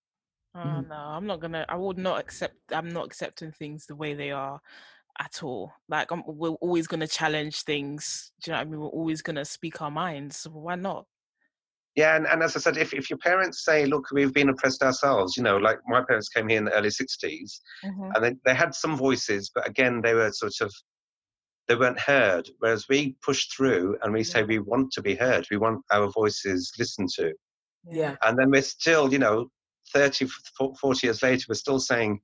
Oh, 0.54 0.80
Mhm. 0.80 0.88
no, 0.88 0.96
I'm 0.96 1.26
not 1.26 1.40
gonna. 1.40 1.64
I 1.68 1.76
would 1.76 1.98
not 1.98 2.18
accept. 2.20 2.56
I'm 2.72 2.88
not 2.88 3.06
accepting 3.06 3.52
things 3.52 3.86
the 3.86 3.94
way 3.96 4.14
they 4.14 4.30
are 4.30 4.60
at 5.20 5.42
all. 5.42 5.72
Like 5.88 6.10
I'm, 6.12 6.22
we're 6.26 6.50
always 6.66 6.86
gonna 6.86 7.06
challenge 7.06 7.62
things. 7.62 8.32
Do 8.42 8.50
you 8.50 8.52
know 8.54 8.58
what 8.60 8.66
I 8.66 8.70
mean? 8.70 8.80
We're 8.80 8.88
always 8.88 9.22
gonna 9.22 9.44
speak 9.44 9.82
our 9.82 9.90
minds. 9.90 10.46
Why 10.50 10.74
not? 10.76 11.06
Yeah, 11.96 12.16
and, 12.16 12.26
and 12.26 12.42
as 12.42 12.54
I 12.54 12.60
said, 12.60 12.76
if, 12.76 12.94
if 12.94 13.10
your 13.10 13.18
parents 13.18 13.64
say, 13.64 13.84
look, 13.86 14.06
we've 14.12 14.32
been 14.32 14.50
oppressed 14.50 14.82
ourselves, 14.82 15.36
you 15.36 15.42
know, 15.42 15.56
like 15.56 15.78
my 15.88 16.02
parents 16.06 16.28
came 16.28 16.48
here 16.48 16.58
in 16.58 16.64
the 16.66 16.72
early 16.72 16.90
60s 16.90 17.60
Mhm. 17.84 18.10
and 18.14 18.24
they, 18.24 18.34
they 18.44 18.54
had 18.54 18.74
some 18.74 18.96
voices, 18.96 19.50
but 19.54 19.66
again, 19.66 20.00
they 20.02 20.14
were 20.14 20.30
sort 20.30 20.60
of, 20.60 20.72
they 21.66 21.74
weren't 21.74 21.98
heard. 21.98 22.48
Whereas 22.60 22.86
we 22.88 23.16
push 23.24 23.48
through 23.48 23.98
and 24.02 24.12
we 24.12 24.22
say 24.22 24.42
we 24.44 24.58
want 24.58 24.92
to 24.92 25.02
be 25.02 25.16
heard, 25.16 25.46
we 25.50 25.56
want 25.56 25.84
our 25.90 26.08
voices 26.10 26.72
listened 26.78 27.08
to. 27.16 27.32
Yeah. 27.90 28.16
And 28.22 28.38
then 28.38 28.50
we're 28.50 28.62
still, 28.62 29.12
you 29.12 29.18
know, 29.18 29.50
30, 29.92 30.28
40 30.80 31.06
years 31.06 31.22
later, 31.22 31.46
we're 31.48 31.54
still 31.54 31.80
saying, 31.80 32.20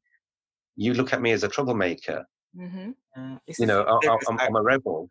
you 0.77 0.95
look 0.95 1.13
at 1.13 1.23
me 1.23 1.33
as 1.33 1.43
a 1.43 1.49
troublemaker, 1.49 2.25
Mhm. 2.57 2.95
Uh, 3.17 3.39
you 3.59 3.67
know, 3.67 3.83
I, 3.83 4.09
I, 4.09 4.17
I'm, 4.29 4.39
I'm 4.41 4.57
a 4.57 4.63
rebel. 4.63 5.09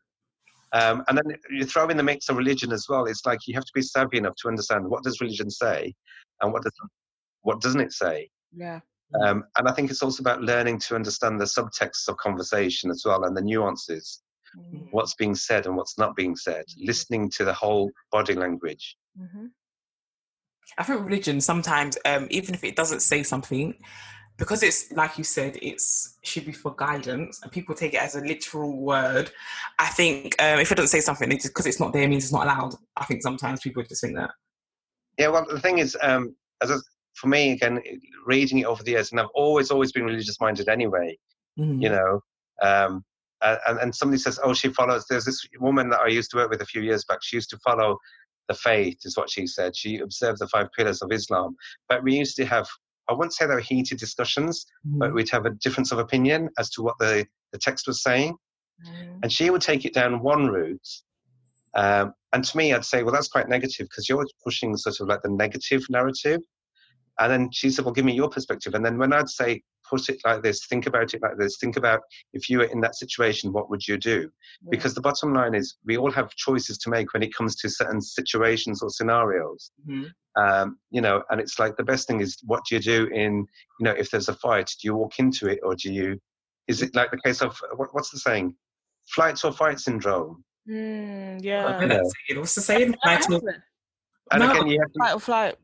Um, 0.73 1.03
and 1.07 1.17
then 1.17 1.25
you 1.51 1.65
throw 1.65 1.87
in 1.89 1.97
the 1.97 2.03
mix 2.03 2.29
of 2.29 2.37
religion 2.37 2.71
as 2.71 2.87
well. 2.89 3.05
It's 3.05 3.25
like 3.25 3.39
you 3.45 3.53
have 3.53 3.65
to 3.65 3.71
be 3.75 3.81
savvy 3.81 4.17
enough 4.17 4.35
to 4.41 4.47
understand 4.47 4.85
what 4.87 5.03
does 5.03 5.21
religion 5.21 5.49
say 5.49 5.93
and 6.41 6.51
what 6.51 6.63
doesn't, 6.63 6.91
what 7.41 7.61
doesn't 7.61 7.81
it 7.81 7.93
say. 7.93 8.29
Yeah. 8.51 8.79
Um, 9.21 9.43
and 9.57 9.67
I 9.67 9.73
think 9.73 9.91
it's 9.91 10.01
also 10.01 10.23
about 10.23 10.41
learning 10.41 10.79
to 10.79 10.95
understand 10.95 11.39
the 11.39 11.45
subtexts 11.45 12.07
of 12.07 12.17
conversation 12.17 12.89
as 12.89 13.03
well 13.05 13.25
and 13.25 13.37
the 13.37 13.41
nuances, 13.41 14.23
Mhm. 14.57 14.87
what's 14.91 15.13
being 15.13 15.35
said 15.35 15.67
and 15.67 15.75
what's 15.77 15.97
not 15.97 16.15
being 16.15 16.35
said, 16.35 16.65
listening 16.77 17.29
to 17.31 17.45
the 17.45 17.53
whole 17.53 17.91
body 18.11 18.33
language. 18.33 18.97
Mhm. 19.19 19.51
I 20.77 20.83
think 20.83 21.01
religion 21.05 21.41
sometimes, 21.41 21.97
um, 22.05 22.27
even 22.31 22.55
if 22.55 22.63
it 22.63 22.75
doesn't 22.75 23.01
say 23.01 23.21
something, 23.21 23.79
because 24.37 24.63
it's 24.63 24.91
like 24.91 25.17
you 25.17 25.23
said, 25.23 25.57
it's 25.61 26.17
should 26.23 26.45
be 26.45 26.51
for 26.51 26.73
guidance, 26.75 27.39
and 27.43 27.51
people 27.51 27.75
take 27.75 27.93
it 27.93 28.01
as 28.01 28.15
a 28.15 28.21
literal 28.21 28.77
word. 28.77 29.31
I 29.79 29.87
think 29.89 30.35
um, 30.41 30.59
if 30.59 30.71
it 30.71 30.75
doesn't 30.75 30.89
say 30.89 31.01
something, 31.01 31.31
it's 31.31 31.47
because 31.47 31.65
it's 31.67 31.79
not 31.79 31.93
there 31.93 32.07
means 32.07 32.25
it's 32.25 32.33
not 32.33 32.43
allowed. 32.45 32.75
I 32.97 33.05
think 33.05 33.21
sometimes 33.21 33.61
people 33.61 33.83
just 33.83 34.01
think 34.01 34.15
that. 34.15 34.31
Yeah, 35.19 35.27
well, 35.27 35.45
the 35.49 35.59
thing 35.59 35.77
is, 35.77 35.95
um, 36.01 36.35
as 36.61 36.71
a, 36.71 36.79
for 37.15 37.27
me, 37.27 37.51
again, 37.51 37.79
reading 38.25 38.59
it 38.59 38.65
over 38.65 38.81
the 38.81 38.91
years, 38.91 39.11
and 39.11 39.19
I've 39.19 39.27
always, 39.35 39.69
always 39.69 39.91
been 39.91 40.05
religious 40.05 40.39
minded 40.41 40.67
anyway, 40.67 41.15
Mhm. 41.59 41.81
you 41.81 41.89
know. 41.89 42.21
Um, 42.61 43.03
and, 43.43 43.77
and 43.79 43.95
somebody 43.95 44.19
says, 44.19 44.39
oh, 44.43 44.53
she 44.53 44.69
follows. 44.69 45.05
There's 45.09 45.25
this 45.25 45.45
woman 45.59 45.89
that 45.89 45.99
I 45.99 46.07
used 46.07 46.31
to 46.31 46.37
work 46.37 46.49
with 46.49 46.61
a 46.61 46.65
few 46.65 46.81
years 46.81 47.03
back. 47.05 47.19
She 47.21 47.35
used 47.35 47.49
to 47.51 47.57
follow 47.57 47.97
the 48.47 48.55
faith, 48.55 48.97
is 49.03 49.17
what 49.17 49.29
she 49.29 49.45
said. 49.45 49.75
She 49.75 49.99
observed 49.99 50.39
the 50.39 50.47
five 50.47 50.67
pillars 50.75 51.01
of 51.01 51.11
Islam. 51.11 51.55
But 51.89 52.03
we 52.03 52.15
used 52.17 52.35
to 52.37 52.45
have, 52.45 52.67
I 53.09 53.13
wouldn't 53.13 53.33
say 53.33 53.45
they 53.45 53.53
were 53.53 53.59
heated 53.59 53.97
discussions, 53.97 54.65
but 54.85 55.11
Mhm. 55.11 55.15
we'd 55.15 55.29
have 55.29 55.45
a 55.45 55.51
difference 55.51 55.91
of 55.91 55.99
opinion 55.99 56.49
as 56.57 56.69
to 56.71 56.81
what 56.81 56.97
the, 56.99 57.25
the 57.51 57.57
text 57.57 57.87
was 57.87 58.01
saying. 58.01 58.35
Mhm. 58.85 59.19
And 59.23 59.31
she 59.31 59.49
would 59.49 59.61
take 59.61 59.85
it 59.85 59.93
down 59.93 60.21
one 60.21 60.47
route. 60.47 60.87
Um, 61.75 62.13
and 62.33 62.43
to 62.43 62.57
me, 62.57 62.73
I'd 62.73 62.85
say, 62.85 63.03
well, 63.03 63.13
that's 63.13 63.27
quite 63.27 63.49
negative 63.49 63.87
because 63.89 64.07
you're 64.07 64.25
pushing 64.43 64.75
sort 64.77 64.99
of 64.99 65.07
like 65.07 65.21
the 65.23 65.29
negative 65.29 65.83
narrative. 65.89 66.41
And 67.19 67.31
then 67.31 67.49
she 67.51 67.69
said, 67.69 67.85
well, 67.85 67.93
give 67.93 68.05
me 68.05 68.13
your 68.13 68.29
perspective. 68.29 68.73
And 68.73 68.85
then 68.85 68.97
when 68.97 69.13
I'd 69.13 69.29
say, 69.29 69.61
put 69.89 70.09
it 70.09 70.19
like 70.25 70.41
this, 70.43 70.65
think 70.65 70.87
about 70.87 71.13
it 71.13 71.21
like 71.21 71.37
this, 71.37 71.57
think 71.57 71.77
about 71.77 72.01
if 72.33 72.49
you 72.49 72.59
were 72.59 72.65
in 72.65 72.81
that 72.81 72.95
situation, 72.95 73.51
what 73.53 73.69
would 73.69 73.87
you 73.87 73.97
do? 73.97 74.29
Yeah. 74.61 74.69
Because 74.71 74.93
the 74.93 75.01
bottom 75.01 75.33
line 75.33 75.55
is, 75.55 75.75
we 75.85 75.97
all 75.97 76.11
have 76.11 76.35
choices 76.35 76.77
to 76.79 76.89
make 76.89 77.13
when 77.13 77.23
it 77.23 77.33
comes 77.33 77.55
to 77.57 77.69
certain 77.69 78.01
situations 78.01 78.81
or 78.81 78.89
scenarios. 78.89 79.71
Mhm. 79.87 80.11
Um, 80.35 80.79
you 80.89 81.01
know, 81.01 81.23
and 81.29 81.39
it's 81.39 81.59
like 81.59 81.75
the 81.77 81.83
best 81.83 82.07
thing 82.07 82.21
is, 82.21 82.37
what 82.43 82.63
do 82.67 82.75
you 82.75 82.81
do 82.81 83.05
in, 83.07 83.45
you 83.79 83.83
know, 83.83 83.91
if 83.91 84.09
there's 84.09 84.29
a 84.29 84.35
fight, 84.35 84.67
do 84.81 84.87
you 84.87 84.95
walk 84.95 85.19
into 85.19 85.47
it 85.47 85.59
or 85.63 85.75
do 85.75 85.93
you, 85.93 86.19
is 86.67 86.81
it 86.81 86.95
like 86.95 87.11
the 87.11 87.21
case 87.23 87.41
of, 87.41 87.59
what, 87.75 87.93
what's 87.93 88.09
the 88.09 88.17
saying? 88.17 88.55
Flight 89.09 89.43
or 89.43 89.51
fight 89.51 89.79
syndrome. 89.79 90.43
Mm, 90.67 91.35
I 91.35 91.43
yeah. 91.43 91.85
know 91.85 91.99
it. 92.29 92.37
What's 92.37 92.55
the 92.55 92.61
saying? 92.61 92.95
That 93.03 93.29
Like. 93.29 93.41
And 94.31 94.39
No. 94.39 94.49
again, 94.51 94.67
you 94.67 94.79
have 94.79 94.91
to, 94.93 94.99
Fight 94.99 95.13
or 95.13 95.19
flight. 95.19 95.55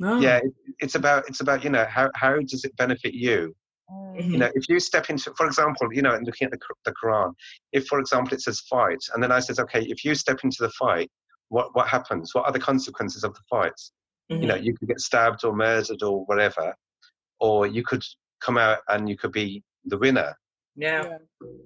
No. 0.00 0.18
yeah, 0.20 0.40
it's 0.80 0.94
about, 0.96 1.28
it's 1.28 1.40
about, 1.40 1.62
you 1.64 1.70
know, 1.70 1.84
how, 1.84 2.10
how 2.14 2.38
does 2.40 2.64
it 2.64 2.74
benefit 2.76 3.14
you? 3.14 3.54
Mm. 3.90 4.16
Mhm. 4.20 4.32
You 4.32 4.38
know, 4.38 4.50
if 4.54 4.68
you 4.68 4.80
step 4.80 5.10
into, 5.10 5.32
for 5.36 5.46
example, 5.46 5.88
you 5.92 6.02
know, 6.02 6.14
and 6.14 6.26
looking 6.26 6.46
at 6.46 6.50
the, 6.52 6.58
the 6.84 6.92
Quran, 7.00 7.32
if, 7.72 7.86
for 7.86 7.98
example, 8.00 8.34
it 8.34 8.40
says 8.40 8.60
fight, 8.60 8.98
and 9.14 9.22
then 9.22 9.30
I 9.32 9.40
says, 9.40 9.58
okay, 9.60 9.82
if 9.82 10.04
you 10.04 10.14
step 10.14 10.40
into 10.44 10.58
the 10.60 10.70
fight, 10.70 11.10
what, 11.48 11.74
what 11.76 11.88
happens? 11.88 12.34
What 12.34 12.46
are 12.46 12.52
the 12.52 12.60
consequences 12.60 13.24
of 13.24 13.34
the 13.34 13.40
fight? 13.48 13.78
You 14.28 14.46
know, 14.46 14.54
Mhm. 14.54 14.64
you 14.64 14.76
could 14.76 14.88
get 14.88 15.00
stabbed 15.00 15.44
or 15.44 15.52
murdered 15.54 16.02
or 16.04 16.24
whatever, 16.26 16.72
or 17.40 17.66
you 17.66 17.82
could 17.82 18.04
come 18.40 18.56
out 18.58 18.78
and 18.88 19.08
you 19.08 19.16
could 19.16 19.32
be 19.32 19.62
the 19.86 19.98
winner. 19.98 20.34
yeah. 20.76 21.02
Yeah. 21.04 21.18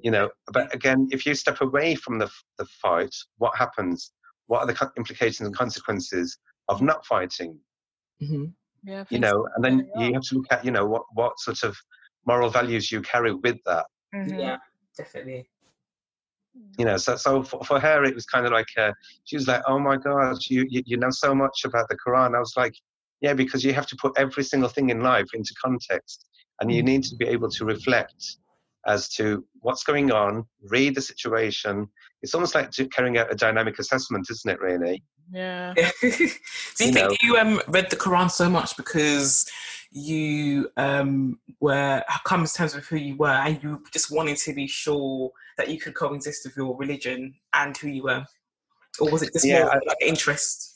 You 0.03 0.11
know, 0.11 0.31
but 0.53 0.75
again, 0.75 1.09
if 1.11 1.27
you 1.27 1.35
step 1.35 1.61
away 1.61 1.95
from 1.95 2.19
the 2.19 2.31
the 2.59 2.65
fight, 2.83 3.15
what 3.39 3.55
happens? 3.57 4.13
What 4.47 4.61
are 4.61 4.67
the 4.67 4.91
implications 4.97 5.47
and 5.47 5.55
consequences 5.57 6.39
of 6.69 6.81
not 6.81 7.05
fighting? 7.07 7.59
Mhm. 8.23 8.55
Yeah. 8.85 9.05
You 9.11 9.19
know, 9.19 9.31
so. 9.31 9.49
and 9.57 9.65
then 9.65 9.91
Yeah. 9.95 10.07
you 10.09 10.13
have 10.15 10.23
to 10.23 10.35
look 10.37 10.47
at, 10.51 10.65
you 10.65 10.71
know, 10.71 10.87
what 10.87 11.03
what 11.15 11.39
sort 11.39 11.63
of 11.63 11.77
moral 12.27 12.51
values 12.51 12.91
you 12.93 13.01
carry 13.03 13.33
with 13.35 13.59
that. 13.67 13.87
Mhm. 14.15 14.39
Yeah, 14.39 14.59
definitely. 14.97 15.49
you 16.79 16.85
know 16.85 16.97
so 16.97 17.17
so 17.17 17.43
for, 17.43 17.63
for 17.65 17.79
her 17.81 18.05
it 18.05 18.15
was 18.15 18.27
kind 18.27 18.47
of 18.47 18.53
like 18.53 18.67
uh, 18.79 18.93
she 19.25 19.37
was 19.37 19.47
like 19.47 19.63
oh 19.67 19.79
my 19.79 19.97
god 19.97 20.37
you, 20.51 20.65
you 20.69 20.83
you 20.87 20.97
know 20.97 21.11
so 21.11 21.35
much 21.35 21.65
about 21.65 21.89
the 21.89 21.97
quran 22.05 22.35
i 22.35 22.39
was 22.39 22.55
like 22.57 22.75
yeah 23.21 23.35
because 23.35 23.65
you 23.65 23.73
have 23.73 23.87
to 23.87 23.97
put 24.01 24.13
every 24.17 24.43
single 24.45 24.69
thing 24.69 24.91
in 24.91 25.01
life 25.01 25.27
into 25.35 25.53
context 25.65 26.27
and 26.61 26.71
you 26.73 26.83
Mm. 26.83 26.87
need 26.87 27.03
to 27.05 27.17
be 27.17 27.27
able 27.27 27.51
to 27.51 27.65
reflect 27.65 28.37
as 28.87 29.09
to 29.09 29.45
what's 29.61 29.85
going 29.85 30.11
on 30.13 30.45
read 30.71 30.95
the 30.95 31.01
situation 31.01 31.87
it's 32.23 32.35
almost 32.35 32.55
like 32.55 32.71
carrying 32.93 33.19
out 33.19 33.31
a 33.33 33.35
dynamic 33.35 33.79
assessment 33.79 34.27
isn't 34.31 34.51
it 34.51 34.61
really 34.61 35.03
Yeah. 35.33 35.75
do 36.01 36.09
you, 36.09 36.29
You 36.81 36.93
think 36.93 36.97
know. 36.97 37.17
you 37.23 37.37
um, 37.37 37.61
read 37.69 37.89
the 37.91 37.97
Quran 37.97 38.31
so 38.31 38.49
much 38.51 38.77
because 38.77 39.47
you 39.91 40.69
um, 40.77 41.39
were 41.61 42.03
come 42.25 42.45
to 42.45 42.53
terms 42.53 42.75
with 42.75 42.87
who 42.87 42.97
you 42.97 43.17
were 43.17 43.29
and 43.29 43.63
you 43.63 43.83
just 43.93 44.11
wanted 44.11 44.37
to 44.39 44.53
be 44.53 44.67
sure 44.67 45.31
that 45.57 45.69
you 45.69 45.79
could 45.79 45.95
coexist 45.95 46.45
with 46.45 46.57
your 46.57 46.77
religion 46.77 47.35
and 47.55 47.77
who 47.77 47.89
you 47.89 48.03
were, 48.03 48.25
or 49.01 49.09
was 49.11 49.23
it 49.23 49.33
just 49.33 49.45
Yeah, 49.47 49.61
more 49.63 49.73
I- 49.75 49.81
like 49.87 49.97
interest? 50.03 50.71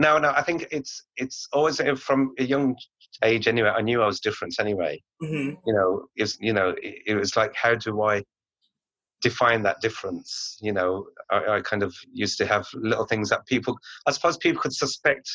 no 0.00 0.16
no 0.18 0.30
i 0.36 0.42
think 0.42 0.64
it's 0.70 1.02
it's 1.16 1.48
always 1.52 1.80
uh, 1.80 1.94
from 1.96 2.32
a 2.38 2.44
young 2.44 2.76
age 3.24 3.48
anyway. 3.48 3.70
I 3.70 3.82
knew 3.82 4.02
i 4.02 4.06
was 4.06 4.20
different 4.20 4.54
anyway. 4.60 5.02
Hmm 5.20 5.50
you 5.66 5.74
know 5.74 6.06
is 6.16 6.38
you 6.40 6.52
know 6.52 6.68
it, 6.82 6.94
it 7.06 7.14
was 7.14 7.36
like 7.36 7.54
how 7.54 7.74
do 7.74 8.02
i 8.02 8.22
define 9.20 9.62
that 9.64 9.80
difference? 9.80 10.56
You 10.60 10.72
know 10.72 11.06
I, 11.30 11.56
I 11.56 11.60
kind 11.60 11.82
of 11.82 11.92
used 12.12 12.38
to 12.38 12.46
have 12.46 12.66
little 12.74 13.04
things 13.04 13.28
that 13.30 13.46
people 13.46 13.76
i 14.06 14.12
suppose 14.12 14.36
people 14.36 14.62
could 14.62 14.72
suspect 14.72 15.28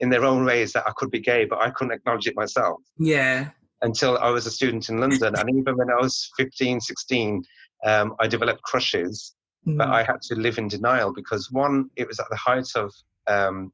in 0.00 0.10
their 0.10 0.24
own 0.24 0.44
ways 0.44 0.72
that 0.72 0.86
i 0.86 0.92
could 0.96 1.10
be 1.10 1.20
gay 1.20 1.44
but 1.44 1.60
i 1.60 1.70
couldn't 1.70 1.92
acknowledge 1.94 2.26
it 2.28 2.36
myself 2.36 2.78
Yeah. 2.98 3.50
until 3.82 4.16
i 4.18 4.30
was 4.30 4.46
a 4.46 4.50
student 4.50 4.88
in 4.88 4.98
london. 5.00 5.34
And 5.38 5.48
even 5.50 5.76
when 5.76 5.90
i 5.90 6.00
was 6.00 6.30
15 6.36 6.80
16 6.80 7.42
um, 7.84 8.14
i 8.20 8.26
developed 8.28 8.62
crushes 8.62 9.34
but 9.64 9.88
Mhm. 9.88 9.94
i 9.98 10.02
had 10.04 10.20
to 10.28 10.34
live 10.36 10.58
in 10.58 10.68
denial 10.68 11.12
because 11.12 11.50
one 11.50 11.90
it 11.96 12.06
was 12.06 12.20
at 12.20 12.28
the 12.30 12.36
height 12.36 12.70
of 12.76 12.88
um, 13.26 13.72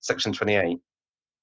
section 0.00 0.32
28 0.32 0.78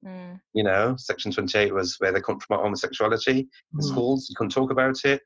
Mm. 0.06 0.40
you 0.54 0.64
know 0.64 0.96
section 0.98 1.30
28 1.32 1.74
was 1.74 1.96
where 2.00 2.14
they 2.14 2.22
couldn't 2.22 2.40
promote 2.40 2.64
homosexuality 2.64 3.40
in 3.40 3.80
Mhm. 3.80 3.84
schools 3.84 4.28
you 4.30 4.36
couldn't 4.38 4.52
talk 4.54 4.72
about 4.72 4.96
it 5.04 5.22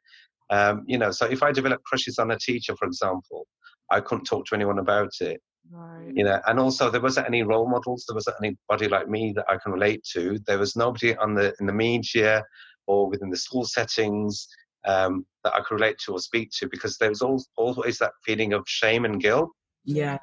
um, 0.50 0.84
you 0.88 0.98
know 0.98 1.12
so 1.12 1.28
if 1.28 1.44
i 1.44 1.52
developed 1.52 1.84
crushes 1.86 2.18
on 2.18 2.32
a 2.32 2.38
teacher 2.40 2.76
for 2.76 2.86
example 2.86 3.46
i 3.92 4.00
couldn't 4.02 4.26
talk 4.26 4.46
to 4.48 4.56
anyone 4.56 4.80
about 4.80 5.12
it 5.22 5.40
Right. 5.72 6.12
you 6.16 6.24
know 6.24 6.42
and 6.48 6.60
also 6.60 6.90
there 6.90 7.02
wasn't 7.02 7.28
any 7.28 7.44
role 7.44 7.70
models 7.70 8.04
there 8.08 8.16
wasn't 8.16 8.36
anybody 8.44 8.88
like 8.90 9.08
me 9.08 9.32
that 9.36 9.46
i 9.48 9.58
can 9.58 9.72
relate 9.74 10.04
to 10.14 10.40
there 10.48 10.58
was 10.58 10.76
nobody 10.76 11.16
on 11.18 11.36
the 11.36 11.54
in 11.60 11.68
the 11.68 11.74
media 11.74 12.44
or 12.88 13.08
within 13.10 13.30
the 13.30 13.38
school 13.38 13.66
settings 13.66 14.48
um, 14.86 15.24
that 15.44 15.54
i 15.54 15.60
could 15.62 15.76
relate 15.76 16.00
to 16.00 16.14
or 16.14 16.20
speak 16.20 16.50
to 16.58 16.68
because 16.68 16.98
there 16.98 17.10
was 17.10 17.22
al- 17.22 17.46
always 17.58 18.00
that 18.00 18.14
feeling 18.26 18.54
of 18.54 18.64
shame 18.68 19.06
and 19.06 19.22
guilt 19.22 19.52
Yeah. 19.86 20.18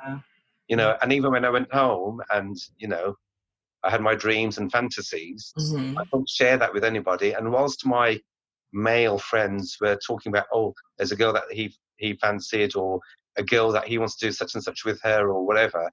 you 0.66 0.76
know 0.76 0.96
and 1.03 1.12
even 1.12 1.30
when 1.30 1.44
i 1.44 1.51
went 1.51 1.72
home 1.72 2.20
and 2.30 2.57
you 2.78 2.88
know 2.88 3.14
i 3.84 3.90
had 3.90 4.00
my 4.00 4.14
dreams 4.14 4.58
and 4.58 4.70
fantasies 4.72 5.52
Mhm. 5.58 5.98
I 6.00 6.02
don't 6.12 6.28
share 6.28 6.56
that 6.58 6.72
with 6.72 6.84
anybody. 6.84 7.32
And 7.32 7.50
whilst 7.52 7.86
my 7.86 8.20
male 8.72 9.18
friends 9.18 9.76
were 9.80 9.98
talking 10.06 10.30
about, 10.32 10.46
oh, 10.52 10.72
there's 10.96 11.12
a 11.12 11.16
girl 11.16 11.32
that 11.32 11.44
he 11.50 11.74
he 11.96 12.14
fancied, 12.14 12.76
or 12.76 13.00
a 13.36 13.42
girl 13.42 13.70
that 13.72 13.86
he 13.86 13.98
wants 13.98 14.16
to 14.16 14.26
do 14.26 14.32
such 14.32 14.54
and 14.54 14.62
such 14.62 14.84
with 14.84 14.98
her, 15.02 15.28
or 15.32 15.46
whatever, 15.46 15.90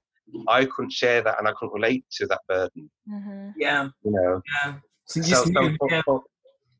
I 0.48 0.64
couldn't 0.64 0.92
share 0.92 1.20
that, 1.22 1.38
and 1.38 1.46
I 1.48 1.52
couldn't 1.56 1.74
relate 1.74 2.04
to 2.18 2.26
that 2.26 2.40
burden. 2.48 2.90
Mhm. 3.08 3.52
Yeah. 3.56 3.88
You 4.04 4.10
know. 4.12 4.42
Yeah. 4.54 4.74
So 5.06 5.20
So 5.22 5.44
so, 5.44 5.60
Yeah. 5.90 6.02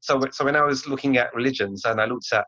so 0.07 0.13
so 0.37 0.45
when 0.45 0.57
I 0.57 0.65
was 0.73 0.87
looking 0.87 1.17
at 1.23 1.35
religions 1.35 1.85
and 1.85 2.01
I 2.01 2.07
looked 2.07 2.33
at 2.33 2.47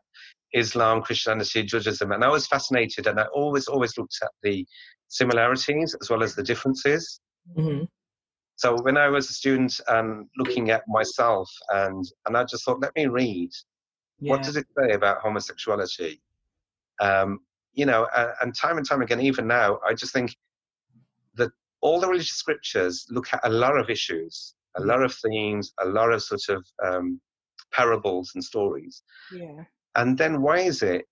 Islam, 0.53 1.01
Christianity, 1.01 1.63
Judaism, 1.63 2.11
and 2.11 2.23
I 2.23 2.29
was 2.29 2.47
fascinated, 2.47 3.07
and 3.07 3.19
I 3.19 3.25
always 3.39 3.67
always 3.67 3.97
looked 3.97 4.17
at 4.23 4.31
the 4.43 4.65
similarities 5.09 5.89
as 6.01 6.09
well 6.09 6.23
as 6.23 6.35
the 6.35 6.43
differences. 6.51 7.19
Mhm. 7.57 7.87
So 8.61 8.67
when 8.85 8.95
I 8.95 9.07
was 9.07 9.27
a 9.27 9.33
student 9.33 9.73
and 9.87 10.27
looking 10.37 10.69
at 10.69 10.83
myself, 10.87 11.49
and 11.69 12.05
and 12.25 12.37
I 12.37 12.43
just 12.43 12.63
thought, 12.63 12.79
let 12.79 12.95
me 12.95 13.07
read. 13.07 13.51
What 14.19 14.43
does 14.43 14.55
it 14.55 14.67
say 14.77 14.93
about 14.93 15.17
homosexuality? 15.17 16.21
Um, 16.99 17.39
you 17.73 17.87
know, 17.87 18.07
and, 18.15 18.29
and 18.39 18.55
time 18.55 18.77
and 18.77 18.87
time 18.87 19.01
again, 19.01 19.19
even 19.19 19.47
now, 19.47 19.79
I 19.83 19.95
just 19.95 20.13
think 20.13 20.35
that 21.39 21.49
all 21.81 21.99
the 21.99 22.07
religious 22.07 22.37
scriptures 22.43 23.07
look 23.09 23.33
at 23.33 23.39
a 23.43 23.49
lot 23.49 23.79
of 23.79 23.89
issues, 23.89 24.53
a 24.77 24.81
lot 24.81 25.01
of 25.01 25.11
themes, 25.25 25.73
a 25.79 25.87
lot 25.87 26.13
of 26.13 26.21
sort 26.21 26.47
of 26.49 26.61
um, 26.85 27.19
parables 27.71 28.33
and 28.35 28.43
stories. 28.43 29.01
Yeah. 29.33 29.63
And 29.95 30.15
then 30.15 30.43
why 30.43 30.59
is 30.59 30.83
it 30.83 31.05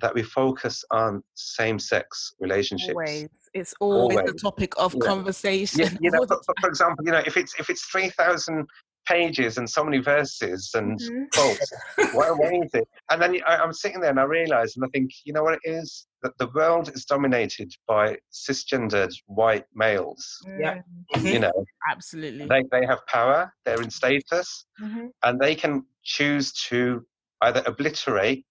that 0.00 0.14
we 0.14 0.22
focus 0.22 0.82
on 0.90 1.22
same-sex 1.34 2.32
relationships? 2.40 2.96
Always. 2.96 3.28
It's 3.54 3.72
always, 3.80 4.16
Always. 4.18 4.32
the 4.32 4.38
topic 4.38 4.72
of 4.76 4.94
Yeah. 4.94 5.00
conversation. 5.06 5.80
Yeah, 5.80 5.90
you 6.00 6.10
know, 6.10 6.26
for, 6.26 6.40
for- 6.44 6.54
for 6.60 6.68
example, 6.68 7.04
you 7.06 7.12
know, 7.12 7.22
if 7.24 7.36
it's 7.36 7.54
if 7.58 7.70
it's 7.70 7.84
three 7.86 8.10
thousand 8.10 8.66
pages 9.06 9.58
and 9.58 9.68
so 9.68 9.84
many 9.84 9.98
verses 9.98 10.70
and 10.74 10.98
Mhm. 10.98 11.30
quotes, 11.34 11.70
why, 12.12 12.30
why 12.30 12.52
is 12.64 12.70
it? 12.72 12.88
And 13.10 13.20
then 13.20 13.36
I, 13.46 13.58
I'm 13.58 13.72
sitting 13.74 14.00
there 14.00 14.08
and 14.10 14.18
I 14.18 14.22
realise 14.22 14.76
and 14.76 14.84
I 14.84 14.88
think, 14.94 15.10
you 15.24 15.32
know 15.34 15.42
what 15.42 15.54
it 15.54 15.60
is? 15.70 16.06
That 16.22 16.32
the 16.38 16.48
world 16.54 16.90
is 16.94 17.04
dominated 17.04 17.70
by 17.86 18.16
cisgendered 18.32 19.14
white 19.26 19.66
males. 19.74 20.26
Yeah. 20.58 20.80
Mm, 21.16 21.32
You 21.32 21.38
know, 21.38 21.52
Absolutely. 21.90 22.46
they, 22.48 22.62
they 22.72 22.86
have 22.86 23.06
power, 23.06 23.52
they're 23.66 23.82
in 23.82 23.90
status, 23.90 24.64
Mhm. 24.82 25.10
and 25.22 25.38
they 25.38 25.54
can 25.54 25.84
choose 26.02 26.50
to 26.70 27.06
either 27.42 27.62
obliterate 27.66 28.46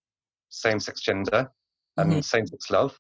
same-sex 0.50 1.02
gender 1.02 1.50
and 1.98 2.12
Mhm. 2.14 2.24
same-sex 2.24 2.70
love, 2.70 2.96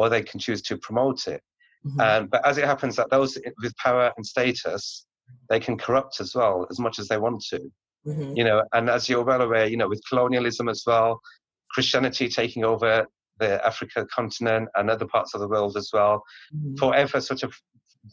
or 0.00 0.08
they 0.08 0.22
can 0.22 0.40
choose 0.40 0.62
to 0.62 0.78
promote 0.78 1.28
it. 1.28 1.42
Mhm. 1.86 2.00
Um, 2.00 2.26
but 2.28 2.46
as 2.46 2.56
it 2.56 2.64
happens, 2.64 2.96
that 2.96 3.10
those 3.10 3.38
with 3.62 3.76
power 3.76 4.12
and 4.16 4.24
status, 4.26 5.06
they 5.50 5.60
can 5.60 5.76
corrupt 5.76 6.20
as 6.20 6.34
well 6.34 6.66
as 6.70 6.78
much 6.78 6.98
as 6.98 7.06
they 7.08 7.18
want 7.18 7.42
to. 7.50 7.60
Mhm. 8.06 8.36
You 8.38 8.44
know, 8.44 8.62
and 8.72 8.88
as 8.88 9.08
you're 9.08 9.24
well 9.24 9.42
aware, 9.42 9.66
you 9.66 9.76
know, 9.76 9.88
with 9.88 10.02
colonialism 10.08 10.68
as 10.70 10.82
well, 10.86 11.20
Christianity 11.70 12.28
taking 12.28 12.64
over 12.64 13.06
the 13.38 13.64
Africa 13.66 14.06
continent 14.14 14.68
and 14.74 14.90
other 14.90 15.06
parts 15.06 15.34
of 15.34 15.40
the 15.40 15.48
world 15.48 15.76
as 15.76 15.90
well, 15.92 16.22
Mhm. 16.54 16.78
forever 16.78 17.20
sort 17.20 17.42
of 17.42 17.54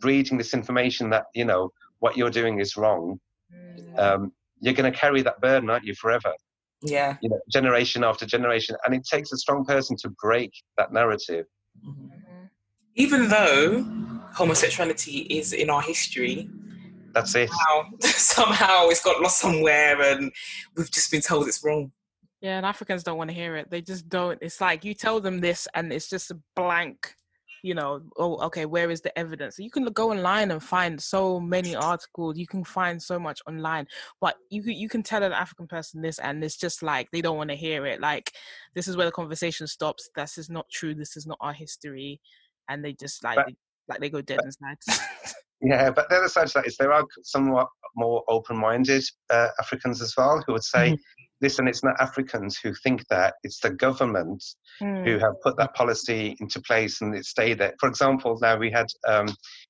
breeding 0.01 0.37
this 0.37 0.53
information 0.53 1.09
that 1.09 1.25
you 1.33 1.45
know 1.45 1.71
what 1.99 2.17
you're 2.17 2.29
doing 2.41 2.59
is 2.59 2.75
wrong. 2.75 3.19
Mm. 3.53 3.97
Um, 3.99 4.33
you're 4.59 4.73
going 4.73 4.91
to 4.91 4.99
carry 4.99 5.21
that 5.21 5.39
burden, 5.39 5.69
aren't 5.69 5.85
you, 5.85 5.95
forever? 5.95 6.33
Yeah. 6.81 7.17
You 7.21 7.29
know, 7.29 7.39
generation 7.49 8.03
after 8.03 8.25
generation, 8.25 8.75
and 8.83 8.93
it 8.93 9.03
takes 9.05 9.31
a 9.31 9.37
strong 9.37 9.65
person 9.65 9.95
to 10.01 10.09
break 10.21 10.51
that 10.77 10.91
narrative. 10.91 11.45
Mhm. 11.85 12.09
Mhm. 12.11 12.49
Even 12.95 13.29
though 13.29 13.83
homosexuality 14.33 15.21
is 15.29 15.53
in 15.53 15.69
our 15.69 15.81
history, 15.81 16.49
That's 17.13 17.33
it. 17.35 17.49
somehow, 17.49 17.89
somehow 18.01 18.87
it's 18.89 19.01
got 19.03 19.21
lost 19.21 19.39
somewhere, 19.39 20.01
and 20.01 20.31
we've 20.75 20.91
just 20.91 21.11
been 21.11 21.21
told 21.21 21.47
it's 21.47 21.63
wrong. 21.63 21.91
Yeah, 22.41 22.57
and 22.57 22.65
Africans 22.65 23.03
don't 23.03 23.17
want 23.17 23.29
to 23.31 23.35
hear 23.35 23.55
it. 23.55 23.69
They 23.71 23.81
just 23.81 24.07
don't. 24.09 24.37
It's 24.41 24.61
like 24.61 24.85
you 24.85 24.93
tell 24.93 25.19
them 25.19 25.39
this, 25.39 25.67
and 25.73 25.91
it's 25.91 26.07
just 26.09 26.29
a 26.31 26.39
blank. 26.55 27.15
You 27.63 27.73
know, 27.75 28.01
oh, 28.17 28.37
okay, 28.47 28.65
where 28.65 28.89
is 28.91 29.01
the 29.01 29.17
evidence? 29.17 29.57
You 29.59 29.69
can 29.71 29.85
go 29.85 30.11
online 30.11 30.51
and 30.51 30.61
find 30.63 31.01
so 31.01 31.39
many 31.39 31.75
articles. 31.75 32.37
You 32.37 32.47
can 32.47 32.63
find 32.63 33.01
so 33.01 33.17
much 33.19 33.41
online, 33.47 33.87
but 34.21 34.35
you 34.49 34.61
can- 34.63 34.73
you 34.73 34.87
can 34.89 35.03
tell 35.03 35.23
an 35.23 35.33
African 35.33 35.67
person 35.67 36.01
this, 36.01 36.19
and 36.19 36.43
it's 36.43 36.57
just 36.57 36.83
like 36.83 37.09
they 37.11 37.21
don't 37.21 37.37
want 37.37 37.49
to 37.49 37.55
hear 37.55 37.85
it. 37.85 37.99
Like 37.99 38.31
this 38.75 38.87
is 38.87 38.95
where 38.95 39.05
the 39.07 39.11
conversation 39.11 39.67
stops. 39.67 40.09
This 40.15 40.37
is 40.37 40.49
not 40.49 40.69
true. 40.69 40.93
This 40.93 41.17
is 41.17 41.25
not 41.25 41.37
our 41.41 41.53
history, 41.53 42.21
and 42.69 42.83
they 42.85 42.93
just 42.93 43.23
like 43.23 43.35
But- 43.37 43.45
they, 43.47 43.55
like 43.89 43.99
they 44.01 44.09
go 44.09 44.21
dead 44.21 44.41
inside. 44.43 44.77
Yeah, 45.61 45.89
but 45.89 46.07
the 46.09 46.17
other 46.17 46.27
side 46.27 46.47
to 46.49 46.53
that 46.55 46.67
is 46.67 46.77
there 46.77 46.93
are 46.93 47.03
somewhat 47.23 47.67
more 47.95 48.23
open-minded 48.27 49.03
uh, 49.31 49.47
Africans 49.59 50.01
as 50.03 50.15
well 50.15 50.43
who 50.45 50.53
would 50.53 50.63
say, 50.75 50.95
"Listen, 51.41 51.67
it's 51.67 51.83
not 51.83 51.99
Africans 51.99 52.57
who 52.57 52.73
think 52.73 53.07
that; 53.09 53.35
it's 53.43 53.59
the 53.59 53.69
government 53.71 54.43
who 54.79 54.85
Mm, 54.85 55.21
have 55.21 55.41
put 55.41 55.57
that 55.57 55.73
policy 55.75 56.35
into 56.39 56.61
place 56.61 57.01
and 57.01 57.15
it 57.15 57.25
stayed 57.25 57.57
there." 57.59 57.73
For 57.79 57.87
example, 57.89 58.37
now 58.41 58.57
we 58.57 58.71
had, 58.71 58.87
um, 59.07 59.27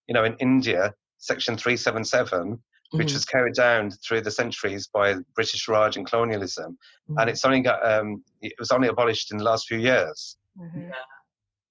you 0.08 0.14
know, 0.14 0.24
in 0.24 0.36
India, 0.40 0.94
Section 1.18 1.58
Three 1.58 1.78
Seven 1.78 2.04
Seven, 2.04 2.62
which 2.92 3.10
Mhm. 3.10 3.14
was 3.14 3.26
carried 3.26 3.56
down 3.56 3.92
through 3.92 4.22
the 4.22 4.32
centuries 4.32 4.88
by 4.88 5.16
British 5.36 5.68
Raj 5.68 5.98
and 5.98 6.06
colonialism, 6.10 6.78
Mhm. 7.10 7.16
and 7.22 7.30
it's 7.30 7.44
only 7.44 7.62
got 7.62 7.86
um, 7.86 8.24
it 8.42 8.54
was 8.60 8.72
only 8.72 8.88
abolished 8.88 9.32
in 9.32 9.38
the 9.38 9.44
last 9.44 9.68
few 9.68 9.78
years. 9.80 10.38
mhm. 10.58 10.90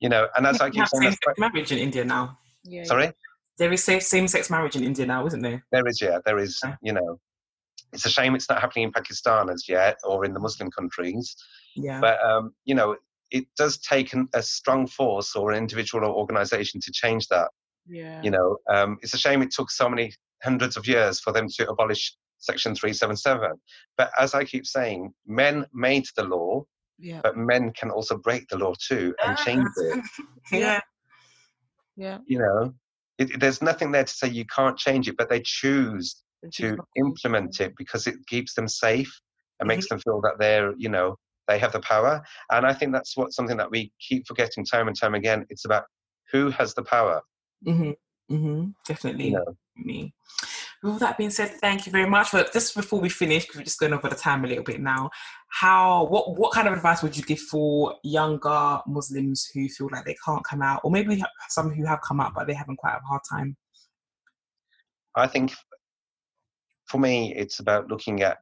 You 0.01 0.09
know, 0.11 0.29
and 0.37 0.47
as 0.47 0.61
I 0.61 0.69
keep 0.71 0.87
saying, 0.87 1.05
that's 1.05 1.17
same-sex 1.23 1.39
marriage 1.39 1.73
in 1.73 1.79
India 1.79 2.05
now. 2.05 2.39
Yeah, 2.65 2.83
quite- 2.83 2.87
sorry. 2.89 3.13
There 3.59 3.73
is 3.73 3.83
same-sex 3.85 4.51
marriage 4.51 4.77
in 4.77 4.85
India 4.85 5.07
now, 5.07 5.27
isn't 5.27 5.41
there? 5.41 5.65
There 5.73 5.87
is, 5.87 6.01
yeah, 6.03 6.19
there 6.27 6.39
is. 6.39 6.61
Yeah. 6.63 6.77
You 6.83 6.93
know, 6.93 7.19
it's 7.97 8.05
a 8.05 8.11
shame 8.11 8.35
it's 8.35 8.49
not 8.51 8.61
happening 8.61 8.85
in 8.85 8.93
Pakistan 8.93 9.49
as 9.49 9.69
yet, 9.69 9.97
or 10.05 10.25
in 10.27 10.35
the 10.35 10.41
Muslim 10.41 10.71
countries. 10.71 11.35
Yeah. 11.75 12.01
But 12.01 12.23
um, 12.23 12.53
you 12.67 12.75
know, 12.75 12.97
it 13.31 13.47
does 13.57 13.79
take 13.79 14.13
an, 14.13 14.29
a 14.35 14.43
strong 14.43 14.87
force 14.87 15.35
or 15.35 15.51
an 15.51 15.59
individual 15.59 16.05
or 16.05 16.15
organisation 16.15 16.81
to 16.83 16.93
change 16.93 17.27
that. 17.29 17.49
yeah. 17.89 18.21
You 18.23 18.31
know, 18.31 18.59
um, 18.71 18.99
it's 19.03 19.15
a 19.15 19.19
shame 19.19 19.41
it 19.43 19.51
took 19.51 19.71
so 19.71 19.89
many 19.89 20.13
hundreds 20.43 20.77
of 20.77 20.87
years 20.87 21.21
for 21.21 21.33
them 21.33 21.49
to 21.57 21.71
abolish 21.71 22.15
Section 22.39 22.75
Three 22.75 22.93
Seven 22.93 23.17
Seven. 23.17 23.53
But 23.97 24.11
as 24.19 24.35
I 24.35 24.45
keep 24.45 24.67
saying, 24.67 25.15
men 25.27 25.65
made 25.73 26.05
the 26.17 26.25
law, 26.25 26.65
yeah, 26.99 27.21
but 27.23 27.37
men 27.37 27.73
can 27.73 27.91
also 27.91 28.19
break 28.19 28.47
the 28.49 28.59
law 28.59 28.75
too 28.79 29.15
and 29.25 29.39
change 29.39 29.67
it. 29.79 30.05
yeah. 30.53 30.81
yeah. 31.97 32.19
You 32.27 32.41
know, 32.41 32.75
it, 33.19 33.41
there's 33.41 33.63
nothing 33.63 33.91
there 33.91 34.05
to 34.05 34.13
say 34.13 34.29
you 34.29 34.45
can't 34.45 34.77
change 34.77 35.09
it, 35.09 35.17
but 35.17 35.31
they 35.31 35.41
choose 35.43 35.47
They 35.47 36.03
choose 36.05 36.26
to 36.55 36.77
implement 36.97 37.61
it 37.61 37.73
because 37.77 38.07
it 38.07 38.15
keeps 38.27 38.55
them 38.55 38.69
safe 38.69 39.13
and 39.61 39.67
makes 39.67 39.85
Mm-hmm. 39.85 39.95
them 39.95 40.01
feel 40.01 40.21
that 40.21 40.39
they're 40.39 40.75
you 40.77 40.89
know 40.89 41.17
they 41.49 41.59
have 41.59 41.73
the 41.73 41.81
power 41.81 42.23
and 42.51 42.67
i 42.67 42.73
think 42.73 42.93
that's 42.93 43.17
what 43.17 43.33
something 43.33 43.57
that 43.57 43.71
we 43.71 43.93
keep 44.01 44.27
forgetting 44.27 44.65
time 44.65 44.89
and 44.89 44.99
time 44.99 45.15
again 45.15 45.45
it's 45.49 45.65
about 45.65 45.85
who 46.33 46.51
has 46.51 46.75
the 46.75 46.83
power 46.83 47.21
hmm 47.65 47.91
hmm 48.29 48.65
Definitely. 48.87 49.27
you 49.27 49.33
know 49.33 49.57
me. 49.77 50.15
With 50.83 50.93
all 50.93 50.99
that 51.01 51.19
being 51.19 51.31
said, 51.31 51.51
thank 51.61 51.87
you 51.87 51.93
very 51.93 52.09
much. 52.09 52.33
But 52.33 52.53
just 52.53 52.75
before 52.75 53.01
we 53.01 53.09
finish, 53.09 53.45
because 53.45 53.59
we're 53.59 53.65
just 53.65 53.79
going 53.79 53.93
over 53.93 54.09
the 54.09 54.15
time 54.17 54.45
a 54.45 54.49
little 54.49 54.65
bit 54.65 54.81
now, 54.81 55.11
how 55.49 56.05
what 56.07 56.37
what 56.37 56.53
kind 56.53 56.69
of 56.69 56.75
advice 56.75 57.03
would 57.03 57.17
you 57.17 57.23
give 57.25 57.41
for 57.41 57.95
younger 58.03 58.81
Muslims 58.87 59.51
who 59.53 59.69
feel 59.69 59.89
like 59.93 60.05
they 60.05 60.17
can't 60.25 60.45
come 60.45 60.63
out, 60.63 60.81
or 60.85 60.91
maybe 60.91 61.23
some 61.49 61.71
who 61.71 61.85
have 61.85 62.01
come 62.01 62.21
out 62.21 62.33
but 62.35 62.47
they 62.47 62.55
haven't 62.55 62.77
quite 62.77 62.97
a 62.97 63.07
hard 63.07 63.23
time? 63.31 63.57
i 65.15 65.27
think 65.27 65.53
for 66.89 66.99
me 66.99 67.35
it's 67.35 67.61
about 67.61 67.89
looking 67.89 68.23
at 68.23 68.39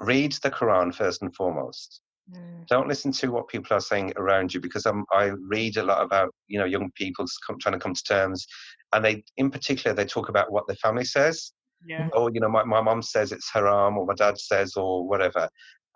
read 0.00 0.32
the 0.42 0.50
quran 0.50 0.94
first 0.94 1.22
and 1.22 1.34
foremost 1.34 2.00
Mm, 2.34 2.66
don't 2.66 2.88
listen 2.88 3.12
to 3.12 3.30
what 3.30 3.46
people 3.46 3.76
are 3.76 3.80
saying 3.80 4.12
around 4.16 4.52
you 4.52 4.60
because 4.60 4.84
um, 4.84 5.04
i 5.12 5.26
read 5.48 5.76
a 5.76 5.82
lot 5.84 6.02
about 6.02 6.34
you 6.48 6.58
know 6.58 6.64
young 6.64 6.90
people 6.96 7.24
trying 7.60 7.72
to 7.72 7.78
come 7.78 7.94
to 7.94 8.02
terms 8.02 8.48
and 8.92 9.04
they 9.04 9.22
in 9.36 9.48
particular 9.48 9.94
they 9.94 10.04
talk 10.04 10.28
about 10.28 10.50
what 10.50 10.66
their 10.66 10.74
family 10.74 11.04
says 11.04 11.52
yeah. 11.86 12.08
oh, 12.12 12.28
you 12.28 12.40
know, 12.40 12.48
my, 12.48 12.64
my 12.64 12.80
mom 12.80 13.00
says 13.00 13.32
it's 13.32 13.50
haram 13.52 13.96
or 13.96 14.06
my 14.06 14.14
dad 14.14 14.38
says 14.38 14.74
or 14.76 15.06
whatever. 15.06 15.48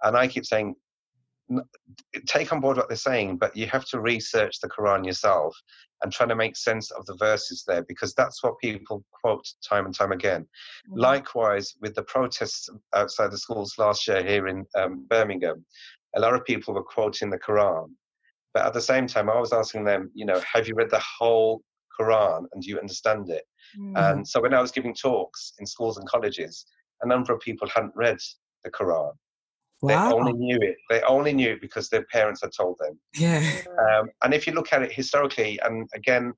And 0.02 0.16
I 0.16 0.28
keep 0.28 0.46
saying, 0.46 0.74
take 2.26 2.52
on 2.52 2.60
board 2.60 2.76
what 2.76 2.88
they're 2.88 2.96
saying, 2.96 3.38
but 3.38 3.56
you 3.56 3.66
have 3.66 3.84
to 3.86 4.00
research 4.00 4.60
the 4.60 4.68
Quran 4.68 5.04
yourself 5.04 5.56
and 6.02 6.12
trying 6.12 6.28
to 6.30 6.36
make 6.36 6.56
sense 6.56 6.90
of 6.90 7.04
the 7.06 7.16
verses 7.16 7.64
there 7.66 7.82
because 7.82 8.14
that's 8.14 8.42
what 8.42 8.58
people 8.58 9.04
quote 9.12 9.46
time 9.68 9.86
and 9.86 9.94
time 9.94 10.12
again. 10.12 10.46
Mhm. 10.88 10.98
Likewise, 10.98 11.74
with 11.80 11.94
the 11.94 12.02
protests 12.04 12.68
outside 12.94 13.30
the 13.30 13.38
schools 13.38 13.74
last 13.78 14.06
year 14.08 14.22
here 14.22 14.48
in 14.48 14.66
um, 14.74 15.06
Birmingham, 15.08 15.64
a 16.16 16.20
lot 16.20 16.34
of 16.34 16.44
people 16.44 16.74
were 16.74 16.82
quoting 16.82 17.30
the 17.30 17.38
Quran. 17.38 17.90
But 18.52 18.66
at 18.66 18.72
the 18.72 18.80
same 18.80 19.06
time, 19.06 19.30
I 19.30 19.38
was 19.38 19.52
asking 19.52 19.84
them, 19.84 20.10
you 20.14 20.26
know, 20.26 20.40
have 20.52 20.66
you 20.66 20.74
read 20.74 20.90
the 20.90 21.02
whole 21.18 21.62
Quran 21.98 22.46
and 22.52 22.62
do 22.62 22.68
you 22.68 22.78
understand 22.80 23.30
it? 23.30 23.44
Mm, 23.78 23.96
And 23.96 24.28
so 24.28 24.40
when 24.40 24.54
I 24.54 24.60
was 24.60 24.72
giving 24.72 24.94
talks 24.94 25.52
in 25.60 25.66
schools 25.66 25.98
and 25.98 26.08
colleges, 26.08 26.66
a 27.02 27.06
number 27.06 27.32
of 27.32 27.40
people 27.40 27.68
hadn't 27.68 27.94
read 27.94 28.18
the 28.64 28.70
Quran. 28.70 29.12
They 29.82 29.94
only 29.94 30.32
knew 30.32 30.58
it. 30.60 30.76
They 30.88 31.00
only 31.02 31.32
knew 31.32 31.52
it 31.52 31.60
because 31.60 31.88
their 31.88 32.04
parents 32.06 32.42
had 32.42 32.50
told 32.56 32.76
them. 32.78 32.98
Yeah. 33.14 33.40
Um, 33.78 34.10
and 34.22 34.34
if 34.34 34.46
you 34.46 34.52
look 34.52 34.72
at 34.72 34.82
it 34.82 34.92
historically, 34.92 35.58
and 35.60 35.88
again, 35.94 36.34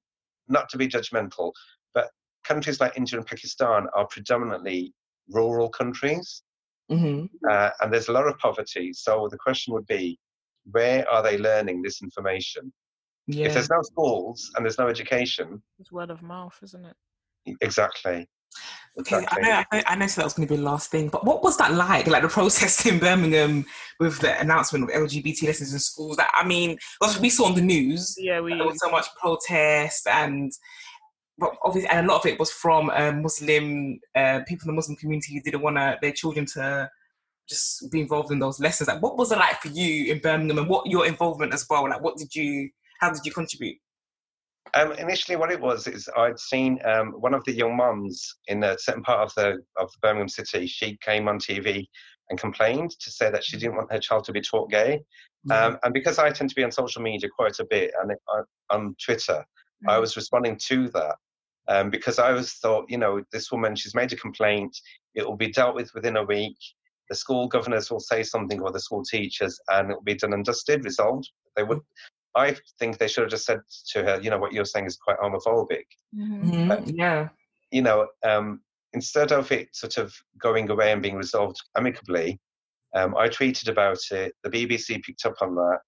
not 0.48 0.68
to 0.70 0.78
be 0.78 0.86
judgmental, 0.88 1.52
but 1.94 2.08
countries 2.44 2.80
like 2.80 2.96
India 2.96 3.18
and 3.18 3.26
Pakistan 3.26 3.86
are 3.94 4.06
predominantly 4.06 4.94
rural 5.28 5.68
countries, 5.68 6.42
hmm 6.88 7.24
uh, 7.50 7.70
and 7.80 7.92
there's 7.92 8.08
a 8.08 8.12
lot 8.12 8.28
of 8.28 8.38
poverty. 8.38 8.92
So 8.92 9.28
the 9.30 9.38
question 9.38 9.74
would 9.74 9.86
be, 9.86 10.18
where 10.70 11.08
are 11.10 11.22
they 11.22 11.38
learning 11.38 11.82
this 11.82 12.00
information? 12.02 12.72
If 13.28 13.54
there's 13.54 13.70
no 13.70 13.82
schools 13.82 14.50
and 14.54 14.64
there's 14.64 14.78
no 14.78 14.88
education, 14.88 15.62
It's 15.78 15.90
word 15.90 16.10
of 16.10 16.22
mouth, 16.22 16.56
isn't 16.62 16.84
it? 16.84 16.96
exactly. 17.60 18.28
Okay, 19.00 19.24
I 19.30 19.40
know, 19.40 19.50
I 19.50 19.76
know, 19.76 19.82
I 19.86 19.94
know 19.96 20.06
so 20.06 20.20
that 20.20 20.26
was 20.26 20.34
going 20.34 20.46
to 20.46 20.52
be 20.52 20.58
the 20.58 20.68
last 20.68 20.90
thing, 20.90 21.08
but 21.08 21.24
what 21.24 21.42
was 21.42 21.56
that 21.56 21.72
like? 21.72 22.06
Like 22.06 22.22
the 22.22 22.28
protest 22.28 22.84
in 22.86 22.98
Birmingham 22.98 23.64
with 23.98 24.18
the 24.18 24.38
announcement 24.38 24.84
of 24.84 24.90
LGBT 24.90 25.46
lessons 25.46 25.72
in 25.72 25.78
schools. 25.78 26.18
That 26.18 26.30
I 26.34 26.46
mean, 26.46 26.76
we 27.20 27.30
saw 27.30 27.46
on 27.46 27.54
the 27.54 27.62
news. 27.62 28.14
Yeah, 28.18 28.40
we. 28.40 28.54
There 28.54 28.66
was 28.66 28.78
so 28.78 28.90
much 28.90 29.06
protest, 29.18 30.06
and 30.06 30.52
but 31.38 31.56
obviously, 31.64 31.88
and 31.88 32.06
a 32.06 32.12
lot 32.12 32.20
of 32.20 32.26
it 32.26 32.38
was 32.38 32.52
from 32.52 32.90
uh, 32.90 33.12
Muslim 33.12 33.98
uh, 34.14 34.40
people 34.46 34.68
in 34.68 34.74
the 34.74 34.76
Muslim 34.76 34.96
community 34.96 35.34
who 35.34 35.40
didn't 35.40 35.62
want 35.62 35.76
to, 35.76 35.96
their 36.02 36.12
children 36.12 36.44
to 36.54 36.90
just 37.48 37.90
be 37.90 38.00
involved 38.00 38.30
in 38.30 38.38
those 38.38 38.60
lessons. 38.60 38.88
Like, 38.88 39.02
what 39.02 39.16
was 39.16 39.32
it 39.32 39.38
like 39.38 39.60
for 39.60 39.68
you 39.68 40.12
in 40.12 40.20
Birmingham, 40.20 40.58
and 40.58 40.68
what 40.68 40.86
your 40.86 41.06
involvement 41.06 41.54
as 41.54 41.66
well? 41.68 41.88
Like, 41.88 42.02
what 42.02 42.18
did 42.18 42.34
you, 42.34 42.68
how 43.00 43.10
did 43.10 43.24
you 43.24 43.32
contribute? 43.32 43.78
Um, 44.74 44.92
initially, 44.92 45.36
what 45.36 45.52
it 45.52 45.60
was 45.60 45.86
is 45.86 46.08
I'd 46.16 46.38
seen 46.38 46.78
um, 46.84 47.12
one 47.12 47.34
of 47.34 47.44
the 47.44 47.52
young 47.52 47.76
mums 47.76 48.36
in 48.46 48.64
a 48.64 48.78
certain 48.78 49.02
part 49.02 49.20
of 49.20 49.34
the 49.34 49.58
of 49.76 49.90
Birmingham 50.00 50.28
city. 50.28 50.66
She 50.66 50.98
came 51.02 51.28
on 51.28 51.38
TV 51.38 51.86
and 52.30 52.38
complained 52.38 52.90
to 53.00 53.10
say 53.10 53.30
that 53.30 53.44
she 53.44 53.58
didn't 53.58 53.76
want 53.76 53.92
her 53.92 53.98
child 53.98 54.24
to 54.24 54.32
be 54.32 54.40
taught 54.40 54.70
gay. 54.70 55.02
Um, 55.50 55.78
and 55.82 55.92
because 55.92 56.18
I 56.18 56.30
tend 56.30 56.50
to 56.50 56.56
be 56.56 56.62
on 56.64 56.70
social 56.70 57.02
media 57.02 57.28
quite 57.36 57.58
a 57.58 57.66
bit 57.68 57.92
and 58.00 58.12
I, 58.12 58.74
on 58.74 58.94
Twitter, 59.04 59.44
I 59.88 59.98
was 59.98 60.16
responding 60.16 60.56
to 60.68 60.88
that 60.90 61.16
um, 61.68 61.90
because 61.90 62.18
I 62.18 62.32
was 62.32 62.54
thought, 62.54 62.86
you 62.88 62.98
know, 62.98 63.22
this 63.32 63.50
woman, 63.50 63.74
she's 63.74 63.94
made 63.94 64.12
a 64.12 64.16
complaint. 64.16 64.76
It 65.14 65.26
will 65.26 65.36
be 65.36 65.50
dealt 65.50 65.74
with 65.74 65.92
within 65.94 66.16
a 66.16 66.24
week. 66.24 66.56
The 67.08 67.16
school 67.16 67.48
governors 67.48 67.90
will 67.90 68.00
say 68.00 68.22
something 68.22 68.60
or 68.60 68.70
the 68.70 68.80
school 68.80 69.02
teachers, 69.04 69.60
and 69.68 69.90
it 69.90 69.94
will 69.94 70.02
be 70.02 70.14
done 70.14 70.32
and 70.32 70.44
dusted, 70.44 70.84
resolved. 70.84 71.28
They 71.56 71.62
would. 71.62 71.80
I 72.34 72.56
think 72.78 72.98
they 72.98 73.08
should 73.08 73.22
have 73.22 73.30
just 73.30 73.44
said 73.46 73.60
to 73.92 74.02
her, 74.04 74.20
you 74.20 74.30
know, 74.30 74.38
what 74.38 74.52
you're 74.52 74.64
saying 74.64 74.86
is 74.86 74.96
quite 74.96 75.18
homophobic. 75.18 75.84
Mhm. 76.14 76.44
Mhm, 76.68 76.92
Yeah. 76.96 77.28
You 77.70 77.82
know, 77.82 78.08
um, 78.22 78.62
instead 78.92 79.32
of 79.32 79.50
it 79.52 79.74
sort 79.74 79.96
of 79.98 80.14
going 80.38 80.68
away 80.70 80.92
and 80.92 81.02
being 81.02 81.16
resolved 81.16 81.58
amicably, 81.76 82.40
um, 82.94 83.16
I 83.16 83.28
tweeted 83.28 83.68
about 83.68 83.98
it. 84.10 84.34
The 84.42 84.50
BBC 84.50 84.98
picked 85.02 85.24
up 85.26 85.34
on 85.40 85.54
that, 85.54 85.80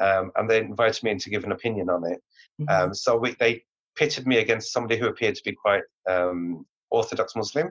um, 0.00 0.30
and 0.36 0.48
they 0.48 0.58
invited 0.60 1.02
me 1.02 1.10
in 1.12 1.18
to 1.18 1.30
give 1.30 1.44
an 1.44 1.52
opinion 1.52 1.90
on 1.90 2.04
it. 2.10 2.22
Mhm. 2.60 2.70
Um, 2.70 2.94
so 2.94 3.16
we, 3.16 3.34
they 3.40 3.64
pitted 3.96 4.26
me 4.26 4.38
against 4.38 4.72
somebody 4.72 4.96
who 4.98 5.06
appeared 5.08 5.34
to 5.36 5.42
be 5.44 5.52
quite 5.54 5.82
um, 6.08 6.66
orthodox 6.90 7.34
Muslim. 7.34 7.70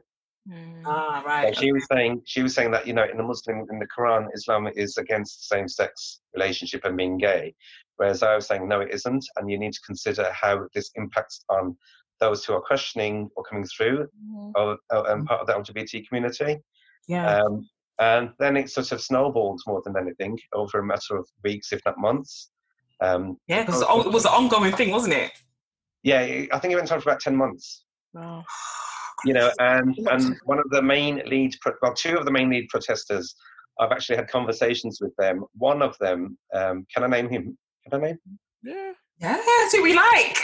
Mm. 0.49 0.81
ah, 0.85 1.21
So 1.21 1.27
right. 1.27 1.57
she 1.57 1.71
was 1.71 1.85
saying 1.89 2.21
she 2.25 2.43
was 2.43 2.53
saying 2.53 2.71
that 2.71 2.85
you 2.85 2.91
know 2.93 3.05
in 3.09 3.15
the 3.15 3.23
Muslim 3.23 3.65
in 3.71 3.79
the 3.79 3.87
Quran 3.87 4.27
Islam 4.33 4.67
is 4.75 4.97
against 4.97 5.47
same-sex 5.47 6.19
relationship 6.33 6.83
and 6.83 6.97
being 6.97 7.17
gay, 7.17 7.55
whereas 7.97 8.23
I 8.23 8.35
was 8.35 8.47
saying 8.47 8.67
no 8.67 8.81
it 8.81 8.93
isn't, 8.93 9.25
and 9.37 9.49
you 9.49 9.57
need 9.57 9.73
to 9.73 9.81
consider 9.85 10.31
how 10.31 10.67
this 10.73 10.91
impacts 10.95 11.43
on 11.49 11.75
those 12.19 12.45
who 12.45 12.53
are 12.53 12.61
questioning 12.61 13.29
or 13.35 13.43
coming 13.43 13.65
through 13.65 14.07
Mhm. 14.25 14.51
or, 14.55 14.77
or 14.91 15.03
Mm. 15.03 15.09
um, 15.11 15.25
part 15.25 15.41
of 15.41 15.47
the 15.47 15.53
LGBT 15.53 16.07
community. 16.07 16.59
Yeah. 17.07 17.39
Um, 17.41 17.67
and 17.99 18.31
then 18.39 18.57
it 18.57 18.69
sort 18.69 18.91
of 18.91 19.01
snowballed 19.01 19.61
more 19.67 19.81
than 19.85 19.97
anything 19.97 20.37
over 20.53 20.79
a 20.79 20.83
matter 20.85 21.17
of 21.17 21.27
weeks, 21.43 21.71
if 21.73 21.81
not 21.85 21.97
months. 21.97 22.51
Um, 23.01 23.37
yeah, 23.47 23.63
because 23.63 23.81
it 23.81 24.11
was 24.11 24.25
an 24.25 24.31
ongoing 24.31 24.71
thing, 24.75 24.91
wasn't 24.91 25.13
it? 25.13 25.31
yeah, 26.03 26.19
I 26.51 26.59
think 26.59 26.73
it 26.73 26.75
went 26.75 26.91
on 26.91 26.99
for 27.01 27.09
about 27.09 27.21
ten 27.21 27.35
months. 27.35 27.85
Wow. 28.13 28.43
you 29.25 29.33
know, 29.33 29.49
and 29.59 29.97
and 30.11 30.35
one 30.43 30.59
of 30.59 30.69
the 30.69 30.81
main 30.81 31.21
lead, 31.27 31.55
pro- 31.61 31.73
well, 31.81 31.93
two 31.93 32.17
of 32.17 32.25
the 32.25 32.31
main 32.31 32.49
lead 32.49 32.67
protesters, 32.69 33.35
I've 33.79 33.91
actually 33.91 34.17
had 34.17 34.27
conversations 34.27 34.99
with 35.01 35.15
them. 35.17 35.45
One 35.57 35.81
of 35.81 35.97
them, 35.99 36.37
um, 36.53 36.85
can 36.93 37.03
I 37.03 37.07
name 37.07 37.29
him? 37.29 37.57
Can 37.89 38.01
I 38.01 38.05
name? 38.07 38.19
him? 38.25 38.39
Yeah. 38.63 38.91
Yeah, 39.19 39.37
that's 39.37 39.73
what 39.73 39.83
we 39.83 39.93
like. 39.93 40.37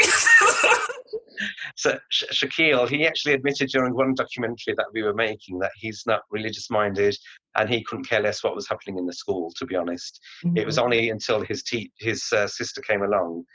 So 1.76 1.98
Sh- 2.10 2.26
Shakeel, 2.34 2.90
he 2.90 3.08
actually 3.08 3.34
admitted 3.34 3.70
during 3.70 3.94
one 3.96 4.14
documentary 4.14 4.74
that 4.76 4.88
we 4.94 5.04
were 5.04 5.14
making 5.14 5.60
that 5.60 5.72
he's 5.76 6.04
not 6.06 6.22
religious 6.30 6.70
minded 6.70 7.16
and 7.56 7.70
he 7.70 7.82
couldn't 7.84 8.10
care 8.10 8.22
less 8.22 8.44
what 8.44 8.56
was 8.56 8.68
happening 8.68 8.98
in 8.98 9.06
the 9.06 9.14
school. 9.14 9.54
To 9.58 9.66
be 9.66 9.76
honest, 9.76 10.20
it 10.58 10.66
was 10.66 10.78
only 10.78 11.10
until 11.10 11.42
his 11.42 11.64
te- 11.64 11.92
his 11.98 12.26
uh, 12.34 12.48
sister 12.48 12.82
came 12.82 13.02
along 13.04 13.46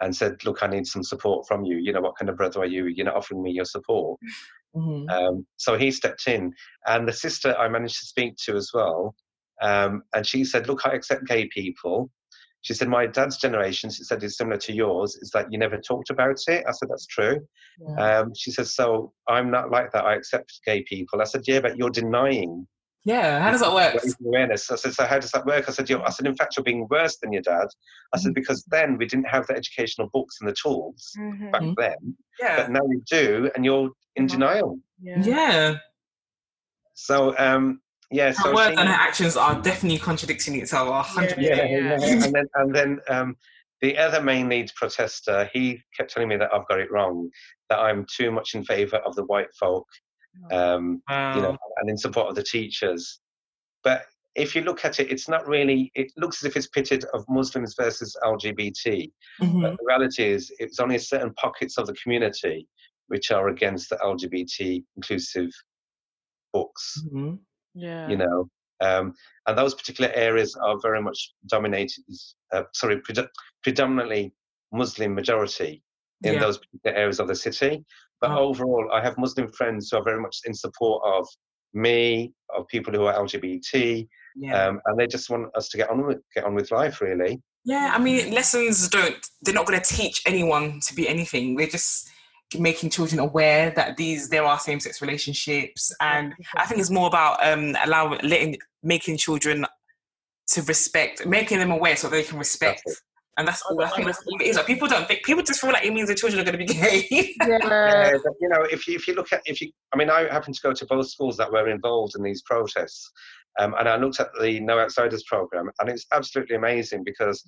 and 0.00 0.14
said, 0.14 0.44
"Look, 0.44 0.62
I 0.62 0.68
need 0.68 0.86
some 0.86 1.02
support 1.02 1.46
from 1.48 1.64
you. 1.64 1.78
You 1.78 1.92
know, 1.92 2.00
what 2.00 2.16
kind 2.16 2.28
of 2.28 2.36
brother 2.36 2.60
are 2.60 2.66
you? 2.66 2.86
You're 2.86 3.06
not 3.06 3.16
offering 3.16 3.42
me 3.42 3.50
your 3.50 3.64
support." 3.64 4.20
Mhm. 4.76 5.10
Um, 5.10 5.46
so 5.56 5.76
he 5.76 5.90
stepped 5.90 6.28
in, 6.28 6.52
and 6.86 7.08
the 7.08 7.12
sister 7.12 7.56
I 7.58 7.68
managed 7.68 7.98
to 7.98 8.06
speak 8.06 8.36
to 8.44 8.56
as 8.56 8.70
well, 8.72 9.14
um, 9.60 10.02
and 10.14 10.24
she 10.24 10.44
said, 10.44 10.68
"Look, 10.68 10.86
I 10.86 10.90
accept 10.92 11.26
gay 11.26 11.48
people." 11.48 12.10
She 12.62 12.74
said, 12.74 12.88
"My 12.88 13.06
dad's 13.06 13.36
generation," 13.36 13.90
she 13.90 14.04
said, 14.04 14.22
"is 14.22 14.36
similar 14.36 14.56
to 14.58 14.72
yours. 14.72 15.16
Is 15.16 15.30
that 15.30 15.52
you 15.52 15.58
never 15.58 15.78
talked 15.78 16.10
about 16.10 16.38
it?" 16.46 16.64
I 16.66 16.70
said, 16.72 16.88
"That's 16.88 17.06
true." 17.06 17.40
Yeah. 17.78 18.20
Um, 18.20 18.32
she 18.36 18.50
said, 18.52 18.68
"So 18.68 19.12
I'm 19.28 19.50
not 19.50 19.70
like 19.70 19.90
that. 19.92 20.04
I 20.04 20.14
accept 20.14 20.60
gay 20.64 20.82
people." 20.88 21.20
I 21.20 21.24
said, 21.24 21.42
"Yeah, 21.46 21.60
but 21.60 21.76
you're 21.76 21.90
denying 21.90 22.66
Yeah, 23.04 23.40
how 23.42 23.50
does 23.50 23.60
that 23.60 23.72
work? 23.74 23.96
awareness." 24.24 24.70
I 24.70 24.76
said, 24.76 24.94
"So 24.94 25.04
how 25.06 25.18
does 25.18 25.32
that 25.32 25.44
work?" 25.44 25.68
I 25.68 25.72
said, 25.72 25.90
you're, 25.90 26.04
"I 26.06 26.10
said, 26.10 26.26
in 26.26 26.36
fact, 26.36 26.56
you're 26.56 26.62
being 26.64 26.86
worse 26.88 27.18
than 27.20 27.32
your 27.32 27.42
dad." 27.42 27.66
I 28.14 28.18
said, 28.18 28.32
"Because 28.32 28.64
then 28.70 28.96
we 28.96 29.06
didn't 29.06 29.26
have 29.26 29.46
the 29.48 29.56
educational 29.56 30.08
books 30.12 30.36
and 30.40 30.48
the 30.48 30.54
tools 30.54 31.12
Mhm. 31.18 31.50
back 31.50 31.62
Mhm. 31.62 31.74
then, 31.78 32.16
Yeah. 32.40 32.56
but 32.56 32.70
now 32.70 32.82
you 32.88 33.02
do, 33.10 33.50
and 33.56 33.64
you're 33.64 33.90
in 34.14 34.26
Mhm. 34.26 34.30
denial." 34.30 34.78
Yeah. 35.00 35.22
Yeah. 35.26 35.74
So 36.94 37.36
um, 37.38 37.80
yeah, 38.12 38.28
Her 38.28 38.32
so 38.34 38.54
words 38.54 38.76
and 38.78 38.88
her 38.88 38.94
actions 38.94 39.36
are 39.36 39.60
definitely 39.60 39.98
contradicting 39.98 40.54
each 40.56 40.72
other. 40.72 40.90
100%. 40.90 41.36
yeah, 41.38 41.64
Yeah. 41.64 41.98
yeah. 41.98 41.98
and 42.24 42.34
then 42.34 42.44
and 42.54 42.74
then 42.74 43.00
um, 43.08 43.36
the 43.80 43.96
other 43.98 44.20
main 44.22 44.48
lead 44.48 44.70
protester, 44.76 45.48
he 45.52 45.80
kept 45.96 46.12
telling 46.12 46.28
me 46.28 46.36
that 46.36 46.52
I've 46.54 46.68
got 46.68 46.78
it 46.80 46.90
wrong, 46.92 47.28
that 47.68 47.78
I'm 47.80 48.06
too 48.14 48.30
much 48.30 48.54
in 48.54 48.64
favour 48.64 48.98
of 48.98 49.16
the 49.16 49.24
white 49.24 49.52
folk, 49.58 49.86
um, 50.52 51.02
Wow. 51.08 51.34
you 51.36 51.42
know, 51.42 51.56
and 51.78 51.90
in 51.90 51.96
support 51.98 52.28
of 52.28 52.34
the 52.36 52.42
teachers. 52.44 53.20
But 53.82 54.02
if 54.34 54.54
you 54.54 54.62
look 54.62 54.84
at 54.84 55.00
it, 55.00 55.10
it's 55.10 55.28
not 55.28 55.46
really. 55.48 55.90
It 55.94 56.12
looks 56.16 56.42
as 56.42 56.48
if 56.48 56.56
it's 56.56 56.68
pitted 56.68 57.04
of 57.12 57.24
Muslims 57.28 57.74
versus 57.78 58.16
LGBT. 58.22 59.10
Mhm. 59.40 59.62
But 59.62 59.72
the 59.76 59.84
reality 59.86 60.24
is, 60.24 60.50
it's 60.58 60.78
only 60.80 60.96
certain 60.98 61.34
pockets 61.34 61.76
of 61.78 61.86
the 61.86 61.94
community 61.94 62.66
which 63.08 63.30
are 63.30 63.48
against 63.48 63.90
the 63.90 63.96
LGBT 63.96 64.82
inclusive 64.96 65.50
books 66.52 67.02
Mhm. 67.12 67.38
Yeah. 67.74 68.08
you 68.08 68.16
know 68.16 68.48
um, 68.80 69.14
and 69.46 69.56
those 69.56 69.74
particular 69.74 70.10
areas 70.14 70.56
are 70.56 70.76
very 70.82 71.00
much 71.00 71.32
dominated 71.46 72.04
uh, 72.52 72.64
sorry 72.74 72.96
pred- 73.00 73.28
predominantly 73.62 74.32
muslim 74.72 75.14
majority 75.14 75.82
in 76.24 76.34
Yeah. 76.34 76.40
those 76.40 76.58
particular 76.58 76.96
areas 76.96 77.20
of 77.20 77.28
the 77.28 77.34
city 77.34 77.84
but 78.20 78.30
Oh. 78.30 78.48
overall 78.48 78.90
i 78.92 79.02
have 79.02 79.16
muslim 79.18 79.48
friends 79.52 79.90
who 79.90 79.98
are 79.98 80.04
very 80.04 80.20
much 80.20 80.36
in 80.44 80.54
support 80.54 81.02
of 81.04 81.26
me 81.74 82.32
of 82.56 82.66
people 82.68 82.92
who 82.92 83.04
are 83.06 83.14
lgbt 83.26 84.06
Yeah. 84.36 84.66
um, 84.68 84.80
and 84.86 84.98
they 84.98 85.06
just 85.06 85.30
want 85.30 85.46
us 85.56 85.68
to 85.70 85.76
get 85.76 85.88
on 85.90 86.06
with 86.06 86.20
get 86.34 86.44
on 86.44 86.54
with 86.54 86.70
life 86.70 87.00
really 87.00 87.40
Yeah, 87.64 87.92
I 87.96 87.98
mean, 88.02 88.32
lessons 88.34 88.88
don't, 88.88 89.16
they're 89.42 89.54
not 89.54 89.66
going 89.68 89.80
to 89.80 89.94
teach 89.94 90.18
anyone 90.26 90.80
to 90.86 90.92
be 90.98 91.04
anything. 91.08 91.54
We're 91.54 91.68
just 91.78 92.10
making 92.58 92.90
children 92.90 93.20
aware 93.20 93.70
that 93.70 93.96
these, 93.96 94.28
there 94.28 94.44
are 94.44 94.58
same 94.58 94.80
sex 94.80 95.00
relationships. 95.00 95.92
And 96.00 96.34
I 96.56 96.66
think 96.66 96.80
it's 96.80 96.90
more 96.90 97.06
about 97.06 97.44
um, 97.46 97.76
allowing, 97.84 98.20
letting, 98.22 98.56
making 98.82 99.16
children 99.18 99.66
to 100.48 100.62
respect, 100.62 101.26
making 101.26 101.58
them 101.58 101.70
aware 101.70 101.96
so 101.96 102.08
they 102.08 102.22
can 102.22 102.38
respect. 102.38 102.82
That's 102.86 103.02
and 103.38 103.48
that's 103.48 103.62
all, 103.62 103.82
I 103.82 103.88
think 103.88 104.06
that's 104.06 104.22
all 104.26 104.40
it 104.40 104.44
is. 104.44 104.56
Like, 104.56 104.66
people 104.66 104.88
don't 104.88 105.08
think, 105.08 105.24
people 105.24 105.42
just 105.42 105.60
feel 105.60 105.72
like 105.72 105.86
it 105.86 105.92
means 105.94 106.08
the 106.08 106.14
children 106.14 106.40
are 106.40 106.44
going 106.44 106.58
to 106.58 106.64
be 106.66 106.72
gay. 106.72 107.06
Yeah. 107.10 107.22
Yeah, 107.42 108.12
but, 108.22 108.32
you 108.40 108.48
know, 108.48 108.62
if 108.70 108.86
you 108.86 108.94
if 108.94 109.08
you 109.08 109.14
look 109.14 109.32
at 109.32 109.40
if 109.46 109.60
you, 109.60 109.70
I 109.92 109.96
mean, 109.96 110.10
I 110.10 110.30
happen 110.30 110.52
to 110.52 110.60
go 110.62 110.72
to 110.72 110.86
both 110.86 111.08
schools 111.08 111.36
that 111.38 111.50
were 111.50 111.68
involved 111.68 112.14
in 112.14 112.22
these 112.22 112.42
protests, 112.42 113.10
um, 113.58 113.74
and 113.78 113.88
I 113.88 113.96
looked 113.96 114.20
at 114.20 114.28
the 114.40 114.60
No 114.60 114.78
Outsiders 114.78 115.24
program, 115.24 115.70
and 115.80 115.88
it's 115.88 116.06
absolutely 116.12 116.56
amazing 116.56 117.04
because 117.04 117.42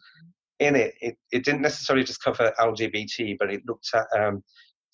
in 0.58 0.74
it, 0.76 0.94
it, 1.00 1.16
it 1.32 1.44
didn't 1.44 1.62
necessarily 1.62 2.04
just 2.04 2.22
cover 2.22 2.52
LGBT, 2.58 3.36
but 3.38 3.52
it 3.52 3.62
looked 3.66 3.90
at 3.94 4.06
um, 4.18 4.42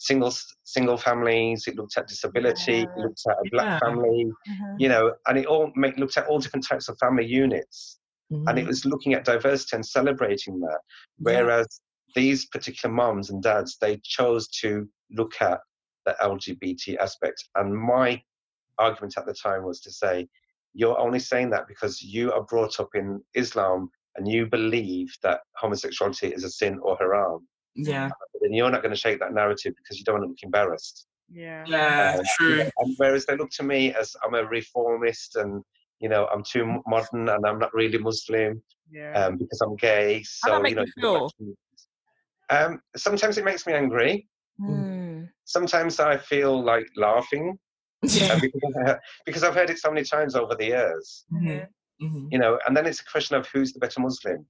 single 0.01 0.33
single 0.65 0.97
families, 0.97 1.67
it 1.69 1.77
looked 1.77 1.99
at 1.99 2.09
disability, 2.09 2.83
it 2.83 2.91
looked 2.97 3.23
at 3.29 3.37
a 3.37 3.51
black 3.51 3.67
Yeah. 3.67 3.79
family, 3.81 4.33
Mhm. 4.49 4.81
you 4.81 4.89
know, 4.89 5.15
and 5.27 5.39
it 5.39 5.47
all 5.47 5.71
make, 5.77 5.99
looked 5.99 6.17
at 6.17 6.27
all 6.27 6.39
different 6.39 6.67
types 6.67 6.89
of 6.89 6.99
family 6.99 7.27
units, 7.27 8.01
and 8.49 8.59
it 8.59 8.67
was 8.67 8.85
looking 8.87 9.13
at 9.15 9.25
diversity 9.25 9.77
and 9.77 9.85
celebrating 9.85 10.59
that. 10.61 10.81
Whereas 11.19 11.69
these 12.15 12.47
particular 12.47 12.95
moms 12.95 13.29
and 13.31 13.43
dads, 13.43 13.77
they 13.79 14.01
chose 14.03 14.49
to 14.63 14.89
look 15.11 15.35
at 15.43 15.61
the 16.07 16.17
LGBT 16.23 16.97
aspect. 16.99 17.45
And 17.57 17.77
my 17.77 18.23
argument 18.79 19.19
at 19.19 19.27
the 19.27 19.35
time 19.35 19.65
was 19.65 19.81
to 19.83 19.91
say, 19.91 20.27
you're 20.73 20.99
only 20.99 21.19
saying 21.19 21.51
that 21.51 21.69
because 21.69 22.01
you 22.01 22.33
are 22.33 22.45
brought 22.45 22.81
up 22.81 22.91
in 22.95 23.23
Islam 23.35 23.91
and 24.17 24.27
you 24.27 24.47
believe 24.47 25.15
that 25.23 25.41
homosexuality 25.57 26.29
is 26.29 26.45
a 26.45 26.51
sin 26.51 26.79
or 26.83 26.97
haram. 26.97 27.47
Yeah. 27.89 28.09
But 28.33 28.41
then 28.43 28.53
you're 28.53 28.71
not 28.71 28.83
going 28.83 28.95
to 28.95 29.01
shake 29.01 29.19
that 29.21 29.33
narrative 29.33 29.75
because 29.77 29.99
you 29.99 30.05
don't 30.05 30.15
want 30.17 30.25
to 30.25 30.29
look 30.29 30.43
embarrassed. 30.43 31.07
Yeah. 31.33 31.65
Yeah, 31.67 32.17
Uh, 32.19 32.23
true. 32.37 32.63
And 32.79 32.95
whereas 32.97 33.25
they 33.27 33.37
look 33.37 33.51
to 33.51 33.63
me 33.63 33.95
as 33.95 34.15
I'm 34.25 34.35
a 34.35 34.45
reformist 34.45 35.37
and 35.37 35.63
you 36.01 36.09
know 36.09 36.27
I'm 36.33 36.43
too 36.43 36.81
modern 36.87 37.29
and 37.29 37.47
I'm 37.47 37.59
not 37.59 37.73
really 37.75 37.99
Muslim 37.99 38.63
Yeah. 38.91 39.13
um, 39.27 39.37
because 39.37 39.61
I'm 39.61 39.77
gay. 39.77 40.23
So 40.25 40.53
How 40.53 40.63
that 40.63 40.69
you 40.71 40.77
know, 40.77 40.85
you 40.85 40.93
feel? 41.01 41.31
Um, 42.51 42.81
sometimes 42.97 43.39
it 43.39 43.45
makes 43.45 43.67
me 43.67 43.75
angry. 43.75 44.29
Mm. 44.61 45.29
Sometimes 45.45 46.01
I 46.01 46.17
feel 46.17 46.63
like 46.63 46.87
laughing 46.97 47.59
Yeah. 48.03 48.33
uh, 48.33 48.41
because, 48.41 48.61
I've 48.67 48.87
heard, 48.87 48.99
because 49.27 49.43
I've 49.45 49.55
heard 49.55 49.71
it 49.71 49.79
so 49.79 49.91
many 49.91 50.05
times 50.05 50.35
over 50.35 50.55
the 50.57 50.67
years. 50.67 51.27
Mhm. 51.33 51.69
Mhm. 52.03 52.29
You 52.33 52.39
know, 52.39 52.59
and 52.67 52.77
then 52.77 52.87
it's 52.87 53.01
a 53.01 53.05
question 53.05 53.37
of 53.37 53.47
who's 53.49 53.73
the 53.73 53.79
better 53.79 54.01
Muslim. 54.01 54.47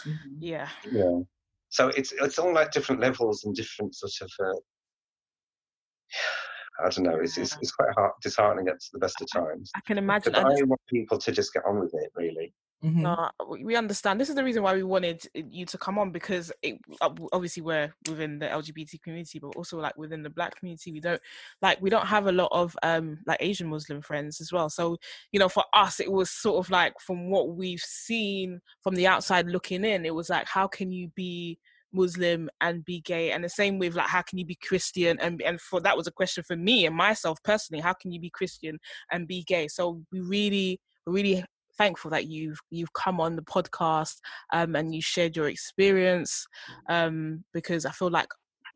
Mhm. 0.00 0.16
Yeah. 0.40 0.68
Yeah. 0.90 1.20
So 1.68 1.88
it's 1.88 2.12
it's 2.12 2.38
all 2.38 2.52
like 2.54 2.70
different 2.72 3.00
levels 3.00 3.44
and 3.44 3.54
different 3.54 3.94
sort 3.94 4.12
of. 4.22 4.30
Uh, 4.40 4.58
I 6.84 6.88
don't 6.90 7.04
know. 7.04 7.18
It's, 7.20 7.38
it's 7.38 7.56
it's 7.60 7.72
quite 7.72 7.88
hard, 7.96 8.12
disheartening 8.22 8.68
at 8.68 8.76
the 8.92 8.98
best 8.98 9.20
of 9.22 9.28
times. 9.32 9.70
I 9.74 9.80
can 9.86 9.96
imagine. 9.98 10.32
But 10.32 10.40
and 10.40 10.48
I 10.48 10.52
it's- 10.52 10.66
want 10.66 10.80
people 10.88 11.18
to 11.18 11.32
just 11.32 11.52
get 11.54 11.62
on 11.66 11.80
with 11.80 11.92
it, 11.94 12.10
really. 12.14 12.52
Mhm. 12.84 13.02
No, 13.02 13.30
we- 13.48 13.76
understand. 13.76 14.20
This 14.20 14.28
is 14.30 14.34
the 14.36 14.44
reason 14.44 14.62
why 14.62 14.74
we 14.74 14.82
wanted 14.82 15.26
you 15.34 15.66
to 15.66 15.78
come 15.78 15.98
on 15.98 16.12
because 16.12 16.52
it, 16.62 16.78
uh, 17.00 17.10
obviously 17.32 17.62
we're 17.62 17.92
within 18.08 18.38
the 18.38 18.50
LGBT 18.50 18.98
community, 18.98 19.38
but 19.38 19.48
also 19.56 19.78
like 19.78 19.96
within 19.98 20.22
the 20.22 20.30
Black 20.30 20.56
community, 20.58 20.92
we 20.92 21.00
don't 21.00 21.20
like 21.62 21.80
we 21.82 21.90
don't 21.90 22.06
have 22.06 22.26
a 22.26 22.32
lot 22.32 22.48
of 22.52 22.76
um 22.82 23.18
like 23.26 23.38
Asian 23.40 23.68
Muslim 23.68 24.00
friends 24.02 24.40
as 24.40 24.52
well. 24.52 24.70
So 24.70 24.96
you 25.32 25.38
know, 25.40 25.48
for 25.48 25.64
us, 25.74 26.00
it 26.00 26.10
was 26.12 26.30
sort 26.30 26.64
of 26.64 26.70
like 26.70 26.94
from 27.00 27.30
what 27.30 27.50
we've 27.56 27.80
seen 27.80 28.60
from 28.82 28.94
the 28.94 29.06
outside 29.06 29.46
looking 29.46 29.84
in, 29.84 30.06
it 30.06 30.14
was 30.14 30.28
like 30.30 30.46
how 30.48 30.66
can 30.66 30.90
you 30.90 31.08
be 31.14 31.58
Muslim 31.92 32.48
and 32.60 32.84
be 32.84 33.00
gay, 33.00 33.30
and 33.32 33.44
the 33.44 33.48
same 33.48 33.78
with 33.78 33.94
like 33.94 34.08
how 34.08 34.22
can 34.22 34.38
you 34.38 34.44
be 34.46 34.56
Christian 34.56 35.18
and 35.20 35.40
and 35.42 35.60
for 35.60 35.80
that 35.80 35.96
was 35.96 36.06
a 36.06 36.12
question 36.12 36.44
for 36.44 36.56
me 36.56 36.86
and 36.86 36.94
myself 36.96 37.42
personally, 37.42 37.80
how 37.82 37.92
can 37.94 38.12
you 38.12 38.20
be 38.20 38.30
Christian 38.30 38.78
and 39.12 39.26
be 39.28 39.44
gay? 39.44 39.68
So 39.68 40.02
we 40.12 40.20
really 40.20 40.80
really 41.06 41.44
thankful 41.76 42.10
that 42.10 42.26
you've 42.26 42.58
you've 42.70 42.92
come 42.92 43.20
on 43.20 43.36
the 43.36 43.42
podcast 43.42 44.16
um, 44.52 44.74
and 44.76 44.94
you 44.94 45.02
shared 45.02 45.36
your 45.36 45.48
experience 45.48 46.46
um, 46.88 47.44
because 47.52 47.86
I 47.86 47.90
feel 47.90 48.10
like 48.10 48.28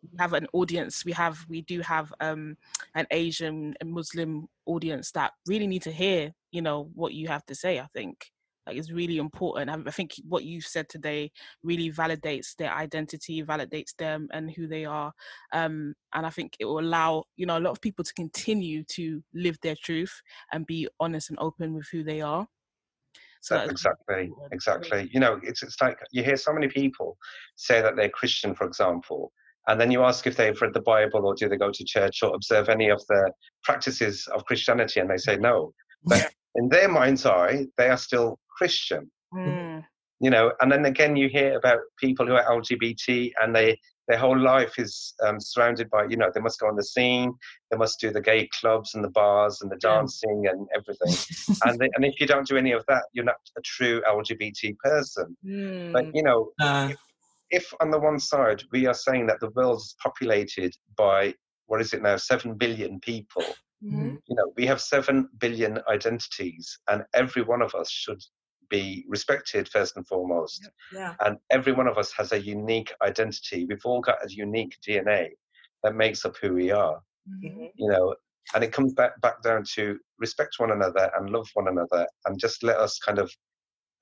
we 0.03 0.19
have 0.19 0.33
an 0.33 0.47
audience 0.53 1.05
we 1.05 1.13
have 1.13 1.39
we 1.49 1.63
do 1.63 1.81
have 1.81 2.13
um, 2.21 2.57
an 2.95 3.07
Asian 3.11 3.75
and 3.81 3.93
Muslim 3.93 4.49
audience 4.67 5.11
that 5.13 5.33
really 5.47 5.67
need 5.67 5.83
to 5.83 5.93
hear 5.93 6.33
you 6.53 6.63
know 6.63 6.91
what 6.95 7.13
you 7.13 7.29
have 7.29 7.45
to 7.47 7.55
say 7.55 7.79
I 7.79 7.87
think. 7.95 8.31
Like 8.67 8.77
it's 8.77 8.93
really 8.93 9.19
important 9.19 9.71
I 9.71 9.89
I 9.89 9.91
think 9.91 10.13
what 10.29 10.45
you've 10.45 10.67
said 10.67 10.89
today 10.89 11.33
really 11.63 11.91
validates 11.91 12.55
their 12.57 12.73
identity 12.73 13.43
validates 13.43 13.97
them 13.97 14.29
and 14.33 14.51
who 14.51 14.67
they 14.69 14.85
are 14.85 15.13
um, 15.53 15.95
and 16.15 16.27
I 16.27 16.31
think 16.31 16.57
it 16.61 16.67
will 16.67 16.81
allow 16.81 17.25
you 17.37 17.47
know 17.47 17.59
a 17.59 17.61
lot 17.61 17.73
of 17.73 17.81
people 17.81 18.05
to 18.05 18.15
continue 18.15 18.85
to 18.91 19.23
live 19.35 19.59
their 19.63 19.77
truth 19.77 20.23
and 20.53 20.67
be 20.67 20.89
honest 20.99 21.31
and 21.31 21.39
open 21.41 21.75
with 21.75 21.89
who 21.91 22.05
they 22.05 22.21
are 22.21 22.47
so 23.41 23.59
exactly, 23.61 24.31
exactly. 24.53 25.09
You 25.13 25.21
know, 25.21 25.41
it's 25.43 25.63
it's 25.63 25.81
like 25.81 25.99
you 26.13 26.23
hear 26.23 26.37
so 26.37 26.53
many 26.53 26.69
people 26.69 27.17
say 27.57 27.81
that 27.81 27.97
they're 27.97 28.11
Christian, 28.11 28.55
for 28.55 28.67
example, 28.67 29.33
and 29.67 29.81
then 29.81 29.91
you 29.91 30.03
ask 30.05 30.27
if 30.27 30.37
they've 30.37 30.61
read 30.61 30.75
the 30.75 30.83
Bible 30.83 31.27
or 31.27 31.35
do 31.35 31.49
they 31.49 31.57
go 31.57 31.71
to 31.73 31.85
church 31.85 32.23
or 32.23 32.35
observe 32.35 32.69
any 32.69 32.89
of 32.91 33.03
the 33.09 33.33
practices 33.65 34.27
of 34.35 34.45
Christianity, 34.45 35.01
and 35.01 35.09
they 35.09 35.17
say 35.17 35.37
no. 35.37 35.73
But 36.05 36.31
in 36.57 36.69
their 36.69 36.89
mind's 36.89 37.25
eye, 37.25 37.67
they 37.77 37.89
are 37.89 37.97
still 37.97 38.39
Christian. 38.57 39.11
Mm, 39.35 39.85
You 40.21 40.31
know, 40.31 40.53
and 40.61 40.71
then 40.71 40.85
again, 40.85 41.17
you 41.17 41.29
hear 41.29 41.57
about 41.57 41.79
people 41.99 42.27
who 42.27 42.35
are 42.35 42.45
LGBT 42.45 43.33
and 43.41 43.55
they 43.55 43.79
their 44.09 44.19
whole 44.19 44.39
life 44.39 44.79
is 44.79 45.15
um, 45.25 45.39
surrounded 45.41 45.89
by, 45.91 46.05
you 46.05 46.17
know, 46.17 46.31
they 46.35 46.41
must 46.41 46.59
go 46.59 46.67
on 46.69 46.77
the 46.77 46.83
scene, 46.85 47.33
they 47.71 47.77
must 47.77 48.01
do 48.01 48.11
the 48.11 48.21
gay 48.21 48.49
clubs 48.61 48.95
and 48.95 49.05
the 49.05 49.11
bars 49.11 49.61
and 49.63 49.71
the 49.71 49.77
dancing 49.77 50.47
and 50.51 50.67
everything. 50.75 51.15
and 51.65 51.79
they, 51.79 51.89
and 51.95 52.05
if 52.05 52.21
you 52.21 52.27
don't 52.27 52.47
do 52.47 52.57
any 52.57 52.73
of 52.73 52.85
that, 52.89 53.05
you're 53.13 53.25
not 53.25 53.37
a 53.57 53.61
true 53.63 54.03
LGBT 54.03 54.77
person. 54.79 55.37
But 55.93 56.05
mm, 56.05 56.15
you 56.15 56.23
know, 56.23 56.51
Uh, 56.61 56.91
if 57.51 57.73
on 57.81 57.91
the 57.91 57.99
one 57.99 58.19
side 58.21 58.63
we 58.73 58.87
are 58.87 58.95
saying 58.95 59.27
that 59.27 59.41
the 59.41 59.51
world 59.51 59.79
is 59.79 59.97
populated 60.03 60.73
by 60.97 61.35
what 61.67 61.81
is 61.81 61.93
it 61.93 62.03
now, 62.03 62.17
seven 62.17 62.55
billion 62.55 63.01
people, 63.01 63.45
mhm, 63.83 64.19
you 64.27 64.37
know, 64.37 64.53
we 64.57 64.67
have 64.67 64.81
seven 64.81 65.29
billion 65.39 65.79
identities, 65.89 66.79
and 66.89 67.05
every 67.15 67.43
one 67.43 67.63
of 67.63 67.75
us 67.75 67.91
should 67.91 68.21
be 68.71 69.05
respected 69.09 69.69
first 69.69 69.97
and 69.97 70.07
foremost. 70.07 70.71
yeah. 70.93 71.15
And 71.21 71.37
every 71.51 71.73
one 71.73 71.87
of 71.87 71.99
us 71.99 72.13
has 72.13 72.33
a 72.33 72.41
unique 72.41 72.93
identity. 73.03 73.67
We've 73.67 73.85
all 73.85 74.01
got 74.01 74.25
a 74.25 74.33
unique 74.33 74.77
DNA 74.87 75.31
that 75.83 75.95
makes 75.95 76.25
up 76.25 76.37
who 76.41 76.55
we 76.55 76.71
are, 76.71 77.01
mhm. 77.29 77.71
you 77.75 77.89
know. 77.91 78.15
And 78.55 78.65
it 78.65 78.73
comes 78.73 78.95
back 78.95 79.21
back 79.21 79.43
down 79.43 79.65
to 79.75 79.99
respect 80.19 80.55
one 80.59 80.71
another 80.71 81.11
and 81.17 81.31
love 81.31 81.49
one 81.55 81.69
another, 81.69 82.07
and 82.25 82.39
just 82.39 82.63
let 82.63 82.77
us 82.77 82.99
kind 82.99 83.19
of 83.19 83.31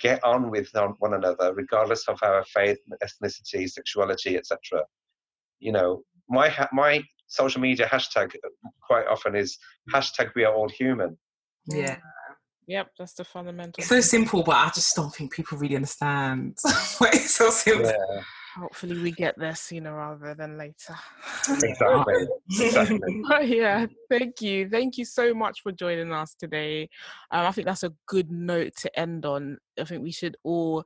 get 0.00 0.22
on 0.22 0.50
with 0.50 0.70
one 0.98 1.14
another, 1.14 1.52
regardless 1.54 2.06
of 2.08 2.18
our 2.22 2.44
faith, 2.44 2.78
ethnicity, 3.02 3.68
sexuality, 3.68 4.36
etc. 4.36 4.84
You 5.58 5.72
know, 5.72 6.02
my 6.28 6.48
ha- 6.48 6.68
my 6.72 7.02
social 7.26 7.60
media 7.60 7.86
hashtag 7.86 8.34
uh, 8.36 8.48
quite 8.80 9.06
often 9.06 9.34
is 9.34 9.58
hashtag 9.92 10.34
We 10.34 10.44
are 10.44 10.54
all 10.54 10.68
human. 10.68 11.18
Yeah. 11.66 11.98
Yep, 12.68 12.90
that's 12.98 13.14
the 13.14 13.24
fundamental. 13.24 13.74
It's 13.78 13.88
so 13.88 14.00
simple, 14.02 14.42
but 14.42 14.54
I 14.54 14.70
just 14.74 14.94
don't 14.94 15.12
think 15.12 15.32
people 15.32 15.56
really 15.56 15.74
understand. 15.74 16.58
why 16.98 17.08
it's 17.14 17.34
so 17.34 17.48
simple. 17.48 17.86
Yeah, 17.86 18.20
Hopefully, 18.56 19.00
we 19.00 19.10
get 19.10 19.38
there 19.38 19.54
sooner 19.54 19.96
rather 19.96 20.34
than 20.34 20.58
later. 20.58 20.94
exactly, 21.48 22.26
exactly. 22.60 23.22
Yeah, 23.56 23.86
thank 24.10 24.42
you. 24.42 24.68
Thank 24.68 24.98
you 24.98 25.06
so 25.06 25.32
much 25.32 25.62
for 25.62 25.72
joining 25.72 26.12
us 26.12 26.34
today. 26.34 26.90
Um, 27.30 27.46
I 27.46 27.52
think 27.52 27.66
that's 27.66 27.84
a 27.84 27.94
good 28.06 28.30
note 28.30 28.76
to 28.80 28.98
end 28.98 29.24
on. 29.24 29.56
I 29.80 29.84
think 29.84 30.02
we 30.02 30.12
should 30.12 30.36
all 30.44 30.84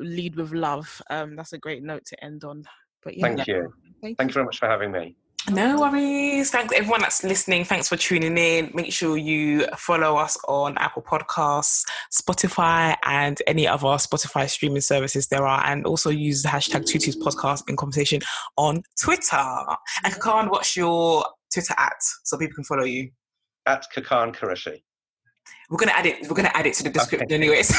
lead 0.00 0.34
with 0.34 0.52
love. 0.52 1.00
Um, 1.10 1.36
that's 1.36 1.52
a 1.52 1.58
great 1.58 1.84
note 1.84 2.06
to 2.06 2.24
end 2.24 2.42
on. 2.42 2.64
But 3.04 3.16
yeah, 3.16 3.26
Thank 3.26 3.46
you. 3.46 3.72
Thank 4.02 4.18
Thank 4.18 4.30
you 4.30 4.34
very 4.34 4.46
much 4.46 4.58
for 4.58 4.66
having 4.66 4.90
me. 4.90 5.16
No 5.50 5.78
worries. 5.78 6.50
Thanks 6.50 6.74
everyone 6.74 7.02
that's 7.02 7.22
listening. 7.22 7.64
Thanks 7.64 7.88
for 7.88 7.96
tuning 7.96 8.38
in. 8.38 8.70
Make 8.72 8.92
sure 8.92 9.18
you 9.18 9.66
follow 9.76 10.16
us 10.16 10.38
on 10.48 10.76
Apple 10.78 11.02
Podcasts, 11.02 11.84
Spotify, 12.10 12.96
and 13.04 13.42
any 13.46 13.68
other 13.68 13.86
Spotify 13.86 14.48
streaming 14.48 14.80
services 14.80 15.26
there 15.28 15.46
are. 15.46 15.62
And 15.66 15.84
also 15.86 16.08
use 16.08 16.42
the 16.42 16.48
hashtag 16.48 16.86
Tutus 16.86 17.16
Podcast 17.16 17.68
in 17.68 17.76
conversation 17.76 18.20
on 18.56 18.82
Twitter. 19.00 19.36
And 20.04 20.14
Khakan, 20.14 20.50
what's 20.50 20.76
your 20.78 21.26
Twitter 21.52 21.74
at 21.76 21.92
so 22.22 22.38
people 22.38 22.54
can 22.54 22.64
follow 22.64 22.84
you? 22.84 23.10
At 23.66 23.84
Khakan 23.94 24.34
Qureshi. 24.34 24.82
We're 25.68 25.76
gonna 25.78 25.92
add 25.92 26.06
it. 26.06 26.22
We're 26.22 26.36
gonna 26.36 26.50
add 26.54 26.66
it 26.66 26.74
to 26.74 26.84
the 26.84 26.90
description, 26.90 27.26
Okay. 27.26 27.34
anyways. 27.34 27.68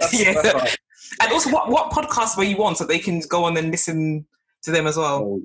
That's, 0.00 0.12
yeah. 0.20 0.32
that's 0.34 0.54
right. 0.54 0.76
And 1.22 1.32
also, 1.32 1.50
what 1.50 1.68
what 1.70 1.90
podcasts 1.90 2.36
were 2.36 2.44
you 2.44 2.62
on 2.64 2.76
so 2.76 2.84
they 2.86 2.98
can 2.98 3.20
go 3.28 3.44
on 3.44 3.56
and 3.56 3.70
listen 3.70 4.26
to 4.62 4.70
them 4.70 4.86
as 4.86 4.96
well? 4.96 5.40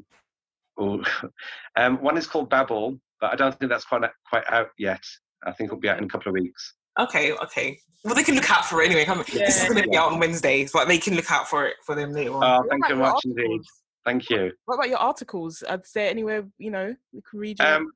Oh, 0.80 1.04
oh. 1.24 1.30
Um, 1.78 2.02
one 2.02 2.18
is 2.18 2.26
called 2.26 2.50
Babel, 2.50 2.98
but 3.20 3.34
I 3.34 3.36
don't 3.36 3.58
think 3.60 3.70
that's 3.70 3.84
quite 3.86 4.02
quite 4.30 4.44
out 4.50 4.70
yet. 4.78 5.04
I 5.46 5.52
think 5.52 5.68
it'll 5.68 5.80
be 5.80 5.90
out 5.90 5.98
in 5.98 6.06
a 6.06 6.08
couple 6.08 6.30
of 6.30 6.34
weeks. 6.34 6.74
Okay, 6.98 7.34
okay. 7.34 7.78
Well, 8.06 8.16
they 8.16 8.24
can 8.24 8.36
look 8.36 8.50
out 8.50 8.66
for 8.66 8.82
it 8.82 8.86
anyway. 8.86 9.04
Come- 9.04 9.18
This 9.34 9.62
is 9.64 9.70
going 9.70 9.84
to 9.84 9.90
be 9.90 9.98
out 9.98 10.14
on 10.14 10.20
Wednesdays, 10.20 10.72
but 10.72 10.88
they 10.88 10.98
can 10.98 11.16
look 11.16 11.30
out 11.32 11.50
for 11.50 11.66
it 11.68 11.76
for 11.86 11.96
them 11.96 12.14
later 12.14 12.34
on. 12.34 12.44
Oh, 12.44 12.68
thank 12.70 12.84
you 12.88 12.96
your 12.96 12.98
very 12.98 13.12
much 13.12 13.26
indeed. 13.26 13.62
Thank 14.06 14.30
you. 14.30 14.52
What 14.66 14.76
about 14.76 14.88
your 14.90 15.00
articles? 15.00 15.64
Is 15.70 15.92
there 15.94 16.10
anywhere 16.10 16.46
you 16.60 16.72
know 16.72 16.96
we 17.12 17.22
can 17.30 17.40
read 17.40 17.60
your 17.60 17.68
Um, 17.76 17.92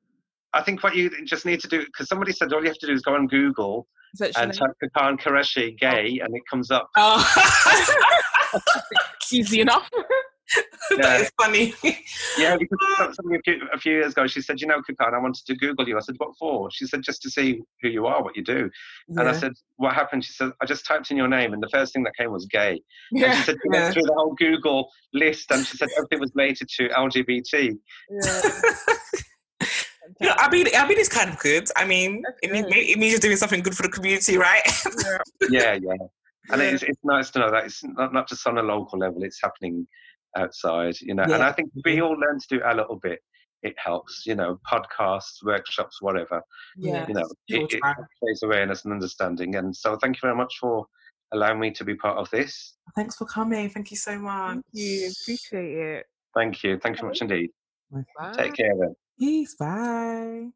I 0.52 0.62
think 0.62 0.82
what 0.82 0.94
you 0.96 1.10
just 1.24 1.46
need 1.46 1.60
to 1.60 1.68
do, 1.68 1.84
because 1.86 2.08
somebody 2.08 2.32
said 2.32 2.52
all 2.52 2.60
you 2.60 2.66
have 2.68 2.78
to 2.78 2.86
do 2.86 2.92
is 2.92 3.00
go 3.02 3.14
on 3.14 3.28
Google 3.28 3.86
and 4.20 4.52
type 4.52 4.70
Khakan 4.82 5.18
Qureshi 5.20 5.78
gay, 5.78 6.18
and 6.22 6.34
it 6.36 6.42
comes 6.50 6.70
up. 6.70 6.90
oh. 6.96 7.24
Easy 9.32 9.60
enough. 9.60 9.88
that 10.98 11.20
is 11.20 11.30
funny. 11.40 11.74
Yeah, 12.38 12.56
because 12.56 12.78
some- 12.98 13.14
somebody 13.14 13.38
a 13.38 13.42
few, 13.42 13.68
a 13.72 13.78
few 13.78 13.92
years 13.92 14.12
ago, 14.12 14.26
she 14.26 14.40
said, 14.40 14.60
"You 14.60 14.66
know, 14.66 14.80
Khakan, 14.80 15.14
I 15.14 15.18
wanted 15.18 15.46
to 15.46 15.54
Google 15.56 15.88
you." 15.88 15.96
I 15.96 16.00
said, 16.00 16.16
"What 16.18 16.36
for?" 16.38 16.70
She 16.72 16.86
said, 16.86 17.02
"Just 17.02 17.22
to 17.22 17.30
see 17.30 17.60
who 17.82 17.88
you 17.88 18.06
are, 18.06 18.22
what 18.22 18.36
you 18.36 18.42
do." 18.42 18.70
And 19.08 19.28
I 19.28 19.32
said, 19.32 19.52
"What 19.76 19.94
happened?" 19.94 20.24
She 20.24 20.32
said, 20.32 20.50
"I 20.60 20.66
just 20.66 20.84
typed 20.86 21.10
in 21.10 21.16
your 21.16 21.28
name, 21.28 21.52
and 21.52 21.62
the 21.62 21.68
first 21.68 21.92
thing 21.92 22.02
that 22.04 22.16
came 22.18 22.32
was 22.32 22.46
gay." 22.46 22.80
And 23.12 23.20
yeah. 23.20 23.34
she 23.36 23.42
said, 23.42 23.56
"You 23.64 23.70
Yeah. 23.72 23.82
went 23.82 23.94
through 23.94 24.02
the 24.02 24.14
whole 24.14 24.34
Google 24.34 24.90
list, 25.12 25.50
and 25.50 25.64
she 25.66 25.76
said 25.76 25.88
everything 25.96 26.20
was 26.20 26.32
related 26.34 26.68
to 26.76 26.88
LGBT." 26.88 27.78
yeah. 28.10 28.42
You 30.20 30.26
know, 30.26 30.34
I 30.36 30.50
mean, 30.50 30.66
I 30.76 30.86
mean, 30.86 30.98
it's 30.98 31.08
kind 31.08 31.30
of 31.30 31.38
good. 31.38 31.68
I 31.76 31.86
mean, 31.86 32.22
it, 32.42 32.50
mean, 32.50 32.64
good. 32.64 32.76
it 32.76 32.98
means 32.98 33.12
you're 33.12 33.20
doing 33.20 33.36
something 33.38 33.62
good 33.62 33.74
for 33.74 33.82
the 33.84 33.88
community, 33.88 34.36
right? 34.36 34.60
yeah. 34.98 35.18
yeah, 35.50 35.78
yeah. 35.80 35.92
And 36.50 36.60
Yeah. 36.60 36.68
it's, 36.68 36.82
it's 36.82 36.98
nice 37.04 37.30
to 37.30 37.38
know 37.38 37.50
that 37.50 37.64
it's 37.64 37.82
not, 37.84 38.12
not 38.12 38.28
just 38.28 38.46
on 38.46 38.58
a 38.58 38.62
local 38.62 38.98
level, 38.98 39.22
it's 39.22 39.40
happening 39.42 39.86
outside, 40.36 40.94
you 41.00 41.14
know. 41.14 41.24
And 41.24 41.42
I 41.42 41.52
think 41.52 41.70
we 41.84 41.96
mm-hmm. 41.96 42.04
all 42.04 42.18
learn 42.18 42.38
to 42.38 42.46
do 42.48 42.60
a 42.64 42.74
little 42.74 42.96
bit, 42.96 43.20
it 43.62 43.74
helps, 43.78 44.24
you 44.26 44.34
know, 44.34 44.58
podcasts, 44.70 45.44
workshops, 45.44 46.00
whatever, 46.00 46.42
Yeah. 46.76 47.06
you 47.06 47.14
know, 47.14 47.28
You'll 47.46 47.64
it, 47.64 47.74
it 47.74 47.78
try. 47.78 47.94
creates 48.22 48.42
awareness 48.42 48.84
and 48.84 48.92
understanding. 48.92 49.56
And 49.56 49.74
so 49.74 49.96
thank 49.96 50.16
you 50.16 50.20
very 50.22 50.36
much 50.36 50.54
for 50.60 50.86
allowing 51.32 51.60
me 51.60 51.70
to 51.72 51.84
be 51.84 51.94
part 51.94 52.18
of 52.18 52.30
this. 52.30 52.76
Thanks 52.96 53.16
for 53.16 53.26
coming. 53.26 53.68
Thank 53.70 53.90
you 53.90 53.96
so 53.96 54.18
much. 54.18 54.54
Thank 54.54 54.64
you. 54.72 55.12
Appreciate 55.22 55.78
it. 55.78 56.06
Thank 56.34 56.62
you. 56.64 56.78
Thank 56.78 56.96
you 56.96 57.00
very 57.02 57.10
much 57.10 57.22
indeed. 57.22 57.50
Bye. 57.90 58.32
Take 58.32 58.54
care 58.54 58.72
then. 58.78 58.94
Peace. 59.18 59.54
Bye. 59.56 60.50